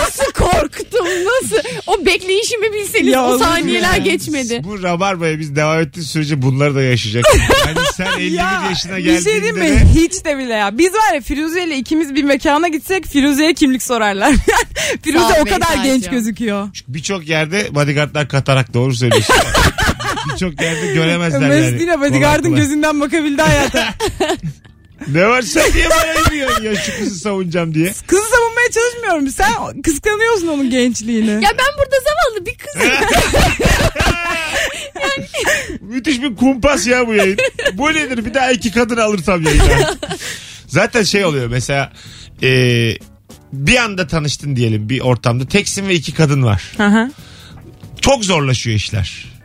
nasıl 0.00 0.32
korktum 0.32 1.06
nasıl 1.06 1.56
o 1.86 2.06
bekleyişimi 2.06 2.72
bilseniz 2.72 3.06
Ya 3.12 3.24
o 3.24 3.30
olur 3.30 3.38
saniyeler 3.38 3.92
ya. 3.92 3.96
geçmedi. 3.98 4.60
Bu 4.64 4.82
rabarbaya 4.82 5.38
biz 5.38 5.56
devam 5.56 5.80
ettiği 5.80 6.02
sürece 6.02 6.42
bunları 6.42 6.74
da 6.74 6.82
yaşayacak. 6.82 7.24
Yani 7.66 7.78
sen 7.94 8.06
51 8.20 8.68
yaşına 8.68 8.96
bir 8.96 9.02
geldiğinde 9.02 9.22
şey 9.30 9.34
diyeyim 9.42 9.56
mi? 9.58 9.64
de 9.64 10.00
Hiç 10.00 10.24
de 10.24 10.38
bile 10.38 10.52
ya. 10.54 10.78
Biz 10.78 10.94
var 10.94 11.14
ya 11.14 11.20
Firuze 11.20 11.64
ile 11.64 11.76
ikimiz 11.76 12.14
bir 12.14 12.22
mekana 12.24 12.68
gitsek 12.68 13.06
Firuze'ye 13.06 13.54
kimlik 13.54 13.82
sorarlar. 13.82 14.34
Firuze 15.02 15.24
Sağ 15.24 15.28
ol 15.28 15.40
o 15.40 15.44
kadar 15.44 15.60
Beyza'cığım. 15.60 15.84
genç 15.84 16.08
gözüküyor. 16.10 16.68
birçok 16.88 17.28
yerde 17.28 17.74
bodyguardlar 17.74 18.28
katarak 18.28 18.74
doğru 18.74 18.94
söylüyorsun. 18.94 19.34
Birçok 20.32 20.62
yerde 20.62 20.92
göremezler 20.94 21.40
yani. 21.40 21.60
Mesut 21.60 21.80
yine 21.80 22.00
bodyguard'ın 22.00 22.42
Kolay 22.42 22.42
kolay. 22.42 22.60
gözünden 22.60 23.00
bakabildi 23.00 23.42
hayata. 23.42 23.94
Ne 25.08 25.28
var 25.28 25.42
sen 25.42 25.72
niye 25.74 25.88
bana 25.90 26.12
yürüyorsun 26.34 26.64
ya 26.64 26.76
şu 26.76 26.98
kızı 26.98 27.18
savunacağım 27.18 27.74
diye. 27.74 27.92
Kızı 28.06 28.22
savunmaya 28.22 28.70
çalışmıyorum. 28.74 29.28
Sen 29.30 29.82
kıskanıyorsun 29.82 30.46
onun 30.46 30.70
gençliğini. 30.70 31.30
Ya 31.30 31.50
ben 31.58 31.66
burada 31.78 31.96
zavallı 32.04 32.46
bir 32.46 32.54
kızım. 32.58 32.90
Müthiş 35.80 36.22
bir 36.22 36.36
kumpas 36.36 36.86
ya 36.86 37.06
bu 37.06 37.14
yayın. 37.14 37.38
Bu 37.72 37.94
nedir? 37.94 38.24
Bir 38.24 38.34
daha 38.34 38.52
iki 38.52 38.72
kadın 38.72 38.96
alırsam 38.96 39.42
yayına. 39.42 39.96
Zaten 40.66 41.02
şey 41.02 41.24
oluyor 41.24 41.46
mesela 41.46 41.92
e, 42.42 42.48
bir 43.52 43.76
anda 43.76 44.06
tanıştın 44.06 44.56
diyelim 44.56 44.88
bir 44.88 45.00
ortamda. 45.00 45.48
Teksin 45.48 45.88
ve 45.88 45.94
iki 45.94 46.14
kadın 46.14 46.42
var. 46.42 46.72
Hı 46.76 46.86
hı. 46.86 47.10
Çok 48.00 48.24
zorlaşıyor 48.24 48.76
işler. 48.76 49.35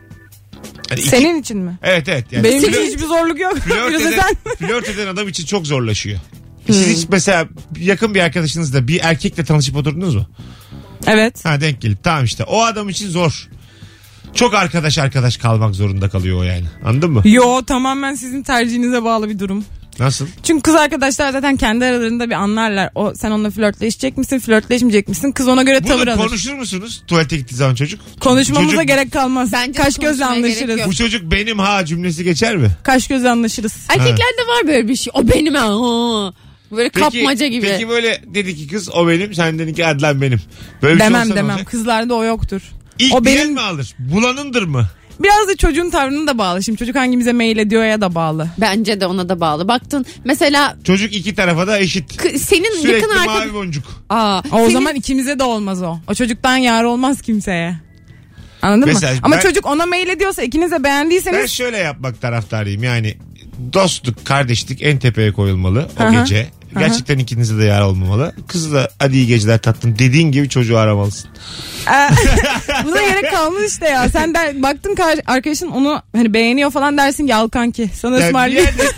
Hani 0.88 1.00
iki- 1.00 1.08
Senin 1.08 1.40
için 1.40 1.58
mi? 1.58 1.78
Evet 1.82 2.08
evet. 2.08 2.24
Yani 2.30 2.44
Benim 2.44 2.58
için 2.70 2.82
hiçbir 2.82 3.06
zorluk 3.06 3.40
yok. 3.40 3.56
flört, 3.58 3.94
eden, 4.00 4.10
sen. 4.10 4.56
flört 4.68 4.88
eden 4.88 5.06
adam 5.06 5.28
için 5.28 5.44
çok 5.46 5.66
zorlaşıyor. 5.66 6.18
Siz 6.66 6.86
hiç 6.86 7.08
mesela 7.08 7.48
yakın 7.78 8.14
bir 8.14 8.20
arkadaşınızla 8.20 8.88
bir 8.88 9.00
erkekle 9.02 9.44
tanışıp 9.44 9.76
oturdunuz 9.76 10.14
mu? 10.14 10.26
Evet. 11.06 11.44
Ha 11.44 11.60
denk 11.60 11.80
gelip 11.80 12.02
tamam 12.04 12.24
işte 12.24 12.44
o 12.44 12.62
adam 12.62 12.88
için 12.88 13.08
zor. 13.08 13.48
Çok 14.34 14.54
arkadaş 14.54 14.98
arkadaş 14.98 15.36
kalmak 15.36 15.74
zorunda 15.74 16.08
kalıyor 16.08 16.38
o 16.38 16.42
yani. 16.42 16.64
Anladın 16.84 17.10
mı? 17.10 17.22
Yo 17.24 17.62
tamamen 17.66 18.14
sizin 18.14 18.42
tercihinize 18.42 19.04
bağlı 19.04 19.28
bir 19.28 19.38
durum. 19.38 19.64
Nasıl? 20.02 20.26
Çünkü 20.42 20.62
kız 20.62 20.74
arkadaşlar 20.74 21.32
zaten 21.32 21.56
kendi 21.56 21.84
aralarında 21.84 22.26
bir 22.26 22.34
anlarlar. 22.34 22.90
O 22.94 23.12
sen 23.16 23.30
onunla 23.30 23.50
flörtleşecek 23.50 24.16
misin, 24.18 24.38
flörtleşmeyecek 24.38 25.08
misin? 25.08 25.32
Kız 25.32 25.48
ona 25.48 25.62
göre 25.62 25.80
tavır 25.80 26.02
Bunu 26.06 26.10
alır. 26.10 26.28
konuşur 26.28 26.54
musunuz 26.54 27.02
tuvalete 27.06 27.36
gittiği 27.36 27.54
zaman 27.54 27.74
çocuk? 27.74 28.00
Konuşmamıza 28.20 28.72
Çocuk- 28.72 28.88
gerek 28.88 29.12
kalmaz. 29.12 29.52
Bence 29.52 29.78
de 29.78 29.82
Kaş 29.82 29.94
gözle 29.98 30.24
konuşmaya 30.24 30.40
gerek 30.40 30.62
anlaşırız. 30.62 30.86
Bu 30.90 30.94
çocuk 30.94 31.30
benim 31.32 31.58
ha 31.58 31.84
cümlesi 31.84 32.24
geçer 32.24 32.56
mi? 32.56 32.68
Kaş 32.82 33.06
gözle 33.08 33.30
anlaşırız. 33.30 33.72
Erkeklerde 33.88 34.42
var 34.48 34.66
böyle 34.66 34.88
bir 34.88 34.96
şey. 34.96 35.10
O 35.14 35.28
benim 35.28 35.54
ha. 35.54 36.32
Böyle 36.76 36.88
kapmaca 36.88 37.46
gibi. 37.46 37.66
Peki 37.66 37.88
böyle 37.88 38.22
dedi 38.34 38.56
ki 38.56 38.66
kız 38.68 38.88
o 38.94 39.08
benim 39.08 39.34
sen 39.34 39.58
dedin 39.58 39.74
ki 39.74 39.84
hadi 39.84 40.02
lan 40.02 40.20
benim. 40.20 40.40
Böyle 40.82 40.94
bir 40.94 41.00
şey 41.00 41.06
demem 41.06 41.20
olsa 41.22 41.30
ne 41.30 41.36
demem. 41.36 41.50
olacak? 41.50 41.70
Kızlarda 41.70 42.14
o 42.14 42.24
yoktur. 42.24 42.60
İlk 42.98 43.14
o 43.14 43.24
benim 43.24 43.52
mi 43.52 43.60
alır? 43.60 43.94
Bulanındır 43.98 44.62
mı? 44.62 44.86
Biraz 45.20 45.48
da 45.48 45.56
çocuğun 45.56 45.90
tavrına 45.90 46.26
da 46.26 46.38
bağlı. 46.38 46.62
Şimdi 46.62 46.78
çocuk 46.78 46.96
hangimize 46.96 47.32
mail 47.32 47.56
ediyor 47.58 47.84
ya 47.84 48.00
da 48.00 48.14
bağlı. 48.14 48.48
Bence 48.58 49.00
de 49.00 49.06
ona 49.06 49.28
da 49.28 49.40
bağlı. 49.40 49.68
Baktın 49.68 50.06
mesela 50.24 50.76
Çocuk 50.84 51.12
iki 51.14 51.34
tarafa 51.34 51.66
da 51.66 51.78
eşit. 51.78 52.16
k- 52.16 52.38
senin 52.38 52.80
Sürekli 52.82 52.94
yakın 52.94 53.16
mavi 53.16 53.28
arkadaş... 53.30 53.54
boncuk. 53.54 53.84
Aa, 54.10 54.40
O 54.52 54.56
senin- 54.58 54.70
zaman 54.72 54.94
ikimize 54.94 55.38
de 55.38 55.44
olmaz 55.44 55.82
o. 55.82 55.98
O 56.08 56.14
çocuktan 56.14 56.56
yar 56.56 56.84
olmaz 56.84 57.22
kimseye. 57.22 57.76
Anladın 58.62 58.92
Mesela 58.94 59.12
mı? 59.14 59.18
Ama 59.22 59.36
ben- 59.36 59.40
çocuk 59.40 59.66
ona 59.66 59.86
mail 59.86 60.08
ediyorsa 60.08 60.42
ikiniz 60.42 60.70
de 60.70 60.74
Ben 60.74 60.84
beğendiyseniz 60.84 61.50
şöyle 61.50 61.76
yapmak 61.78 62.20
taraftarıyım 62.20 62.82
yani 62.82 63.16
dostluk, 63.72 64.24
kardeşlik 64.26 64.82
en 64.82 64.98
tepeye 64.98 65.32
koyulmalı 65.32 65.88
o 66.00 66.02
Aha. 66.02 66.20
gece. 66.20 66.50
Gerçekten 66.78 67.18
ikinize 67.18 67.58
de 67.58 67.64
yar 67.64 67.82
olmamalı. 67.82 68.32
Kızı 68.48 68.74
da 68.74 68.88
hadi 68.98 69.16
iyi 69.16 69.26
geceler 69.26 69.58
tatlım 69.58 69.98
dediğin 69.98 70.32
gibi 70.32 70.48
çocuğu 70.48 70.78
aramalısın. 70.78 71.30
Ee, 71.88 71.92
Buna 72.84 73.00
gerek 73.02 73.30
kalmış 73.30 73.66
işte 73.72 73.88
ya. 73.88 74.08
Sen 74.08 74.34
der, 74.34 74.62
baktın 74.62 74.94
kar- 74.94 75.20
arkadaşın 75.26 75.66
onu 75.68 76.02
hani 76.16 76.34
beğeniyor 76.34 76.70
falan 76.70 76.98
dersin 76.98 77.26
ki 77.26 77.34
al 77.34 77.48
kanki. 77.48 77.90
Sana 78.00 78.14
Yani 78.14 78.22
bir 78.22 78.26
ısmarlayayım. 78.26 78.66
yerde, 78.66 78.82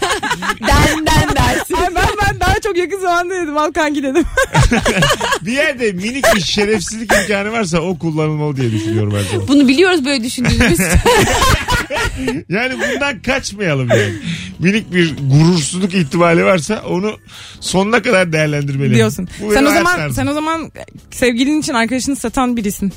Denden 0.61 1.37
dersin. 1.37 1.75
Ay 1.75 1.95
ben, 1.95 2.05
ben 2.27 2.41
daha 2.41 2.61
çok 2.61 2.77
yakın 2.77 3.01
zamanda 3.01 3.35
dedim 3.35 3.59
al 3.59 3.73
kanki 3.73 4.03
dedim. 4.03 4.25
bir 5.43 5.53
yerde 5.53 5.93
minik 5.93 6.25
bir 6.35 6.41
şerefsizlik 6.41 7.13
imkanı 7.13 7.53
varsa 7.53 7.79
o 7.81 7.99
kullanılmalı 7.99 8.57
diye 8.57 8.73
düşünüyorum 8.73 9.15
zaman. 9.33 9.49
Bunu 9.49 9.69
biliyoruz 9.69 10.05
böyle 10.05 10.25
düşündüğümüz. 10.25 10.79
Yani 12.49 12.75
bundan 12.75 13.23
kaçmayalım 13.23 13.89
yani. 13.89 14.13
Minik 14.59 14.93
bir 14.95 15.15
gurursuzluk 15.31 15.95
ihtimali 15.95 16.45
varsa 16.45 16.83
onu 16.87 17.17
sonuna 17.61 18.03
kadar 18.03 18.33
değerlendirmeli. 18.33 18.95
diyorsun. 18.95 19.29
Bu 19.41 19.53
Sen 19.53 19.65
o 19.65 19.71
zaman 19.71 19.97
tarzım. 19.97 20.15
sen 20.15 20.27
o 20.27 20.33
zaman 20.35 20.73
sevgilin 21.11 21.61
için 21.61 21.75
arkadaşını 21.75 22.17
satan 22.17 22.57
birisin. 22.57 22.93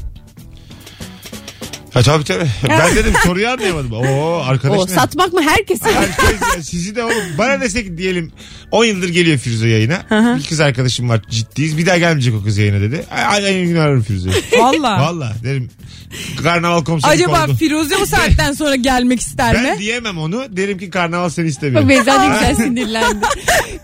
Ha, 1.98 2.04
tabii 2.04 2.24
tabii. 2.24 2.48
Ben 2.70 2.96
dedim 2.96 3.14
soruyu 3.24 3.50
anlayamadım. 3.50 3.92
Oo 3.92 4.44
arkadaş 4.46 4.80
o 4.80 4.86
ne? 4.88 4.90
satmak 4.92 5.34
mı 5.34 5.42
herkesi? 5.42 5.86
Herkes 5.86 6.56
ya, 6.58 6.64
sizi 6.64 6.96
de 6.96 7.04
oğlum 7.04 7.16
bana 7.38 7.62
desek 7.62 7.98
diyelim 7.98 8.32
10 8.72 8.86
yıldır 8.86 9.10
geliyor 9.10 9.38
Firuze 9.38 9.68
yayına. 9.68 10.04
hı. 10.10 10.38
Bir 10.40 10.44
kız 10.46 10.60
arkadaşım 10.60 11.10
var 11.10 11.22
ciddiyiz. 11.30 11.78
Bir 11.78 11.86
daha 11.86 11.98
gelmeyecek 11.98 12.34
o 12.42 12.44
kız 12.44 12.58
yayına 12.58 12.82
dedi. 12.82 13.06
Ay, 13.12 13.24
ay, 13.26 13.46
ay 13.46 13.64
gün 13.66 13.76
ararım 13.76 14.02
Firuze'yi. 14.04 14.36
Valla. 14.62 15.02
Valla 15.08 15.34
derim 15.44 15.70
karnaval 16.44 16.84
komiseri 16.84 17.12
Acaba 17.12 17.44
oldu. 17.46 17.56
Firuze 17.56 17.96
bu 18.02 18.06
saatten 18.06 18.54
sonra 18.54 18.76
gelmek 18.76 19.20
ister 19.20 19.54
Ben 19.54 19.64
mi? 19.74 19.80
diyemem 19.80 20.18
onu. 20.18 20.44
Derim 20.50 20.78
ki 20.78 20.90
karnaval 20.90 21.30
seni 21.30 21.48
istemiyor. 21.48 21.90
Beyza 21.90 22.22
ne 22.24 22.34
güzel 22.34 22.56
sinirlendi. 22.56 23.26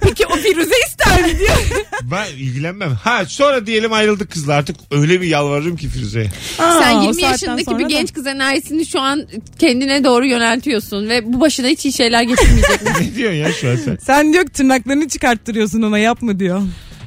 Peki 0.02 0.26
o 0.26 0.36
Firuze 0.36 0.76
ister 0.88 1.22
mi 1.22 1.40
diyor. 1.40 1.58
ben 2.04 2.26
ilgilenmem. 2.38 2.92
Ha 3.04 3.26
sonra 3.28 3.66
diyelim 3.66 3.94
ayrıldık 3.94 4.32
kızla 4.32 4.54
artık 4.54 4.76
öyle 4.92 5.22
bir 5.22 5.28
yalvarırım 5.28 5.78
ki 5.78 5.90
Firuze'ye. 5.90 6.32
Aa, 6.60 6.80
Sen 6.82 6.96
o 6.96 7.02
20 7.02 7.14
saatten 7.14 7.32
yaşındaki 7.32 7.64
sonra 7.64 7.80
bir 7.80 7.84
da. 7.84 7.88
Genç 8.04 8.14
kız 8.14 8.28
enerjisini 8.28 8.86
şu 8.86 9.02
an 9.02 9.28
kendine 9.60 10.04
doğru 10.04 10.26
yöneltiyorsun 10.26 11.10
ve 11.10 11.34
bu 11.34 11.42
başına 11.42 11.68
hiç 11.68 11.86
iyi 11.86 11.94
şeyler 11.94 12.24
getirmeyecek. 12.24 12.82
ne 13.02 13.16
diyorsun 13.16 13.38
ya 13.38 13.54
şu 13.54 13.70
an 13.70 13.76
sen? 13.76 13.98
Sen 14.02 14.34
diyor 14.34 14.46
ki 14.46 14.52
tırnaklarını 14.52 15.08
çıkarttırıyorsun 15.08 15.82
ona 15.82 16.00
yapma 16.00 16.40
diyor. 16.40 16.62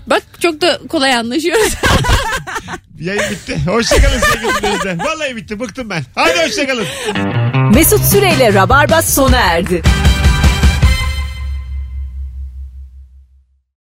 Bak 0.07 0.23
çok 0.41 0.61
da 0.61 0.79
kolay 0.89 1.15
anlaşıyoruz. 1.15 1.73
Yayın 3.01 3.23
bitti. 3.31 3.59
Hoşçakalın 3.67 4.19
sevgili 4.19 4.63
dinleyiciler. 4.63 4.99
Vallahi 5.05 5.37
bitti. 5.37 5.61
Bıktım 5.61 5.91
ben. 5.91 6.03
Hadi 6.15 6.47
hoşçakalın. 6.47 6.87
Mesut 7.75 8.05
Süreyle 8.05 8.55
Rabarba 8.55 9.03
sona 9.03 9.37
erdi. 9.37 9.83